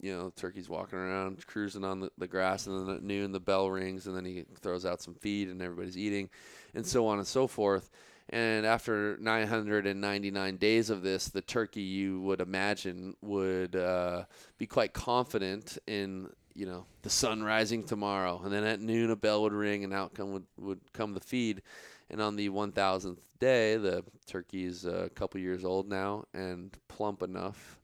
you 0.00 0.16
know, 0.16 0.32
turkey's 0.36 0.68
walking 0.68 0.98
around, 0.98 1.46
cruising 1.46 1.84
on 1.84 2.00
the, 2.00 2.10
the 2.18 2.26
grass, 2.26 2.66
and 2.66 2.88
then 2.88 2.96
at 2.96 3.02
noon 3.02 3.32
the 3.32 3.40
bell 3.40 3.70
rings, 3.70 4.06
and 4.06 4.16
then 4.16 4.24
he 4.24 4.44
throws 4.60 4.84
out 4.84 5.00
some 5.00 5.14
feed, 5.14 5.48
and 5.48 5.62
everybody's 5.62 5.98
eating, 5.98 6.28
and 6.74 6.86
so 6.86 7.06
on 7.06 7.18
and 7.18 7.26
so 7.26 7.46
forth. 7.46 7.90
And 8.28 8.66
after 8.66 9.16
999 9.20 10.56
days 10.56 10.90
of 10.90 11.02
this, 11.02 11.28
the 11.28 11.40
turkey 11.40 11.82
you 11.82 12.20
would 12.22 12.40
imagine 12.40 13.14
would 13.22 13.76
uh, 13.76 14.24
be 14.58 14.66
quite 14.66 14.92
confident 14.92 15.78
in 15.86 16.28
you 16.54 16.66
know 16.66 16.86
the 17.02 17.10
sun 17.10 17.42
rising 17.42 17.84
tomorrow, 17.84 18.40
and 18.42 18.52
then 18.52 18.64
at 18.64 18.80
noon 18.80 19.10
a 19.10 19.16
bell 19.16 19.42
would 19.42 19.52
ring, 19.52 19.84
and 19.84 19.92
out 19.92 20.14
come 20.14 20.32
would, 20.32 20.46
would 20.58 20.80
come 20.92 21.14
the 21.14 21.20
feed. 21.20 21.62
And 22.08 22.22
on 22.22 22.36
the 22.36 22.48
1000th 22.48 23.18
day, 23.40 23.76
the 23.76 24.04
turkey's 24.26 24.84
a 24.84 25.10
couple 25.14 25.40
years 25.40 25.64
old 25.64 25.88
now 25.88 26.24
and 26.32 26.76
plump 26.88 27.22
enough 27.22 27.78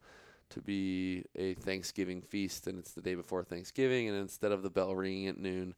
to 0.53 0.61
be 0.61 1.25
a 1.37 1.55
Thanksgiving 1.55 2.23
feast, 2.23 2.67
and 2.67 2.79
it's 2.79 2.93
the 2.93 3.03
day 3.03 3.15
before 3.15 3.45
Thanksgiving, 3.45 4.09
and 4.09 4.17
instead 4.17 4.53
of 4.53 4.63
the 4.63 4.71
bell 4.71 4.95
ringing 4.95 5.29
at 5.29 5.39
noon, 5.39 5.75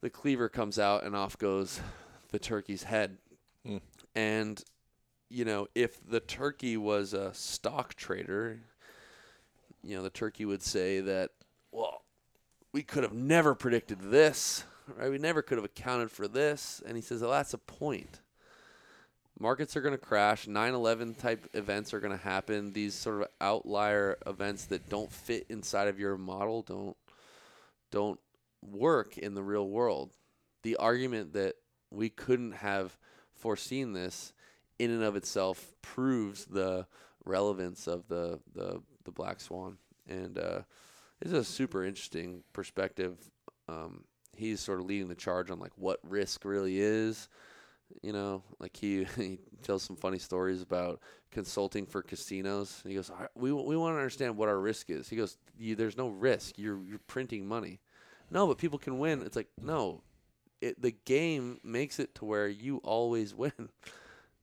the 0.00 0.10
cleaver 0.10 0.48
comes 0.48 0.78
out 0.78 1.04
and 1.04 1.16
off 1.16 1.38
goes 1.38 1.80
the 2.30 2.38
turkey's 2.38 2.82
head. 2.84 3.18
Hmm. 3.64 3.78
And 4.14 4.62
you 5.30 5.44
know, 5.44 5.66
if 5.74 5.98
the 6.06 6.20
turkey 6.20 6.76
was 6.76 7.12
a 7.12 7.32
stock 7.34 7.94
trader, 7.94 8.60
you 9.82 9.96
know, 9.96 10.02
the 10.02 10.10
turkey 10.10 10.44
would 10.44 10.62
say 10.62 11.00
that, 11.00 11.30
well, 11.72 12.02
we 12.72 12.82
could 12.82 13.02
have 13.02 13.12
never 13.12 13.54
predicted 13.54 14.00
this, 14.00 14.64
right? 14.96 15.10
We 15.10 15.18
never 15.18 15.42
could 15.42 15.58
have 15.58 15.64
accounted 15.64 16.10
for 16.10 16.28
this. 16.28 16.82
And 16.86 16.96
he 16.96 17.02
says, 17.02 17.20
well, 17.20 17.30
that's 17.30 17.54
a 17.54 17.58
point 17.58 18.20
markets 19.38 19.76
are 19.76 19.80
going 19.80 19.94
to 19.94 19.98
crash 19.98 20.46
9-11 20.46 21.18
type 21.18 21.48
events 21.54 21.92
are 21.92 22.00
going 22.00 22.16
to 22.16 22.24
happen. 22.24 22.72
These 22.72 22.94
sort 22.94 23.22
of 23.22 23.28
outlier 23.40 24.16
events 24.26 24.66
that 24.66 24.88
don't 24.88 25.10
fit 25.10 25.46
inside 25.48 25.88
of 25.88 25.98
your 25.98 26.16
model 26.16 26.62
don't 26.62 26.96
don't 27.90 28.18
work 28.60 29.18
in 29.18 29.34
the 29.34 29.42
real 29.42 29.68
world. 29.68 30.10
The 30.62 30.76
argument 30.76 31.34
that 31.34 31.54
we 31.90 32.08
couldn't 32.08 32.52
have 32.52 32.98
foreseen 33.34 33.92
this 33.92 34.32
in 34.78 34.90
and 34.90 35.02
of 35.02 35.14
itself 35.14 35.74
proves 35.82 36.46
the 36.46 36.86
relevance 37.24 37.86
of 37.86 38.08
the 38.08 38.40
the, 38.54 38.82
the 39.04 39.12
black 39.12 39.40
swan. 39.40 39.78
And 40.08 40.38
uh, 40.38 40.60
it's 41.20 41.32
a 41.32 41.44
super 41.44 41.84
interesting 41.84 42.42
perspective. 42.52 43.16
Um, 43.68 44.04
he's 44.36 44.60
sort 44.60 44.80
of 44.80 44.86
leading 44.86 45.08
the 45.08 45.14
charge 45.14 45.50
on 45.50 45.58
like 45.58 45.72
what 45.76 46.00
risk 46.02 46.44
really 46.44 46.80
is 46.80 47.28
you 48.02 48.12
know, 48.12 48.42
like 48.58 48.76
he, 48.76 49.04
he 49.16 49.38
tells 49.62 49.82
some 49.82 49.96
funny 49.96 50.18
stories 50.18 50.62
about 50.62 51.00
consulting 51.30 51.86
for 51.86 52.02
casinos. 52.02 52.80
And 52.82 52.90
he 52.90 52.96
goes, 52.96 53.10
"We 53.34 53.52
we 53.52 53.76
want 53.76 53.94
to 53.94 53.98
understand 53.98 54.36
what 54.36 54.48
our 54.48 54.58
risk 54.58 54.90
is." 54.90 55.08
He 55.08 55.16
goes, 55.16 55.36
"There's 55.58 55.96
no 55.96 56.08
risk. 56.08 56.58
You're 56.58 56.82
you're 56.84 57.00
printing 57.06 57.46
money." 57.46 57.80
No, 58.30 58.46
but 58.46 58.58
people 58.58 58.78
can 58.78 58.98
win. 58.98 59.22
It's 59.22 59.36
like 59.36 59.48
no, 59.60 60.02
it 60.60 60.80
the 60.80 60.94
game 61.04 61.60
makes 61.62 61.98
it 61.98 62.14
to 62.16 62.24
where 62.24 62.48
you 62.48 62.78
always 62.78 63.34
win. 63.34 63.70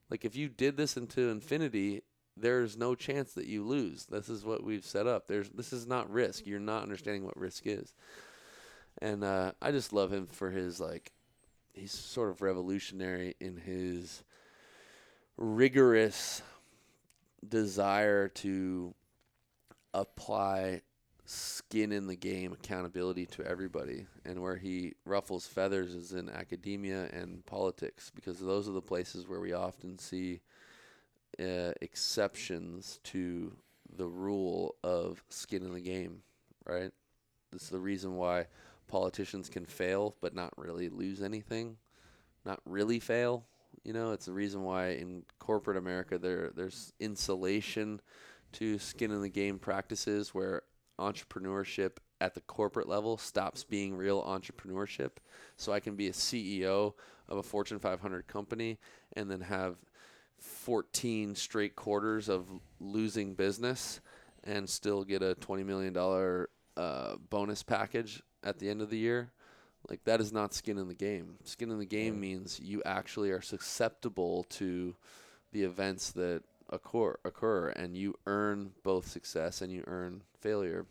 like 0.09 0.25
if 0.25 0.35
you 0.35 0.49
did 0.49 0.77
this 0.77 0.97
into 0.97 1.29
infinity, 1.29 2.03
there's 2.37 2.77
no 2.77 2.95
chance 2.95 3.33
that 3.33 3.47
you 3.47 3.65
lose. 3.65 4.05
This 4.05 4.29
is 4.29 4.45
what 4.45 4.63
we've 4.63 4.85
set 4.85 5.07
up. 5.07 5.27
There's 5.27 5.49
this 5.49 5.73
is 5.73 5.87
not 5.87 6.11
risk. 6.11 6.45
You're 6.45 6.59
not 6.59 6.83
understanding 6.83 7.25
what 7.25 7.37
risk 7.37 7.63
is. 7.65 7.93
And 9.01 9.23
uh, 9.23 9.53
I 9.61 9.71
just 9.71 9.93
love 9.93 10.11
him 10.11 10.27
for 10.27 10.51
his 10.51 10.79
like 10.79 11.11
he's 11.73 11.91
sort 11.91 12.29
of 12.29 12.41
revolutionary 12.41 13.35
in 13.39 13.57
his 13.57 14.23
rigorous 15.37 16.41
desire 17.47 18.27
to 18.27 18.93
apply 19.93 20.81
skin 21.25 21.91
in 21.91 22.07
the 22.07 22.15
game 22.15 22.51
accountability 22.51 23.25
to 23.25 23.45
everybody 23.45 24.05
and 24.25 24.41
where 24.41 24.57
he 24.57 24.93
ruffles 25.05 25.47
feathers 25.47 25.93
is 25.93 26.11
in 26.11 26.29
academia 26.29 27.07
and 27.13 27.45
politics 27.45 28.11
because 28.13 28.37
those 28.39 28.67
are 28.67 28.73
the 28.73 28.81
places 28.81 29.27
where 29.27 29.39
we 29.39 29.53
often 29.53 29.97
see 29.97 30.41
uh, 31.39 31.71
exceptions 31.81 32.99
to 33.03 33.53
the 33.95 34.07
rule 34.07 34.75
of 34.83 35.23
skin 35.29 35.63
in 35.63 35.73
the 35.73 35.81
game 35.81 36.21
right? 36.65 36.91
This 37.51 37.63
is 37.63 37.69
the 37.69 37.79
reason 37.79 38.15
why 38.15 38.47
politicians 38.91 39.49
can 39.49 39.65
fail 39.65 40.15
but 40.21 40.35
not 40.35 40.51
really 40.57 40.89
lose 40.89 41.21
anything 41.21 41.77
not 42.45 42.59
really 42.65 42.99
fail. 42.99 43.45
You 43.83 43.93
know 43.93 44.11
it's 44.11 44.25
the 44.25 44.33
reason 44.33 44.63
why 44.63 44.89
in 44.89 45.23
corporate 45.39 45.77
america 45.77 46.17
there 46.17 46.51
there's 46.55 46.93
insulation 46.99 48.01
to 48.53 48.77
skin 48.77 49.11
in 49.11 49.21
the 49.21 49.29
game 49.29 49.57
practices 49.57 50.33
where 50.33 50.63
entrepreneurship 50.99 51.97
at 52.19 52.35
the 52.35 52.41
corporate 52.41 52.87
level 52.87 53.17
stops 53.17 53.63
being 53.63 53.95
real 53.95 54.23
entrepreneurship. 54.23 55.11
So 55.55 55.71
i 55.71 55.79
can 55.79 55.95
be 55.95 56.07
a 56.07 56.13
ceo 56.13 56.93
of 57.27 57.37
a 57.37 57.43
fortune 57.43 57.79
500 57.79 58.27
company 58.27 58.77
and 59.13 59.31
then 59.31 59.41
have 59.41 59.77
14 60.37 61.35
straight 61.35 61.75
quarters 61.75 62.29
of 62.29 62.47
losing 62.79 63.33
business 63.33 64.01
and 64.43 64.67
still 64.69 65.03
get 65.03 65.21
a 65.23 65.35
20 65.35 65.63
million 65.63 65.93
dollar 65.93 66.49
uh, 66.77 67.15
bonus 67.29 67.63
package 67.63 68.21
at 68.43 68.59
the 68.59 68.69
end 68.69 68.81
of 68.81 68.89
the 68.89 68.97
year 68.97 69.31
like 69.89 70.03
that 70.03 70.21
is 70.21 70.31
not 70.31 70.53
skin 70.53 70.77
in 70.77 70.87
the 70.87 70.93
game. 70.93 71.37
Skin 71.43 71.71
in 71.71 71.79
the 71.79 71.85
game 71.87 72.19
means 72.19 72.59
you 72.59 72.83
actually 72.85 73.31
are 73.31 73.41
susceptible 73.41 74.43
to 74.49 74.95
the 75.51 75.63
events 75.63 76.11
that 76.11 76.43
occur 76.69 77.15
occur 77.25 77.69
and 77.69 77.97
you 77.97 78.13
earn 78.27 78.71
both 78.83 79.07
success 79.07 79.59
and 79.61 79.71
you 79.73 79.83
earn 79.87 80.21
failure. 80.39 80.85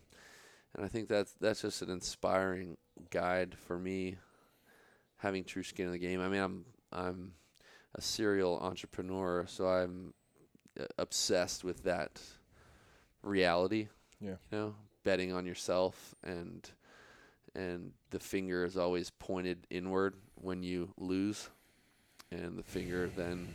And 0.75 0.83
i 0.85 0.89
think 0.89 1.07
that's 1.07 1.33
that's 1.39 1.61
just 1.61 1.81
an 1.81 1.89
inspiring 1.89 2.75
guide 3.11 3.55
for 3.65 3.79
me 3.79 4.17
having 5.17 5.45
true 5.45 5.63
skin 5.63 5.85
in 5.85 5.91
the 5.93 5.97
game. 5.97 6.19
I 6.19 6.27
mean 6.27 6.41
i'm 6.41 6.65
i'm 6.91 7.31
a 7.95 8.01
serial 8.01 8.59
entrepreneur 8.59 9.45
so 9.47 9.67
i'm 9.67 10.13
uh, 10.79 10.83
obsessed 10.97 11.63
with 11.63 11.83
that 11.83 12.21
reality 13.23 13.87
Yeah. 14.19 14.35
you 14.51 14.57
know 14.57 14.75
betting 15.03 15.31
on 15.33 15.45
yourself 15.45 16.13
and 16.23 16.69
and 17.55 17.91
the 18.11 18.19
finger 18.19 18.63
is 18.65 18.77
always 18.77 19.09
pointed 19.09 19.65
inward 19.69 20.15
when 20.35 20.63
you 20.63 20.89
lose 20.97 21.49
and 22.31 22.57
the 22.57 22.63
finger 22.63 23.09
then 23.15 23.47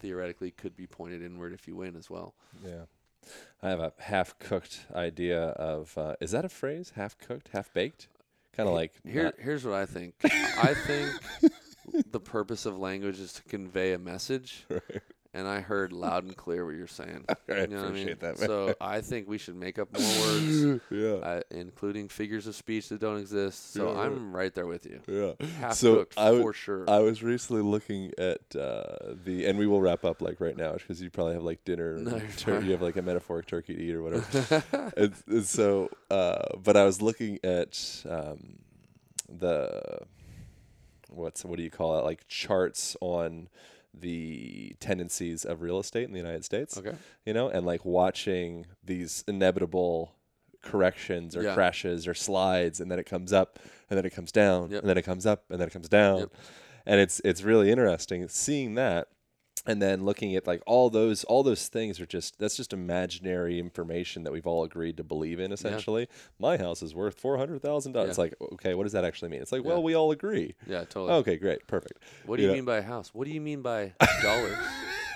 theoretically 0.00 0.50
could 0.50 0.76
be 0.76 0.86
pointed 0.86 1.22
inward 1.22 1.52
if 1.52 1.66
you 1.66 1.74
win 1.76 1.96
as 1.96 2.08
well 2.10 2.34
Yeah. 2.64 2.84
I 3.62 3.68
have 3.70 3.80
a 3.80 3.92
half 3.98 4.38
cooked 4.38 4.86
idea 4.94 5.40
of 5.50 5.96
uh, 5.98 6.14
is 6.20 6.30
that 6.30 6.44
a 6.44 6.48
phrase? 6.48 6.92
Half 6.94 7.18
cooked, 7.18 7.48
half 7.52 7.72
baked? 7.74 8.08
Kind 8.56 8.68
of 8.68 8.74
like 8.74 8.92
here 9.04 9.24
not- 9.24 9.34
here's 9.38 9.64
what 9.64 9.74
i 9.74 9.86
think 9.86 10.14
i 10.24 10.74
think 10.74 11.10
the 12.10 12.20
purpose 12.20 12.64
of 12.66 12.78
language 12.78 13.18
is 13.18 13.32
to 13.34 13.42
convey 13.44 13.92
a 13.92 13.98
message. 13.98 14.66
And 15.38 15.46
I 15.46 15.60
heard 15.60 15.92
loud 15.92 16.24
and 16.24 16.36
clear 16.36 16.66
what 16.66 16.74
you're 16.74 16.88
saying. 16.88 17.24
I 17.28 17.34
You 17.48 17.54
know 17.54 17.60
what 17.60 17.60
I 17.60 17.66
mean? 17.68 18.08
appreciate 18.08 18.20
that, 18.20 18.40
man. 18.40 18.48
So 18.48 18.74
I 18.80 19.00
think 19.00 19.28
we 19.28 19.38
should 19.38 19.54
make 19.54 19.78
up 19.78 19.88
more 19.96 20.20
words, 20.20 20.80
Yeah. 20.90 21.08
uh, 21.22 21.40
including 21.52 22.08
figures 22.08 22.48
of 22.48 22.56
speech 22.56 22.88
that 22.88 23.00
don't 23.00 23.18
exist. 23.18 23.72
So 23.72 23.92
Yeah. 23.92 24.00
I'm 24.00 24.34
right 24.34 24.52
there 24.52 24.66
with 24.66 24.84
you. 24.84 25.00
Yeah. 25.06 25.46
Half 25.60 25.74
so 25.74 26.06
I 26.16 26.24
w- 26.26 26.42
for 26.42 26.52
sure. 26.52 26.90
I 26.90 26.98
was 26.98 27.22
recently 27.22 27.62
looking 27.62 28.10
at 28.18 28.40
uh, 28.56 29.14
the, 29.24 29.46
and 29.46 29.56
we 29.58 29.68
will 29.68 29.80
wrap 29.80 30.04
up 30.04 30.20
like 30.22 30.40
right 30.40 30.56
now 30.56 30.72
because 30.72 31.00
you 31.00 31.08
probably 31.08 31.34
have 31.34 31.44
like 31.44 31.64
dinner. 31.64 31.96
No, 31.98 32.20
tur- 32.36 32.60
you 32.60 32.72
have 32.72 32.82
like 32.82 32.96
a 32.96 33.02
metaphoric 33.02 33.46
turkey 33.46 33.74
to 33.76 33.80
eat 33.80 33.94
or 33.94 34.02
whatever. 34.02 34.64
and, 34.96 35.14
and 35.28 35.44
so, 35.44 35.88
uh, 36.10 36.42
but 36.64 36.76
I 36.76 36.84
was 36.84 37.00
looking 37.00 37.38
at 37.44 38.02
um, 38.10 38.58
the 39.28 40.00
what's 41.10 41.44
what 41.44 41.56
do 41.58 41.62
you 41.62 41.70
call 41.70 41.98
it? 41.98 42.04
Like 42.04 42.26
charts 42.28 42.96
on 43.00 43.48
the 43.94 44.76
tendencies 44.80 45.44
of 45.44 45.62
real 45.62 45.78
estate 45.80 46.04
in 46.04 46.12
the 46.12 46.18
United 46.18 46.44
States. 46.44 46.76
Okay. 46.78 46.94
You 47.26 47.32
know, 47.32 47.48
and 47.48 47.66
like 47.66 47.84
watching 47.84 48.66
these 48.84 49.24
inevitable 49.26 50.14
corrections 50.62 51.36
or 51.36 51.42
Yeah. 51.42 51.54
crashes 51.54 52.06
or 52.06 52.14
slides 52.14 52.80
and 52.80 52.90
then 52.90 52.98
it 52.98 53.06
comes 53.06 53.32
up 53.32 53.58
and 53.88 53.96
then 53.96 54.04
it 54.04 54.10
comes 54.10 54.32
down 54.32 54.70
Yep. 54.70 54.80
and 54.82 54.88
then 54.90 54.98
it 54.98 55.02
comes 55.02 55.24
up 55.26 55.44
and 55.50 55.60
then 55.60 55.68
it 55.68 55.72
comes 55.72 55.88
down. 55.88 56.18
Yep. 56.20 56.30
And 56.86 57.00
it's 57.00 57.20
it's 57.24 57.42
really 57.42 57.70
interesting 57.70 58.26
seeing 58.28 58.74
that 58.74 59.08
and 59.66 59.80
then 59.82 60.04
looking 60.04 60.34
at 60.36 60.46
like 60.46 60.62
all 60.66 60.90
those 60.90 61.24
all 61.24 61.42
those 61.42 61.68
things 61.68 62.00
are 62.00 62.06
just 62.06 62.38
that's 62.38 62.56
just 62.56 62.72
imaginary 62.72 63.58
information 63.58 64.22
that 64.24 64.32
we've 64.32 64.46
all 64.46 64.64
agreed 64.64 64.96
to 64.96 65.04
believe 65.04 65.40
in 65.40 65.52
essentially. 65.52 66.08
My 66.38 66.56
house 66.56 66.82
is 66.82 66.94
worth 66.94 67.18
four 67.18 67.38
hundred 67.38 67.62
thousand 67.62 67.92
dollars. 67.92 68.06
Yeah. 68.06 68.10
It's 68.10 68.18
like 68.18 68.34
okay, 68.54 68.74
what 68.74 68.84
does 68.84 68.92
that 68.92 69.04
actually 69.04 69.30
mean? 69.30 69.42
It's 69.42 69.52
like 69.52 69.62
Yeah. 69.62 69.68
well, 69.68 69.82
we 69.82 69.94
all 69.94 70.10
agree. 70.10 70.54
yeah, 70.66 70.80
totally. 70.84 71.12
Okay, 71.14 71.36
great, 71.36 71.66
perfect. 71.66 72.02
What 72.26 72.36
do 72.36 72.42
you 72.42 72.48
know? 72.48 72.54
mean 72.54 72.64
by 72.64 72.78
a 72.78 72.82
house? 72.82 73.14
What 73.14 73.26
do 73.26 73.32
you 73.32 73.40
mean 73.40 73.62
by 73.62 73.94
dollars? 74.22 74.56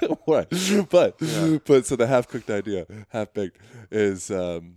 what? 0.25 0.51
But 0.91 1.19
but 1.65 1.87
so 1.87 1.97
the 1.97 2.07
half 2.09 2.29
cooked 2.29 2.51
idea, 2.51 2.87
half 3.11 3.33
baked, 3.33 3.59
is 3.91 4.31
um, 4.31 4.77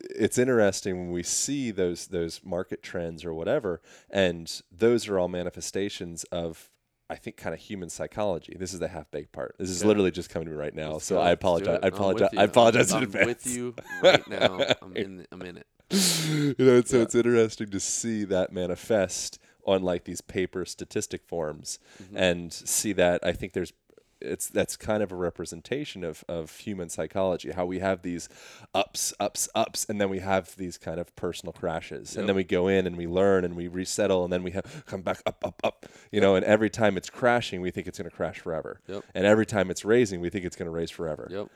it's 0.00 0.38
interesting 0.38 0.98
when 0.98 1.10
we 1.12 1.22
see 1.22 1.70
those 1.70 2.08
those 2.08 2.40
market 2.44 2.82
trends 2.82 3.24
or 3.24 3.32
whatever, 3.34 3.80
and 4.10 4.60
those 4.76 5.08
are 5.08 5.18
all 5.18 5.28
manifestations 5.28 6.24
of. 6.24 6.70
I 7.10 7.16
think 7.16 7.36
kind 7.36 7.54
of 7.54 7.60
human 7.60 7.88
psychology. 7.88 8.54
This 8.58 8.74
is 8.74 8.80
the 8.80 8.88
half 8.88 9.10
baked 9.10 9.32
part. 9.32 9.56
This 9.58 9.70
is 9.70 9.84
literally 9.84 10.10
just 10.10 10.28
coming 10.30 10.46
to 10.46 10.52
me 10.52 10.58
right 10.58 10.74
now. 10.74 10.92
Let's 10.92 11.06
so 11.06 11.16
go. 11.16 11.22
I 11.22 11.30
apologize. 11.30 11.78
I 11.82 11.86
apologize. 11.88 12.28
I 12.36 12.44
apologize 12.44 12.92
I'm, 12.92 12.98
in 12.98 13.02
advance. 13.04 13.22
I'm 13.22 13.28
with 13.28 13.46
you 13.46 13.74
right 14.02 14.28
now. 14.28 14.60
I'm 14.82 14.96
in. 14.96 15.26
I'm 15.32 15.42
in 15.42 15.56
it. 15.56 15.66
you 15.90 16.54
know, 16.58 16.82
so 16.82 16.98
Yeah. 16.98 17.02
it's 17.04 17.14
interesting 17.14 17.70
to 17.70 17.80
see 17.80 18.24
that 18.24 18.52
manifest 18.52 19.38
on 19.64 19.82
like 19.82 20.04
these 20.04 20.20
paper 20.20 20.64
statistic 20.66 21.22
forms 21.26 21.78
Mm-hmm. 22.02 22.16
and 22.16 22.52
see 22.52 22.92
that 22.92 23.20
I 23.24 23.32
think 23.32 23.52
there's 23.54 23.72
it's 24.20 24.48
that's 24.48 24.76
kind 24.76 25.02
of 25.02 25.12
a 25.12 25.14
representation 25.14 26.02
of, 26.04 26.24
of 26.28 26.56
human 26.58 26.88
psychology 26.88 27.52
how 27.52 27.64
we 27.64 27.78
have 27.78 28.02
these 28.02 28.28
ups 28.74 29.12
ups 29.20 29.48
ups 29.54 29.86
and 29.88 30.00
then 30.00 30.10
we 30.10 30.18
have 30.18 30.56
these 30.56 30.76
kind 30.76 30.98
of 30.98 31.14
personal 31.16 31.52
crashes 31.52 32.16
and 32.16 32.28
then 32.28 32.34
we 32.34 32.44
go 32.44 32.68
in 32.68 32.86
and 32.86 32.96
we 32.96 33.06
learn 33.06 33.44
and 33.44 33.54
we 33.54 33.68
resettle 33.68 34.24
and 34.24 34.32
then 34.32 34.42
we 34.42 34.50
have 34.50 34.84
come 34.86 35.02
back 35.02 35.20
up 35.26 35.44
up 35.44 35.60
up 35.62 35.86
you 36.10 36.20
know 36.20 36.34
and 36.34 36.44
every 36.44 36.70
time 36.70 36.96
it's 36.96 37.10
crashing 37.10 37.60
we 37.60 37.70
think 37.70 37.86
it's 37.86 37.98
going 37.98 38.10
to 38.10 38.14
crash 38.14 38.38
forever 38.40 38.80
Yep. 38.88 39.04
and 39.14 39.24
every 39.26 39.46
time 39.46 39.70
it's 39.70 39.84
raising 39.84 40.20
we 40.20 40.30
think 40.30 40.44
it's 40.44 40.56
going 40.56 40.66
to 40.66 40.76
raise 40.76 40.90
forever 40.90 41.28
Yep. 41.30 41.48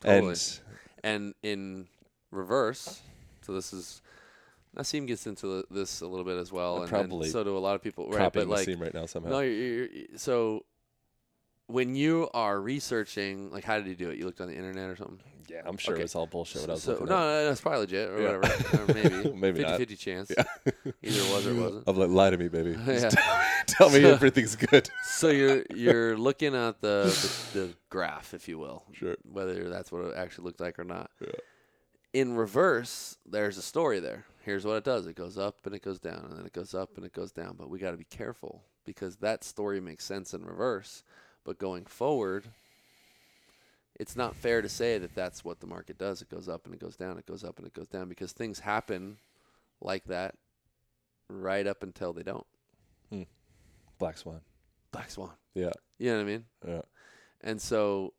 Totally. 0.00 0.28
and 0.30 0.60
and 1.04 1.34
in 1.42 1.86
reverse, 2.30 3.00
so 3.42 3.52
this 3.52 3.72
is 3.72 4.02
Nassim 4.76 5.06
gets 5.06 5.26
into 5.26 5.46
the, 5.46 5.64
this 5.70 6.00
a 6.00 6.06
little 6.06 6.24
bit 6.24 6.36
as 6.36 6.50
well, 6.50 6.82
and, 6.82 6.92
and 6.92 7.26
so 7.26 7.44
do 7.44 7.56
a 7.56 7.60
lot 7.60 7.74
of 7.76 7.82
people. 7.82 8.10
Right, 8.10 8.32
but 8.32 8.48
like 8.48 8.68
right 8.78 8.92
now 8.92 9.06
somehow 9.06 9.30
no, 9.30 9.40
you're, 9.40 9.86
you're, 9.86 10.06
so 10.16 10.64
when 11.66 11.94
you 11.94 12.28
are 12.34 12.60
researching, 12.60 13.50
like, 13.50 13.64
how 13.64 13.78
did 13.78 13.86
you 13.86 13.94
do 13.94 14.10
it? 14.10 14.18
You 14.18 14.26
looked 14.26 14.40
on 14.40 14.48
the 14.48 14.54
internet 14.56 14.90
or 14.90 14.96
something? 14.96 15.20
yeah 15.50 15.60
i'm 15.66 15.76
sure 15.76 15.92
Okay. 15.92 16.00
it 16.00 16.04
was 16.04 16.14
all 16.14 16.26
bullshit 16.26 16.62
what 16.62 16.70
I 16.70 16.72
was 16.72 16.82
so 16.84 16.92
no, 17.00 17.04
no, 17.04 17.44
no, 17.44 17.50
it's 17.50 17.60
probably 17.60 17.80
legit 17.80 18.08
or 18.08 18.18
Yeah. 18.22 18.36
whatever, 18.38 18.82
or 18.82 18.86
maybe 18.94 19.32
Maybe 19.36 19.58
50 19.58 19.62
not. 19.72 19.76
50 19.78 19.96
chance. 19.96 20.30
Either 20.30 20.46
it 21.02 21.30
was 21.30 21.46
or 21.46 21.50
it 21.50 21.56
wasn't. 21.60 21.84
I'm 21.86 21.96
like, 21.98 22.08
lie 22.08 22.30
to 22.30 22.38
me, 22.38 22.48
baby. 22.48 22.74
Yeah. 22.86 23.10
Tell, 23.10 23.42
tell 23.66 23.90
me 23.90 24.00
So- 24.00 24.14
everything's 24.14 24.56
good. 24.56 24.88
so 25.04 25.28
you're 25.28 25.64
you're 25.74 26.16
looking 26.16 26.54
at 26.54 26.80
the, 26.80 27.04
the 27.52 27.58
the 27.58 27.74
graph, 27.90 28.32
if 28.32 28.48
you 28.48 28.58
will, 28.58 28.84
Sure. 28.92 29.16
whether 29.30 29.68
that's 29.68 29.92
what 29.92 30.06
it 30.06 30.14
actually 30.16 30.44
looked 30.46 30.60
like 30.60 30.78
or 30.78 30.84
not. 30.84 31.10
Yeah. 31.20 31.28
In 32.14 32.36
reverse, 32.36 33.18
there's 33.26 33.58
a 33.58 33.62
story 33.62 34.00
there. 34.00 34.24
Here's 34.46 34.64
what 34.64 34.76
it 34.76 34.84
does: 34.84 35.06
it 35.06 35.14
goes 35.14 35.36
up 35.36 35.58
and 35.66 35.74
it 35.74 35.82
goes 35.82 35.98
down, 35.98 36.24
and 36.30 36.38
then 36.38 36.46
it 36.46 36.54
goes 36.54 36.72
up 36.72 36.96
and 36.96 37.04
it 37.04 37.12
goes 37.12 37.32
down. 37.32 37.56
But 37.58 37.68
we 37.68 37.78
got 37.78 37.90
to 37.90 37.98
be 37.98 38.04
careful 38.04 38.62
because 38.86 39.16
that 39.16 39.44
story 39.44 39.78
makes 39.82 40.06
sense 40.06 40.32
in 40.32 40.42
reverse. 40.42 41.02
But 41.44 41.58
going 41.58 41.84
forward, 41.84 42.44
it's 43.96 44.16
not 44.16 44.34
fair 44.34 44.62
to 44.62 44.68
say 44.68 44.98
that 44.98 45.14
that's 45.14 45.44
what 45.44 45.60
the 45.60 45.66
market 45.66 45.98
does. 45.98 46.22
It 46.22 46.30
goes 46.30 46.48
up 46.48 46.64
and 46.64 46.74
it 46.74 46.80
goes 46.80 46.96
down. 46.96 47.18
It 47.18 47.26
goes 47.26 47.44
up 47.44 47.58
and 47.58 47.66
it 47.66 47.74
goes 47.74 47.88
down 47.88 48.08
because 48.08 48.32
things 48.32 48.60
happen 48.60 49.18
like 49.80 50.04
that 50.06 50.34
right 51.28 51.66
up 51.66 51.82
until 51.82 52.12
they 52.12 52.22
don't. 52.22 52.46
Black 53.98 54.18
Swan. 54.18 54.40
Black 54.90 55.10
swan. 55.10 55.30
Yeah. 55.54 55.72
You 55.98 56.10
know 56.10 56.16
what 56.16 56.22
I 56.22 56.26
mean? 56.26 56.44
Yeah. 56.66 56.82
And 57.42 57.60
so 57.60 58.14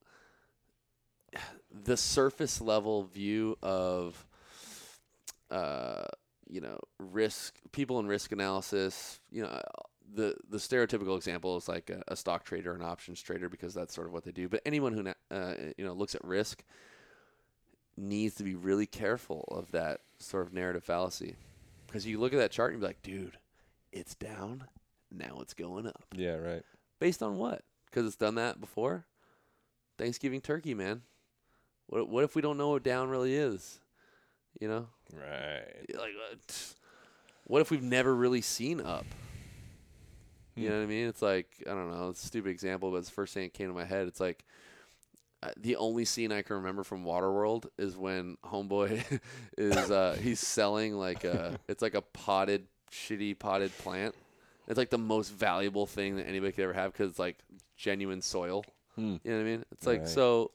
the 1.71 1.97
surface 1.97 2.61
level 2.61 3.03
view 3.03 3.57
of 3.61 4.25
uh, 5.51 6.05
you 6.47 6.61
know, 6.61 6.79
risk 6.99 7.55
people 7.71 7.99
in 7.99 8.07
risk 8.07 8.31
analysis, 8.31 9.19
you 9.31 9.43
know, 9.43 9.61
the 10.13 10.35
the 10.49 10.57
stereotypical 10.57 11.15
example 11.17 11.57
is 11.57 11.67
like 11.67 11.89
a, 11.89 12.03
a 12.07 12.15
stock 12.15 12.43
trader, 12.43 12.73
an 12.73 12.81
options 12.81 13.21
trader, 13.21 13.49
because 13.49 13.73
that's 13.73 13.93
sort 13.93 14.07
of 14.07 14.13
what 14.13 14.23
they 14.23 14.31
do. 14.31 14.47
But 14.47 14.61
anyone 14.65 14.93
who 14.93 15.35
uh, 15.35 15.53
you 15.77 15.85
know 15.85 15.93
looks 15.93 16.15
at 16.15 16.23
risk 16.23 16.63
needs 17.97 18.35
to 18.35 18.43
be 18.43 18.55
really 18.55 18.85
careful 18.85 19.45
of 19.51 19.71
that 19.71 20.01
sort 20.19 20.45
of 20.45 20.53
narrative 20.53 20.83
fallacy, 20.83 21.35
because 21.87 22.05
you 22.05 22.19
look 22.19 22.33
at 22.33 22.39
that 22.39 22.51
chart 22.51 22.73
and 22.73 22.81
you're 22.81 22.87
like, 22.89 23.01
dude, 23.01 23.37
it's 23.91 24.15
down, 24.15 24.65
now 25.11 25.37
it's 25.41 25.53
going 25.53 25.87
up. 25.87 26.03
Yeah. 26.15 26.35
Right. 26.35 26.63
Based 26.99 27.23
on 27.23 27.37
what? 27.37 27.63
Because 27.85 28.05
it's 28.05 28.15
done 28.15 28.35
that 28.35 28.59
before. 28.59 29.05
Thanksgiving 29.97 30.41
turkey, 30.41 30.73
man. 30.73 31.01
What 31.87 32.09
what 32.09 32.23
if 32.23 32.35
we 32.35 32.41
don't 32.41 32.57
know 32.57 32.69
what 32.69 32.83
down 32.83 33.09
really 33.09 33.35
is? 33.35 33.79
You 34.59 34.67
know, 34.69 34.87
Right. 35.13 35.65
like 35.89 36.13
what? 36.29 36.73
What 37.47 37.61
if 37.61 37.69
we've 37.71 37.83
never 37.83 38.13
really 38.15 38.41
seen 38.41 38.81
up? 38.81 39.05
You 40.55 40.69
know 40.69 40.77
what 40.77 40.83
I 40.83 40.87
mean? 40.87 41.07
It's 41.07 41.21
like 41.21 41.47
I 41.67 41.71
don't 41.71 41.91
know. 41.91 42.09
It's 42.09 42.23
a 42.23 42.27
stupid 42.27 42.49
example, 42.49 42.91
but 42.91 42.97
it's 42.97 43.09
the 43.09 43.15
first 43.15 43.33
thing 43.33 43.43
that 43.43 43.53
came 43.53 43.67
to 43.67 43.73
my 43.73 43.83
head. 43.85 44.07
It's 44.07 44.19
like 44.21 44.45
uh, 45.43 45.49
the 45.57 45.75
only 45.75 46.05
scene 46.05 46.31
I 46.31 46.41
can 46.43 46.55
remember 46.55 46.83
from 46.83 47.03
Waterworld 47.03 47.65
is 47.77 47.97
when 47.97 48.37
Homeboy 48.45 49.19
is 49.57 49.91
uh, 49.91 50.17
he's 50.21 50.39
selling 50.39 50.93
like 50.93 51.23
a 51.25 51.59
it's 51.67 51.81
like 51.81 51.93
a 51.93 52.01
potted 52.01 52.67
shitty 52.91 53.37
potted 53.37 53.77
plant. 53.79 54.15
It's 54.67 54.77
like 54.77 54.89
the 54.89 54.97
most 54.97 55.29
valuable 55.29 55.85
thing 55.85 56.15
that 56.15 56.27
anybody 56.27 56.51
could 56.53 56.63
ever 56.63 56.73
have 56.73 56.91
because 56.93 57.09
it's 57.11 57.19
like 57.19 57.37
genuine 57.77 58.21
soil. 58.21 58.63
Hmm. 58.95 59.17
You 59.23 59.31
know 59.31 59.37
what 59.37 59.41
I 59.41 59.43
mean? 59.43 59.65
It's 59.71 59.85
like 59.85 59.99
Right. 59.99 60.07
so. 60.09 60.51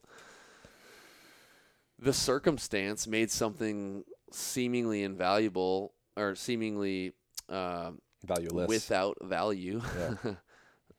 The 1.98 2.12
circumstance 2.14 3.07
made 3.07 3.30
something 3.30 4.05
seemingly 4.32 5.03
invaluable 5.03 5.92
or 6.16 6.34
seemingly 6.34 7.12
uh, 7.51 7.90
Valueless. 8.25 8.68
without 8.68 9.16
value, 9.23 9.81
Yeah. 9.99 10.14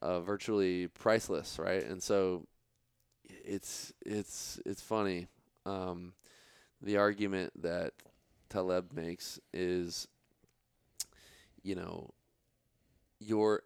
uh, 0.01 0.21
virtually 0.21 0.87
priceless, 0.87 1.59
right? 1.59 1.83
And 1.83 2.01
so 2.01 2.47
it's 3.23 3.93
it's 4.05 4.59
it's 4.65 4.81
funny. 4.81 5.27
Um, 5.65 6.13
the 6.81 6.97
argument 6.97 7.53
that 7.61 7.93
Taleb 8.49 8.91
makes 8.93 9.39
is, 9.53 10.07
you 11.63 11.75
know, 11.75 12.09
your 13.19 13.63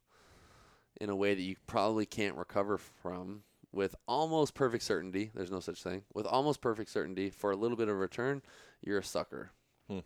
in 0.99 1.09
a 1.09 1.15
way 1.15 1.33
that 1.33 1.41
you 1.41 1.55
probably 1.67 2.05
can't 2.05 2.35
recover 2.35 2.77
from 2.77 3.43
with 3.71 3.95
almost 4.07 4.53
perfect 4.53 4.83
certainty. 4.83 5.31
There's 5.33 5.51
no 5.51 5.59
such 5.59 5.83
thing. 5.83 6.03
With 6.13 6.25
almost 6.25 6.61
perfect 6.61 6.89
certainty 6.89 7.29
for 7.29 7.51
a 7.51 7.55
little 7.55 7.77
bit 7.77 7.89
of 7.89 7.97
return, 7.97 8.41
you're 8.81 8.99
a 8.99 9.03
sucker. 9.03 9.51
Hmm. 9.89 9.99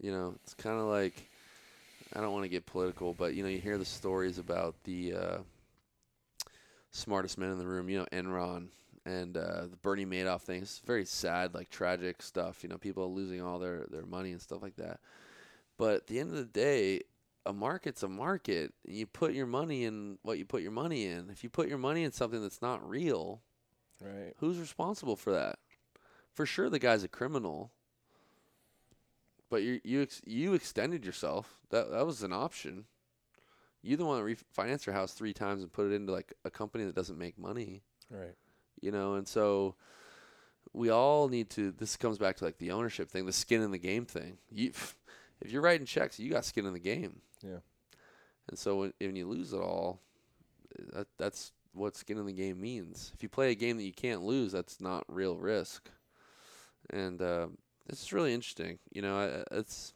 You 0.00 0.12
know, 0.12 0.34
it's 0.42 0.54
kind 0.54 0.78
of 0.78 0.86
like, 0.86 1.28
I 2.14 2.20
don't 2.20 2.32
want 2.32 2.44
to 2.44 2.48
get 2.48 2.66
political, 2.66 3.14
but 3.14 3.34
you 3.34 3.42
know, 3.42 3.48
you 3.48 3.58
hear 3.58 3.78
the 3.78 3.84
stories 3.84 4.38
about 4.38 4.74
the 4.84 5.14
uh, 5.14 5.38
smartest 6.90 7.38
men 7.38 7.50
in 7.50 7.58
the 7.58 7.66
room. 7.66 7.88
You 7.88 7.98
know, 7.98 8.06
Enron 8.12 8.68
and 9.06 9.36
uh, 9.36 9.62
the 9.70 9.76
Bernie 9.82 10.06
Madoff 10.06 10.42
thing. 10.42 10.62
It's 10.62 10.78
very 10.80 11.04
sad, 11.04 11.54
like 11.54 11.70
tragic 11.70 12.22
stuff. 12.22 12.62
You 12.62 12.68
know, 12.68 12.78
people 12.78 13.12
losing 13.14 13.42
all 13.42 13.58
their 13.58 13.86
their 13.90 14.06
money 14.06 14.32
and 14.32 14.40
stuff 14.40 14.62
like 14.62 14.76
that. 14.76 15.00
But 15.76 15.94
at 15.96 16.06
the 16.08 16.18
end 16.20 16.30
of 16.30 16.36
the 16.36 16.44
day, 16.44 17.02
a 17.46 17.52
market's 17.52 18.02
a 18.02 18.08
market. 18.08 18.74
You 18.84 19.06
put 19.06 19.32
your 19.32 19.46
money 19.46 19.84
in 19.84 20.18
what 20.22 20.38
you 20.38 20.44
put 20.44 20.62
your 20.62 20.72
money 20.72 21.06
in. 21.06 21.30
If 21.30 21.42
you 21.44 21.50
put 21.50 21.68
your 21.68 21.78
money 21.78 22.02
in 22.04 22.12
something 22.12 22.42
that's 22.42 22.60
not 22.62 22.86
real, 22.88 23.42
Right. 24.00 24.34
who's 24.38 24.58
responsible 24.58 25.16
for 25.16 25.32
that? 25.32 25.58
For 26.32 26.46
sure, 26.46 26.68
the 26.70 26.78
guy's 26.78 27.02
a 27.04 27.08
criminal. 27.08 27.72
But 29.50 29.62
you 29.62 29.80
you 29.82 30.02
ex- 30.02 30.22
you 30.26 30.54
extended 30.54 31.04
yourself. 31.06 31.58
That 31.70 31.90
that 31.90 32.04
was 32.06 32.22
an 32.22 32.32
option. 32.32 32.84
You 33.80 33.96
the 33.96 34.04
one 34.04 34.18
that 34.24 34.36
refinanced 34.56 34.86
your 34.86 34.94
house 34.94 35.12
three 35.14 35.32
times 35.32 35.62
and 35.62 35.72
put 35.72 35.86
it 35.86 35.94
into 35.94 36.12
like 36.12 36.34
a 36.44 36.50
company 36.50 36.84
that 36.84 36.94
doesn't 36.96 37.16
make 37.16 37.38
money. 37.38 37.82
Right. 38.10 38.34
You 38.80 38.90
know, 38.90 39.14
and 39.14 39.26
so 39.26 39.74
we 40.72 40.90
all 40.90 41.28
need 41.28 41.50
to. 41.50 41.72
This 41.72 41.96
comes 41.96 42.18
back 42.18 42.36
to 42.36 42.44
like 42.44 42.58
the 42.58 42.70
ownership 42.70 43.10
thing, 43.10 43.26
the 43.26 43.32
skin 43.32 43.62
in 43.62 43.70
the 43.70 43.78
game 43.78 44.06
thing. 44.06 44.38
You, 44.50 44.72
if 45.40 45.50
you're 45.50 45.62
writing 45.62 45.86
checks, 45.86 46.18
you 46.18 46.30
got 46.30 46.44
skin 46.44 46.66
in 46.66 46.72
the 46.72 46.78
game. 46.78 47.20
Yeah. 47.42 47.60
And 48.48 48.58
so 48.58 48.76
when, 48.76 48.92
when 49.00 49.16
you 49.16 49.28
lose 49.28 49.52
it 49.52 49.60
all, 49.60 50.00
that, 50.94 51.06
that's 51.18 51.52
what 51.72 51.96
skin 51.96 52.18
in 52.18 52.26
the 52.26 52.32
game 52.32 52.60
means. 52.60 53.12
If 53.14 53.22
you 53.22 53.28
play 53.28 53.50
a 53.50 53.54
game 53.54 53.76
that 53.76 53.84
you 53.84 53.92
can't 53.92 54.22
lose, 54.22 54.52
that's 54.52 54.80
not 54.80 55.04
real 55.08 55.36
risk. 55.36 55.90
And 56.90 57.20
uh, 57.20 57.48
is 57.88 58.12
really 58.12 58.34
interesting. 58.34 58.78
You 58.92 59.02
know, 59.02 59.18
I, 59.18 59.56
it's 59.56 59.92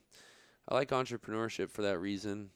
I 0.68 0.74
like 0.74 0.90
entrepreneurship 0.90 1.70
for 1.70 1.82
that 1.82 1.98
reason. 1.98 2.50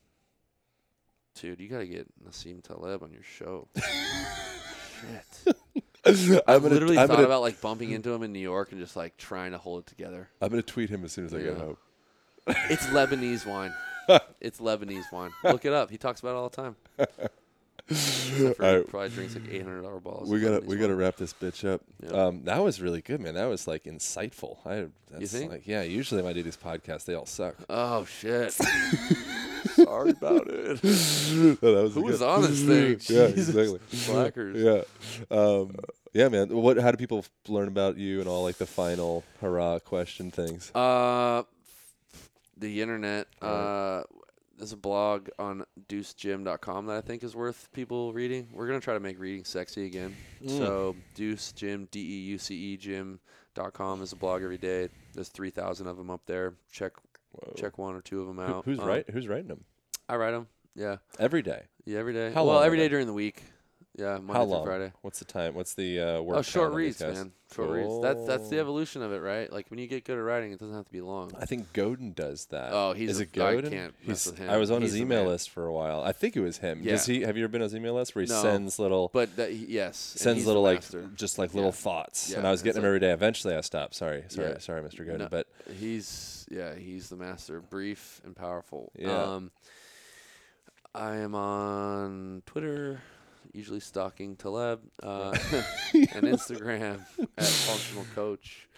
Dude, 1.35 1.61
you 1.61 1.68
gotta 1.68 1.87
get 1.87 2.07
Nassim 2.24 2.62
Taleb 2.62 3.03
on 3.03 3.12
your 3.12 3.22
show. 3.22 3.68
Shit. 3.77 5.57
I'm 6.47 6.63
gonna, 6.63 6.69
literally 6.75 6.99
I'm 6.99 7.09
thought 7.09 7.17
gonna, 7.17 7.27
about 7.27 7.41
like 7.43 7.61
bumping 7.61 7.91
into 7.91 8.13
him 8.13 8.23
in 8.23 8.33
New 8.33 8.39
York 8.41 8.73
and 8.73 8.81
just 8.81 8.97
like 8.97 9.17
trying 9.17 9.53
to 9.53 9.59
hold 9.59 9.81
it 9.81 9.87
together. 9.87 10.29
I'm 10.41 10.49
gonna 10.51 10.63
tweet 10.63 10.89
him 10.91 11.05
as 11.05 11.13
soon 11.13 11.27
as 11.27 11.35
I 11.35 11.39
get 11.39 11.55
Yeah. 11.57 11.59
home. 11.65 11.77
It's 12.71 12.87
Lebanese 12.87 13.47
wine. 13.47 13.73
It's 14.41 14.61
Lebanese 14.61 15.11
wine. 15.11 15.33
Look 15.43 15.65
it 15.65 15.73
up. 15.73 15.91
He 15.91 15.99
talks 15.99 16.21
about 16.21 16.31
it 16.31 16.37
all 16.37 16.49
the 16.49 16.57
time. 16.57 16.77
Except 17.89 18.57
for 18.57 18.77
he 18.79 18.83
probably 18.85 19.09
drinks 19.09 19.35
like 19.35 19.49
eight 19.51 19.63
hundred 19.65 19.83
dollar 19.83 19.99
bottles. 19.99 20.29
We 20.31 20.37
of 20.37 20.43
gotta 20.53 20.61
Lebanese 20.65 20.69
we 20.69 20.77
gotta 20.77 20.95
wrap 20.95 21.17
this 21.17 21.33
bitch 21.33 21.69
up. 21.69 21.81
Yeah. 22.03 22.11
Um, 22.27 22.45
that 22.45 22.63
was 22.63 22.81
really 22.81 23.01
good, 23.03 23.21
man. 23.21 23.35
That 23.35 23.47
was 23.47 23.67
like 23.67 23.83
insightful. 23.85 24.59
I 24.65 24.87
that's 25.11 25.33
think? 25.33 25.51
like 25.51 25.67
yeah. 25.67 25.83
Usually 25.83 26.23
when 26.23 26.31
I 26.31 26.35
do 26.35 26.45
these 26.45 26.57
podcasts, 26.57 27.05
they 27.05 27.15
all 27.15 27.27
suck. 27.27 27.57
Oh 27.69 28.05
shit! 28.05 28.53
Sorry 28.53 30.11
about 30.11 30.47
it. 30.49 30.81
Oh, 30.85 31.75
that 31.75 31.83
was 31.83 31.95
Who 31.95 32.03
good. 32.03 32.05
was 32.13 32.23
on 32.23 32.43
this 32.43 32.63
thing? 32.63 32.91
yeah, 33.17 33.27
Jesus. 33.29 33.49
exactly. 33.49 33.81
Slackers. 33.91 34.57
Yeah, 35.31 35.37
um, 35.37 35.75
yeah, 36.13 36.29
man. 36.29 36.49
What? 36.51 36.79
How 36.79 36.91
do 36.91 36.97
people 36.97 37.19
f- 37.19 37.31
learn 37.49 37.69
about 37.69 37.97
you 37.97 38.21
and 38.21 38.29
all 38.29 38.43
like 38.43 38.57
the 38.59 38.67
final 38.67 39.25
hurrah 39.41 39.79
question 39.79 40.31
things? 40.31 40.71
Uh, 40.75 41.43
the 42.57 42.83
internet. 42.83 43.27
Uh, 43.43 44.03
there's 44.59 44.73
a 44.73 44.77
blog 44.77 45.29
on 45.39 45.65
deucegym.com 45.89 46.87
that 46.87 46.97
I 46.97 47.01
think 47.03 47.23
is 47.23 47.37
worth 47.37 47.69
people 47.73 48.13
reading. 48.15 48.49
We're 48.53 48.67
gonna 48.67 48.81
try 48.81 48.95
to 48.95 49.01
make 49.01 49.19
reading 49.19 49.45
sexy 49.45 49.85
again. 49.87 50.15
Mm. 50.43 50.59
So 50.59 50.97
deucegym, 51.15 51.91
d 51.91 52.01
e 52.01 52.21
u 52.31 52.39
c 52.39 52.55
e 52.55 52.77
gym.com 52.77 54.03
is 54.03 54.13
a 54.13 54.17
blog 54.17 54.43
every 54.43 54.59
day. 54.59 54.89
There's 55.15 55.29
three 55.29 55.51
thousand 55.51 55.89
of 55.89 55.97
them 55.99 56.11
up 56.11 56.23
there. 56.27 56.55
Check 56.73 56.93
check 57.55 57.77
one 57.77 57.95
or 57.95 58.01
two 58.01 58.23
of 58.23 58.27
them 58.29 58.39
Who, 58.39 58.43
out. 58.55 58.65
who's 58.65 58.79
Um, 58.79 58.87
right? 58.87 59.05
Who's 59.11 59.29
writing 59.29 59.49
them 59.49 59.65
I 60.09 60.17
write 60.17 60.31
them. 60.31 60.47
Yeah, 60.75 60.97
every 61.19 61.43
day? 61.43 61.65
yeah, 61.85 61.99
every 61.99 62.13
day. 62.15 62.33
How 62.33 62.45
well, 62.45 62.63
every 62.63 62.79
day 62.79 62.89
during 62.89 63.07
the 63.07 63.13
week. 63.13 63.43
Yeah, 63.99 64.19
Monday 64.19 64.33
How 64.35 64.45
through 64.45 64.53
long? 64.53 64.67
Friday. 64.67 64.93
What's 65.01 65.21
the 65.21 65.25
time? 65.25 65.55
What's 65.55 65.73
the 65.73 66.01
uh, 66.01 66.21
work? 66.21 66.37
Oh, 66.39 66.43
short 66.43 66.65
count 66.65 66.75
on 66.75 66.81
these 66.83 67.01
reads, 67.01 67.17
man. 67.17 67.33
Short 67.55 67.71
reads. 67.71 68.03
That's 68.03 68.27
that's 68.27 68.49
the 68.51 68.59
evolution 68.59 69.01
of 69.01 69.11
it, 69.13 69.21
right? 69.21 69.51
Like 69.51 69.71
when 69.71 69.79
you 69.79 69.87
get 69.87 70.05
good 70.05 70.19
at 70.19 70.21
writing, 70.21 70.53
it 70.53 70.59
doesn't 70.59 70.75
have 70.75 70.85
to 70.85 70.93
be 70.93 71.01
long. 71.01 71.33
I 71.41 71.47
think 71.47 71.73
Godin 71.73 72.13
does 72.13 72.45
that. 72.47 72.73
Oh, 72.75 72.93
he's 72.93 73.09
is 73.13 73.21
a- 73.21 73.23
it 73.23 73.31
I 73.33 73.55
Godin? 73.55 73.71
can't 73.71 73.95
mess 74.07 74.25
He's- 74.25 74.27
with 74.27 74.39
him. 74.39 74.51
I 74.51 74.59
was 74.59 74.71
on 74.71 74.83
his 74.83 74.93
He's 74.93 74.99
the 75.01 75.07
email 75.07 75.25
list 75.25 75.49
for 75.49 75.65
a 75.65 75.73
while. 75.73 76.03
I 76.03 76.13
think 76.13 76.37
it 76.37 76.41
was 76.41 76.59
him. 76.59 76.81
Yeah. 76.83 76.93
Does 76.93 77.07
he? 77.07 77.23
Have 77.23 77.39
you 77.39 77.45
ever 77.45 77.51
been 77.51 77.63
on 77.63 77.67
his 77.67 77.75
email 77.75 77.95
list 77.95 78.15
where 78.15 78.23
he 78.25 78.29
No, 78.31 78.43
sends 78.43 78.79
little? 78.79 79.09
But 79.15 79.35
that, 79.37 79.55
yes, 79.55 79.97
sends 79.97 80.45
little 80.47 80.63
like 80.63 80.83
just 81.15 81.39
like 81.39 81.55
little 81.55 81.69
Yeah. 81.71 81.77
thoughts, 81.77 82.31
Yeah, 82.33 82.39
and 82.39 82.47
I 82.47 82.51
was 82.51 82.61
getting 82.61 82.75
them 82.75 82.83
like- 82.83 82.89
every 82.89 83.01
day. 83.01 83.13
Eventually, 83.13 83.55
I 83.55 83.63
stopped. 83.63 83.95
Sorry, 83.95 84.25
sorry, 84.29 84.51
Yeah. 84.51 84.59
sorry, 84.59 84.83
Mr. 84.83 84.99
Godin. 85.07 85.19
No, 85.21 85.29
But 85.31 85.47
he's 85.79 86.47
yeah, 86.51 86.75
he's 86.75 87.09
the 87.09 87.17
master. 87.17 87.61
Brief 87.61 88.21
and 88.27 88.37
powerful. 88.37 88.93
Yeah. 88.99 89.23
Um, 89.23 89.53
I 90.95 91.17
am 91.17 91.35
on 91.35 92.43
Twitter, 92.47 93.01
usually 93.57 93.81
stalking 93.81 94.37
Taleb, 94.37 94.81
uh, 95.03 95.31
and 95.95 96.05
Instagram 96.27 97.01
at 97.39 97.45
Functional 97.45 98.07
Coach. 98.15 98.69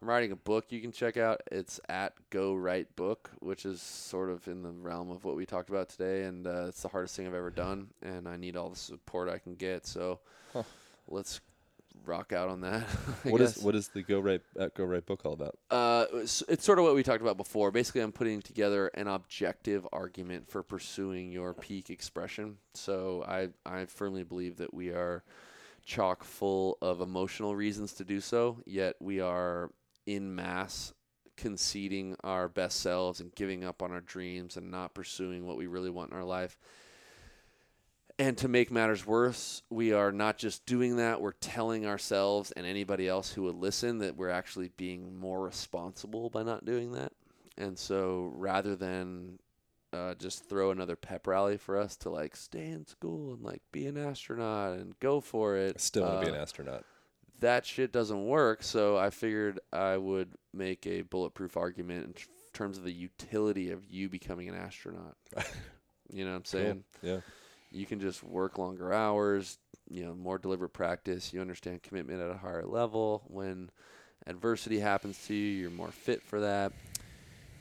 I'm 0.00 0.08
writing 0.08 0.32
a 0.32 0.36
book 0.36 0.66
you 0.70 0.80
can 0.80 0.92
check 0.92 1.16
out. 1.16 1.42
It's 1.50 1.80
at 1.88 2.14
Go 2.30 2.54
Write 2.54 2.94
Book, 2.96 3.30
which 3.40 3.66
is 3.66 3.80
sort 3.80 4.30
of 4.30 4.48
in 4.48 4.62
the 4.62 4.70
realm 4.70 5.10
of 5.10 5.24
what 5.24 5.36
we 5.36 5.46
talked 5.46 5.68
about 5.68 5.88
today, 5.88 6.24
and 6.24 6.46
uh, 6.46 6.66
it's 6.68 6.82
the 6.82 6.88
hardest 6.88 7.16
thing 7.16 7.26
I've 7.26 7.34
ever 7.34 7.50
done, 7.50 7.88
and 8.02 8.28
I 8.28 8.36
need 8.36 8.56
all 8.56 8.70
the 8.70 8.76
support 8.76 9.28
I 9.28 9.38
can 9.38 9.54
get. 9.54 9.86
So 9.86 10.20
let's 11.08 11.40
rock 12.06 12.32
out 12.32 12.48
on 12.48 12.60
that. 12.62 12.82
What 13.24 13.40
is 13.40 13.54
guess. 13.54 13.62
what 13.62 13.74
is 13.74 13.88
the 13.88 14.02
Go 14.02 14.20
Right 14.20 14.40
uh, 14.58 14.68
Go 14.74 14.84
Right 14.84 15.04
book 15.04 15.24
all 15.24 15.32
about? 15.32 15.58
Uh, 15.70 16.06
it's, 16.14 16.42
it's 16.48 16.64
sort 16.64 16.78
of 16.78 16.84
what 16.84 16.94
we 16.94 17.02
talked 17.02 17.22
about 17.22 17.36
before. 17.36 17.70
Basically, 17.70 18.00
I'm 18.00 18.12
putting 18.12 18.42
together 18.42 18.88
an 18.88 19.06
objective 19.06 19.86
argument 19.92 20.48
for 20.50 20.62
pursuing 20.62 21.30
your 21.30 21.54
peak 21.54 21.90
expression. 21.90 22.58
So 22.74 23.24
I 23.26 23.48
I 23.64 23.86
firmly 23.86 24.24
believe 24.24 24.56
that 24.56 24.74
we 24.74 24.88
are 24.90 25.22
chock 25.84 26.24
full 26.24 26.78
of 26.80 27.00
emotional 27.00 27.54
reasons 27.56 27.92
to 27.94 28.04
do 28.04 28.20
so, 28.20 28.58
yet 28.66 28.96
we 29.00 29.20
are 29.20 29.70
in 30.06 30.34
mass 30.34 30.92
conceding 31.36 32.16
our 32.22 32.48
best 32.48 32.80
selves 32.80 33.20
and 33.20 33.34
giving 33.34 33.64
up 33.64 33.82
on 33.82 33.90
our 33.90 34.00
dreams 34.00 34.56
and 34.56 34.70
not 34.70 34.94
pursuing 34.94 35.46
what 35.46 35.56
we 35.56 35.66
really 35.66 35.90
want 35.90 36.10
in 36.10 36.16
our 36.16 36.24
life. 36.24 36.58
And 38.22 38.38
to 38.38 38.46
make 38.46 38.70
matters 38.70 39.04
worse, 39.04 39.62
we 39.68 39.92
are 39.92 40.12
not 40.12 40.38
just 40.38 40.64
doing 40.64 40.98
that, 40.98 41.20
we're 41.20 41.32
telling 41.32 41.86
ourselves 41.86 42.52
and 42.52 42.64
anybody 42.64 43.08
else 43.08 43.32
who 43.32 43.42
would 43.42 43.56
listen 43.56 43.98
that 43.98 44.16
we're 44.16 44.28
actually 44.30 44.70
being 44.76 45.18
more 45.18 45.44
responsible 45.44 46.30
by 46.30 46.44
not 46.44 46.64
doing 46.64 46.92
that. 46.92 47.12
And 47.58 47.76
so 47.76 48.30
rather 48.36 48.76
than 48.76 49.40
uh, 49.92 50.14
just 50.14 50.48
throw 50.48 50.70
another 50.70 50.94
pep 50.94 51.26
rally 51.26 51.56
for 51.56 51.76
us 51.76 51.96
to 51.96 52.10
like 52.10 52.36
stay 52.36 52.68
in 52.68 52.86
school 52.86 53.32
and 53.32 53.42
like 53.42 53.60
be 53.72 53.86
an 53.86 53.98
astronaut 53.98 54.78
and 54.78 54.96
go 55.00 55.20
for 55.20 55.56
it, 55.56 55.74
I 55.74 55.80
still 55.80 56.04
want 56.04 56.20
to 56.20 56.26
be 56.26 56.30
uh, 56.30 56.34
an 56.36 56.40
astronaut. 56.40 56.84
that 57.40 57.66
shit 57.66 57.90
doesn't 57.90 58.24
work. 58.24 58.62
So 58.62 58.96
I 58.96 59.10
figured 59.10 59.58
I 59.72 59.96
would 59.96 60.30
make 60.54 60.86
a 60.86 61.02
bulletproof 61.02 61.56
argument 61.56 62.06
in 62.06 62.12
t- 62.12 62.22
terms 62.52 62.78
of 62.78 62.84
the 62.84 62.92
utility 62.92 63.72
of 63.72 63.84
you 63.90 64.08
becoming 64.08 64.48
an 64.48 64.54
astronaut. 64.54 65.16
you 66.12 66.24
know 66.24 66.30
what 66.30 66.36
I'm 66.36 66.44
saying? 66.44 66.84
Yeah. 67.02 67.18
You 67.72 67.86
can 67.86 68.00
just 68.00 68.22
work 68.22 68.58
longer 68.58 68.92
hours, 68.92 69.58
you 69.88 70.04
know, 70.04 70.14
more 70.14 70.38
deliberate 70.38 70.72
practice. 70.72 71.32
You 71.32 71.40
understand 71.40 71.82
commitment 71.82 72.20
at 72.20 72.30
a 72.30 72.36
higher 72.36 72.66
level. 72.66 73.22
When 73.26 73.70
adversity 74.26 74.78
happens 74.78 75.18
to 75.26 75.34
you, 75.34 75.60
you're 75.60 75.70
more 75.70 75.90
fit 75.90 76.22
for 76.22 76.40
that. 76.40 76.72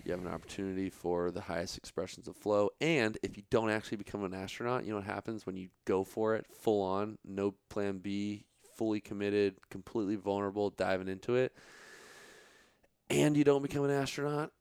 You 0.04 0.12
have 0.12 0.22
an 0.22 0.32
opportunity 0.32 0.90
for 0.90 1.32
the 1.32 1.42
highest 1.42 1.78
expressions 1.78 2.28
of 2.28 2.36
flow. 2.36 2.72
And 2.82 3.18
if 3.24 3.38
you 3.38 3.44
don't 3.50 3.70
actually 3.70 3.98
become 3.98 4.24
an 4.24 4.34
astronaut, 4.34 4.84
you 4.84 4.90
know 4.90 4.98
what 4.98 5.06
happens 5.06 5.46
when 5.46 5.56
you 5.56 5.70
go 5.86 6.04
for 6.04 6.36
it 6.36 6.46
full 6.52 6.82
on, 6.82 7.18
no 7.24 7.54
plan 7.70 8.00
B, 8.00 8.46
fully 8.76 9.00
committed, 9.00 9.56
completely 9.70 10.16
vulnerable, 10.16 10.72
diving 10.72 11.08
into 11.08 11.36
it, 11.36 11.56
and 13.10 13.38
you 13.38 13.44
don't 13.44 13.62
become 13.62 13.86
an 13.86 13.92
astronaut? 13.92 14.52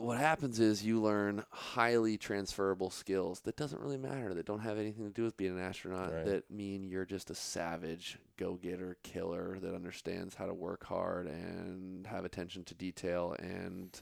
What 0.00 0.18
happens 0.18 0.58
is 0.60 0.84
you 0.84 1.00
learn 1.00 1.44
highly 1.50 2.16
transferable 2.16 2.90
skills 2.90 3.40
that 3.40 3.56
doesn't 3.56 3.80
really 3.80 3.98
matter, 3.98 4.32
that 4.34 4.46
don't 4.46 4.60
have 4.60 4.78
anything 4.78 5.04
to 5.04 5.10
do 5.10 5.24
with 5.24 5.36
being 5.36 5.52
an 5.58 5.64
astronaut, 5.64 6.12
Right. 6.12 6.24
that 6.24 6.50
mean 6.50 6.88
you're 6.88 7.04
just 7.04 7.30
a 7.30 7.34
savage, 7.34 8.18
go 8.36 8.54
getter, 8.54 8.96
killer 9.02 9.58
that 9.60 9.74
understands 9.74 10.34
how 10.34 10.46
to 10.46 10.54
work 10.54 10.84
hard 10.84 11.26
and 11.26 12.06
have 12.06 12.24
attention 12.24 12.64
to 12.64 12.74
detail 12.74 13.36
and 13.38 14.00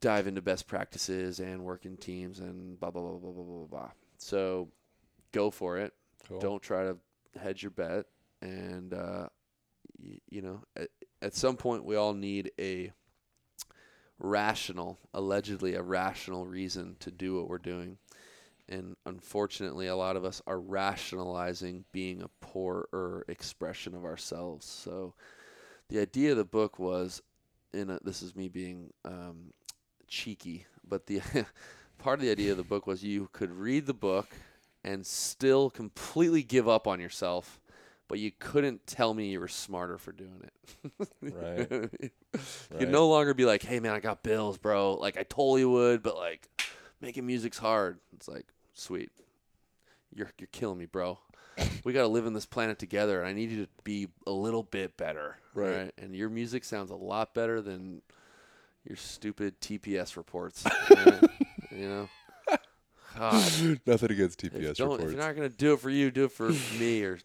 dive 0.00 0.26
into 0.26 0.42
best 0.42 0.66
practices 0.66 1.40
and 1.40 1.64
work 1.64 1.84
in 1.86 1.96
teams 1.96 2.38
and 2.38 2.78
blah 2.78 2.90
blah 2.90 3.02
blah 3.02 3.18
blah 3.18 3.30
blah 3.32 3.42
blah 3.44 3.56
blah. 3.58 3.66
blah. 3.66 3.90
So 4.18 4.68
go 5.32 5.50
for 5.50 5.78
it. 5.78 5.92
Cool. 6.28 6.38
Don't 6.40 6.62
try 6.62 6.84
to 6.84 6.96
hedge 7.40 7.62
your 7.62 7.70
bet. 7.70 8.06
And 8.42 8.92
uh, 8.94 9.28
y- 10.02 10.20
you 10.30 10.42
know, 10.42 10.62
at, 10.76 10.88
at 11.22 11.34
some 11.34 11.56
point 11.56 11.84
we 11.84 11.96
all 11.96 12.14
need 12.14 12.52
a 12.58 12.92
rational, 14.24 14.98
allegedly 15.12 15.74
a 15.74 15.82
rational 15.82 16.46
reason 16.46 16.96
to 17.00 17.10
do 17.10 17.36
what 17.36 17.48
we're 17.48 17.58
doing. 17.58 17.98
And 18.68 18.96
unfortunately, 19.04 19.86
a 19.86 19.96
lot 19.96 20.16
of 20.16 20.24
us 20.24 20.40
are 20.46 20.58
rationalizing 20.58 21.84
being 21.92 22.22
a 22.22 22.28
poorer 22.40 23.24
expression 23.28 23.94
of 23.94 24.04
ourselves. 24.04 24.64
So, 24.66 25.14
the 25.90 26.00
idea 26.00 26.30
of 26.30 26.38
the 26.38 26.44
book 26.44 26.78
was, 26.78 27.20
in 27.74 27.98
this 28.02 28.22
is 28.22 28.34
me 28.34 28.48
being 28.48 28.90
um, 29.04 29.52
cheeky, 30.08 30.66
but 30.88 31.06
the 31.06 31.20
part 31.98 32.18
of 32.18 32.24
the 32.24 32.30
idea 32.30 32.52
of 32.52 32.56
the 32.56 32.62
book 32.62 32.86
was 32.86 33.04
you 33.04 33.28
could 33.32 33.50
read 33.50 33.84
the 33.84 33.92
book 33.92 34.28
and 34.82 35.04
still 35.04 35.68
completely 35.68 36.42
give 36.42 36.66
up 36.66 36.86
on 36.86 37.00
yourself, 37.00 37.60
but 38.08 38.18
you 38.18 38.30
couldn't 38.38 38.86
tell 38.86 39.14
me 39.14 39.28
you 39.30 39.40
were 39.40 39.48
smarter 39.48 39.98
for 39.98 40.12
doing 40.12 40.42
it. 40.42 41.08
Right. 41.22 41.90
You 42.34 42.40
Right. 42.70 42.78
could 42.80 42.88
no 42.90 43.08
longer 43.08 43.32
be 43.32 43.44
like, 43.44 43.62
"Hey 43.62 43.78
man, 43.78 43.92
I 43.92 44.00
got 44.00 44.24
bills, 44.24 44.58
bro." 44.58 44.94
Like 44.94 45.16
I 45.16 45.22
totally 45.22 45.64
would, 45.64 46.02
but 46.02 46.16
like 46.16 46.48
making 47.00 47.24
music's 47.26 47.58
hard. 47.58 48.00
It's 48.12 48.26
like, 48.26 48.46
sweet. 48.72 49.10
You're 50.12 50.30
you're 50.38 50.48
killing 50.50 50.78
me, 50.78 50.86
bro. 50.86 51.18
We 51.84 51.92
got 51.92 52.00
to 52.02 52.08
live 52.08 52.26
in 52.26 52.32
this 52.32 52.46
planet 52.46 52.80
together, 52.80 53.20
and 53.20 53.28
I 53.28 53.32
need 53.32 53.50
you 53.52 53.64
to 53.66 53.70
be 53.84 54.08
a 54.26 54.32
little 54.32 54.64
bit 54.64 54.96
better, 54.96 55.36
Right. 55.54 55.92
And 55.96 56.16
your 56.16 56.28
music 56.28 56.64
sounds 56.64 56.90
a 56.90 56.96
lot 56.96 57.34
better 57.34 57.60
than 57.60 58.02
your 58.88 58.96
stupid 58.96 59.60
TPS 59.60 60.16
reports. 60.16 60.64
right? 60.90 61.22
you 61.70 61.88
know, 61.88 62.08
God. 63.16 63.80
Nothing 63.86 64.10
against 64.10 64.40
TPS 64.40 64.70
if 64.72 64.80
reports. 64.80 65.04
you're 65.04 65.12
not 65.22 65.36
gonna 65.36 65.48
do 65.48 65.74
it 65.74 65.80
for 65.80 65.90
you, 65.90 66.10
do 66.10 66.24
it 66.24 66.32
for 66.32 66.50
me 66.80 67.02
or 67.04 67.18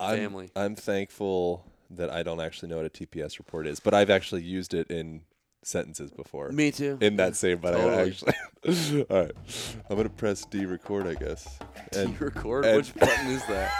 I'm, 0.00 0.18
family. 0.18 0.50
I'm 0.56 0.74
thankful 0.76 1.64
that 1.90 2.10
I 2.10 2.22
don't 2.22 2.40
actually 2.40 2.68
know 2.68 2.76
what 2.76 2.86
a 2.86 2.90
TPS 2.90 3.38
report 3.38 3.66
is, 3.66 3.80
but 3.80 3.94
I've 3.94 4.10
actually 4.10 4.42
used 4.42 4.74
it 4.74 4.90
in 4.90 5.22
sentences 5.62 6.10
before. 6.10 6.50
Me 6.50 6.70
too. 6.70 6.98
In 7.00 7.16
that 7.16 7.34
same, 7.36 7.58
but 7.58 7.74
I 7.74 8.06
actually. 8.08 8.32
All 9.10 9.22
right, 9.22 9.32
I'm 9.88 9.96
gonna 9.96 10.08
press 10.08 10.44
D 10.44 10.64
record, 10.66 11.06
I 11.06 11.14
guess. 11.14 11.58
And 11.96 12.20
record? 12.20 12.64
and- 12.64 12.76
Which 12.78 12.94
button 12.94 13.26
is 13.28 13.44
that? 13.46 13.72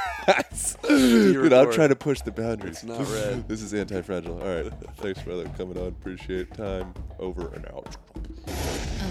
Dude, 0.88 1.52
I'm 1.52 1.70
trying 1.72 1.90
to 1.90 1.96
push 1.96 2.20
the 2.20 2.32
boundaries. 2.32 2.82
It's 2.82 2.84
not 2.84 3.00
red. 3.12 3.46
This 3.48 3.62
is 3.62 3.74
anti-fragile. 3.74 4.40
All 4.40 4.62
right, 4.62 4.72
thanks, 4.96 5.22
brother, 5.22 5.48
coming 5.56 5.76
on. 5.78 5.88
Appreciate 5.88 6.52
time. 6.54 6.94
Over 7.18 7.52
and 7.54 7.66
out. 7.66 7.96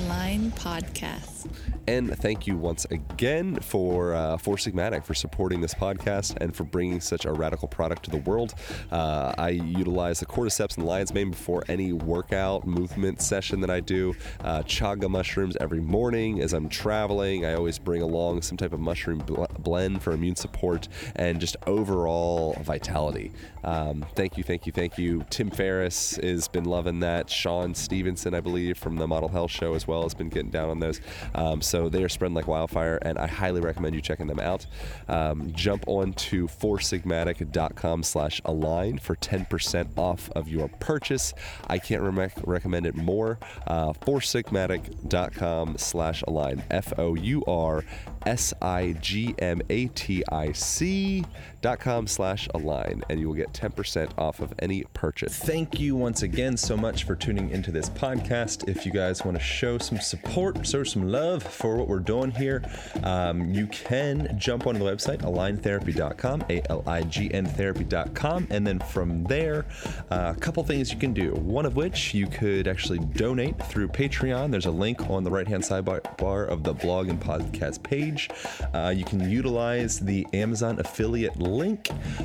Podcast. 0.06 1.50
And 1.88 2.16
thank 2.18 2.46
you 2.46 2.58
once 2.58 2.86
again 2.86 3.56
for 3.56 4.14
uh, 4.14 4.38
Four 4.38 4.56
Sigmatic 4.56 5.04
for 5.04 5.14
supporting 5.14 5.62
this 5.62 5.74
podcast 5.74 6.38
and 6.42 6.56
for 6.56 6.64
bringing 6.64 7.00
such 7.00 7.26
a 7.26 7.32
radical 7.32 7.68
product 7.68 8.04
to 8.04 8.12
the 8.12 8.18
world. 8.18 8.54
Uh, 8.92 9.34
I 9.38 9.50
utilize 9.50 10.20
the 10.20 10.26
cordyceps 10.26 10.78
and 10.78 10.86
lion's 10.86 11.14
mane 11.14 11.32
before 11.32 11.64
any 11.68 11.92
workout 11.94 12.68
movement 12.68 13.22
session 13.22 13.62
that 13.62 13.70
I 13.70 13.80
do. 13.80 14.16
Uh, 14.44 14.62
chaga 14.64 15.10
mushrooms 15.10 15.58
every 15.60 15.82
morning 15.82 16.40
as 16.40 16.54
I'm 16.54 16.70
traveling. 16.70 17.46
I 17.46 17.54
always 17.54 17.80
bring 17.80 18.02
along 18.02 18.42
some 18.44 18.58
type 18.58 18.74
of 18.74 18.80
mushroom 18.80 19.20
bl- 19.20 19.46
blend 19.60 20.02
for 20.04 20.12
immune 20.14 20.36
support 20.36 20.88
and 21.16 21.40
just 21.40 21.58
overall 21.66 22.54
vitality. 22.62 23.32
Um, 23.66 24.06
thank 24.16 24.38
you, 24.38 24.44
thank 24.44 24.66
you, 24.66 24.72
thank 24.72 24.98
you. 24.98 25.26
Tim 25.30 25.50
Ferriss 25.50 26.18
has 26.18 26.48
been 26.48 26.66
loving 26.66 27.00
that. 27.00 27.30
Shawn 27.30 27.74
Stevenson, 27.74 28.36
I 28.36 28.40
believe, 28.40 28.78
from 28.78 28.96
the 28.96 29.08
Model 29.08 29.28
Health 29.28 29.52
Show 29.52 29.74
as 29.74 29.88
well, 29.88 30.04
has 30.04 30.14
been 30.14 30.30
getting 30.30 30.52
down 30.52 30.70
on 30.70 30.80
those. 30.80 31.02
Um, 31.34 31.62
so 31.62 31.90
they 31.90 32.04
are 32.04 32.10
spreading 32.10 32.36
like 32.36 32.48
wildfire, 32.48 32.98
and 33.02 33.18
I 33.18 33.26
highly 33.28 33.62
recommend 33.62 33.96
you 33.96 34.02
checking 34.02 34.28
them 34.28 34.40
out. 34.40 34.68
Um, 35.08 35.52
jump 35.54 35.84
on 35.88 36.14
to 36.14 36.48
foursigmatic.com 36.48 38.04
slash 38.04 38.40
align 38.46 39.00
for 39.00 39.16
10% 39.16 39.98
off 39.98 40.30
of 40.36 40.48
your 40.48 40.68
purchase. 40.80 41.34
I 41.68 41.80
can't 41.80 42.04
rem- 42.04 42.32
recommend 42.44 42.86
it 42.86 42.96
more. 42.96 43.40
Uh, 43.66 43.94
foursigmatic.com 43.94 45.78
slash 45.78 46.24
align. 46.28 46.64
F 46.70 46.94
O 47.00 47.16
U 47.16 47.44
R 47.48 47.84
S 48.26 48.54
I 48.62 48.96
G 49.02 49.34
M 49.40 49.62
A 49.70 49.88
T 49.88 50.24
I 50.32 50.52
C 50.52 51.26
com 51.74 52.06
slash 52.06 52.48
align, 52.54 53.04
and 53.10 53.20
you 53.20 53.28
will 53.28 53.34
get 53.36 53.52
10% 53.52 54.12
off 54.20 54.40
of 54.40 54.54
any 54.60 54.84
purchase. 54.94 55.36
Thank 55.36 55.80
you 55.80 55.96
once 55.96 56.22
again 56.22 56.58
so 56.58 56.78
much 56.78 57.06
for 57.06 57.16
tuning 57.16 57.50
into 57.50 57.72
this 57.72 57.90
podcast. 57.90 58.70
If 58.70 58.86
you 58.86 58.92
guys 58.92 59.26
want 59.26 59.36
to 59.36 59.44
show 59.44 59.80
some 59.80 60.00
support, 60.00 60.66
show 60.66 60.84
some 60.84 61.10
love 61.10 61.42
for 61.42 61.76
what 61.76 61.88
we're 61.88 62.00
doing 62.00 62.30
here, 62.30 62.64
um, 63.04 63.52
you 63.52 63.66
can 63.66 64.38
jump 64.38 64.68
on 64.68 64.76
the 64.76 64.86
website, 64.86 65.22
aligntherapy.com, 65.24 66.46
A 66.52 66.62
L 66.70 66.84
I 66.86 67.02
G 67.02 67.34
N 67.34 67.48
therapy.com. 67.48 68.48
And 68.52 68.68
then 68.68 68.78
from 68.78 69.24
there, 69.24 69.66
uh, 70.12 70.34
a 70.38 70.40
couple 70.40 70.64
things 70.64 70.94
you 70.94 71.00
can 71.00 71.14
do. 71.14 71.32
One 71.34 71.66
of 71.66 71.76
which 71.76 72.14
you 72.14 72.28
could 72.28 72.68
actually 72.68 73.00
donate 73.00 73.58
through 73.64 73.88
Patreon. 73.88 74.52
There's 74.52 74.68
a 74.68 74.72
link 74.72 75.10
on 75.10 75.24
the 75.24 75.32
right 75.32 75.48
hand 75.48 75.64
sidebar 75.64 76.48
of 76.48 76.64
the 76.64 76.74
blog 76.74 77.10
and 77.10 77.20
podcast 77.20 77.82
page. 77.82 78.30
Uh, 78.72 78.94
you 78.96 79.04
can 79.04 79.28
utilize 79.28 80.00
the 80.00 80.28
Amazon 80.32 80.80
affiliate 80.80 81.36
link. 81.40 81.55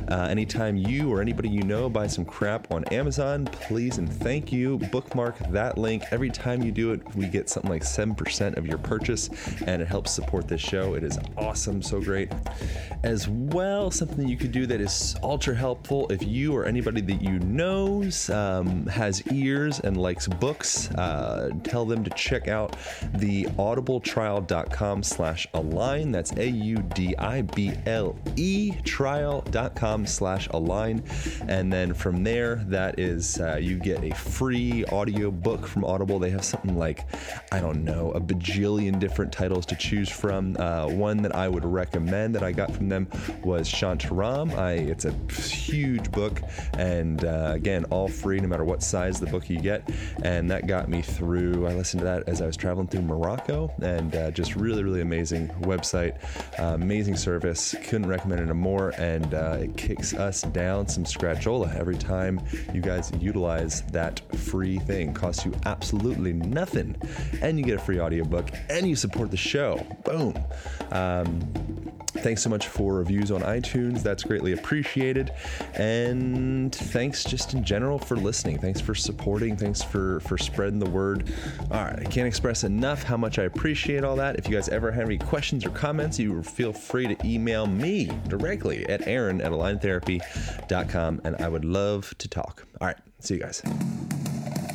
Uh, 0.08 0.26
anytime 0.28 0.76
you 0.76 1.12
or 1.12 1.20
anybody 1.20 1.48
you 1.48 1.62
know 1.62 1.88
buy 1.88 2.06
some 2.06 2.24
crap 2.24 2.70
on 2.72 2.84
Amazon, 2.84 3.46
please 3.46 3.98
and 3.98 4.12
thank 4.12 4.52
you. 4.52 4.78
Bookmark 4.90 5.38
that 5.50 5.78
link. 5.78 6.04
Every 6.10 6.30
time 6.30 6.62
you 6.62 6.72
do 6.72 6.92
it, 6.92 7.14
we 7.14 7.26
get 7.26 7.48
something 7.48 7.70
like 7.70 7.82
7% 7.82 8.56
of 8.56 8.66
your 8.66 8.78
purchase, 8.78 9.30
and 9.66 9.80
it 9.80 9.88
helps 9.88 10.10
support 10.10 10.48
this 10.48 10.60
show. 10.60 10.94
It 10.94 11.04
is 11.04 11.18
awesome, 11.36 11.80
so 11.82 12.00
great. 12.00 12.32
As 13.02 13.28
well, 13.28 13.90
something 13.90 14.26
you 14.26 14.36
could 14.36 14.52
do 14.52 14.66
that 14.66 14.80
is 14.80 15.14
ultra 15.22 15.54
helpful 15.54 16.10
if 16.10 16.22
you 16.22 16.52
or 16.54 16.64
anybody 16.64 17.00
that 17.00 17.22
you 17.22 17.38
knows 17.40 18.28
um, 18.30 18.86
has 18.86 19.22
ears 19.32 19.80
and 19.80 19.96
likes 19.96 20.26
books, 20.26 20.90
uh, 20.92 21.50
tell 21.62 21.84
them 21.84 22.02
to 22.04 22.10
check 22.10 22.48
out 22.48 22.76
the 23.14 23.44
audibletrial.com 23.44 25.02
slash 25.02 25.46
align. 25.54 26.10
That's 26.10 26.32
A-U-D-I-B-L-E 26.32 26.80
trial.com 29.20 30.06
slash 30.06 30.48
align. 30.48 31.02
And 31.48 31.72
then 31.72 31.92
from 31.94 32.24
there, 32.24 32.56
that 32.66 32.98
is, 32.98 33.40
uh, 33.40 33.56
you 33.56 33.78
get 33.78 34.02
a 34.02 34.14
free 34.14 34.84
audio 34.86 35.30
book 35.30 35.66
from 35.66 35.84
Audible. 35.84 36.18
They 36.18 36.30
have 36.30 36.44
something 36.44 36.76
like, 36.78 37.06
I 37.52 37.60
don't 37.60 37.84
know, 37.84 38.12
a 38.12 38.20
bajillion 38.20 38.98
different 38.98 39.32
titles 39.32 39.66
to 39.66 39.76
choose 39.76 40.08
from. 40.08 40.56
Uh, 40.58 40.88
one 40.88 41.18
that 41.22 41.34
I 41.34 41.48
would 41.48 41.64
recommend 41.64 42.34
that 42.34 42.42
I 42.42 42.52
got 42.52 42.72
from 42.72 42.88
them 42.88 43.08
was 43.44 43.68
Shantaram. 43.68 44.56
I, 44.56 44.72
it's 44.72 45.04
a 45.04 45.12
huge 45.40 46.10
book, 46.10 46.40
and 46.74 47.24
uh, 47.24 47.52
again, 47.54 47.84
all 47.86 48.08
free 48.08 48.40
no 48.40 48.48
matter 48.48 48.64
what 48.64 48.82
size 48.82 49.20
the 49.20 49.26
book 49.26 49.50
you 49.50 49.60
get. 49.60 49.88
And 50.22 50.50
that 50.50 50.66
got 50.66 50.88
me 50.88 51.02
through, 51.02 51.66
I 51.66 51.74
listened 51.74 52.00
to 52.00 52.04
that 52.04 52.28
as 52.28 52.40
I 52.40 52.46
was 52.46 52.56
traveling 52.56 52.88
through 52.88 53.02
Morocco, 53.02 53.72
and 53.82 54.14
uh, 54.14 54.30
just 54.30 54.56
really, 54.56 54.82
really 54.82 55.00
amazing 55.02 55.48
website, 55.60 56.16
uh, 56.58 56.74
amazing 56.74 57.16
service. 57.16 57.74
Couldn't 57.82 58.08
recommend 58.08 58.48
it 58.48 58.54
more, 58.54 58.92
and 59.10 59.34
uh, 59.34 59.58
it 59.60 59.76
kicks 59.76 60.14
us 60.14 60.42
down 60.42 60.86
some 60.86 61.04
scratchola 61.04 61.74
every 61.76 61.96
time 61.96 62.40
you 62.72 62.80
guys 62.80 63.10
utilize 63.18 63.82
that 63.92 64.20
free 64.36 64.78
thing. 64.78 65.12
Costs 65.12 65.44
you 65.44 65.52
absolutely 65.66 66.32
nothing, 66.32 66.96
and 67.42 67.58
you 67.58 67.64
get 67.64 67.76
a 67.76 67.82
free 67.82 68.00
audiobook, 68.00 68.50
and 68.68 68.88
you 68.88 68.96
support 68.96 69.30
the 69.30 69.36
show. 69.36 69.84
Boom. 70.04 70.38
Um, 70.90 71.70
Thanks 72.14 72.42
so 72.42 72.50
much 72.50 72.66
for 72.66 72.94
reviews 72.94 73.30
on 73.30 73.42
iTunes. 73.42 74.02
That's 74.02 74.24
greatly 74.24 74.52
appreciated. 74.52 75.32
And 75.74 76.74
thanks 76.74 77.22
just 77.22 77.54
in 77.54 77.62
general 77.62 78.00
for 78.00 78.16
listening. 78.16 78.58
Thanks 78.58 78.80
for 78.80 78.96
supporting. 78.96 79.56
Thanks 79.56 79.80
for 79.80 80.18
for 80.20 80.36
spreading 80.36 80.80
the 80.80 80.90
word. 80.90 81.32
All 81.70 81.84
right, 81.84 82.00
I 82.00 82.04
can't 82.04 82.26
express 82.26 82.64
enough 82.64 83.04
how 83.04 83.16
much 83.16 83.38
I 83.38 83.44
appreciate 83.44 84.02
all 84.02 84.16
that. 84.16 84.36
If 84.36 84.48
you 84.48 84.54
guys 84.54 84.68
ever 84.68 84.90
have 84.90 85.06
any 85.06 85.18
questions 85.18 85.64
or 85.64 85.70
comments, 85.70 86.18
you 86.18 86.42
feel 86.42 86.72
free 86.72 87.14
to 87.14 87.26
email 87.26 87.66
me 87.66 88.10
directly 88.26 88.84
at 88.90 89.06
aaron 89.06 89.40
at 89.40 89.52
aligntherapy.com 89.52 91.20
and 91.24 91.36
I 91.36 91.48
would 91.48 91.64
love 91.64 92.14
to 92.18 92.28
talk. 92.28 92.66
All 92.80 92.88
right, 92.88 92.98
see 93.20 93.34
you 93.34 93.40
guys. 93.40 93.62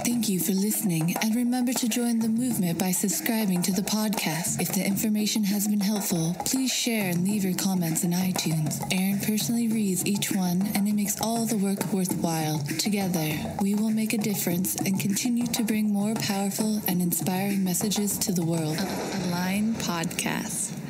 Thank 0.06 0.30
you 0.30 0.40
for 0.40 0.52
listening, 0.52 1.16
and 1.24 1.36
remember 1.36 1.74
to 1.74 1.90
join 1.90 2.20
the 2.20 2.30
movement 2.30 2.78
by 2.78 2.92
subscribing 2.92 3.64
to 3.64 3.72
the 3.72 3.82
podcast. 3.82 4.62
If 4.62 4.72
the 4.72 4.86
information 4.86 5.44
has 5.46 5.68
been 5.68 5.80
helpful, 5.80 6.36
please 6.46 6.72
share 6.72 7.10
and 7.10 7.24
leave 7.24 7.44
your 7.44 7.56
comments 7.56 8.04
in 8.04 8.12
iTunes. 8.12 8.80
Aaron 8.94 9.20
personally 9.20 9.68
reads 9.68 10.06
each 10.06 10.32
one, 10.32 10.62
and 10.76 10.88
it 10.88 10.94
makes 10.94 11.20
all 11.20 11.48
the 11.48 11.58
work 11.58 11.92
worthwhile. 11.92 12.60
Together, 12.78 13.36
we 13.62 13.74
will 13.74 13.90
make 13.90 14.14
a 14.14 14.20
difference 14.20 14.76
and 14.76 15.00
continue 15.00 15.48
to 15.48 15.64
bring 15.64 15.92
more 15.92 16.14
powerful 16.14 16.84
and 16.88 17.02
inspiring 17.02 17.64
messages 17.64 18.16
to 18.20 18.32
the 18.32 18.46
world. 18.46 18.78
Align 19.26 19.74
Podcast. 19.74 20.85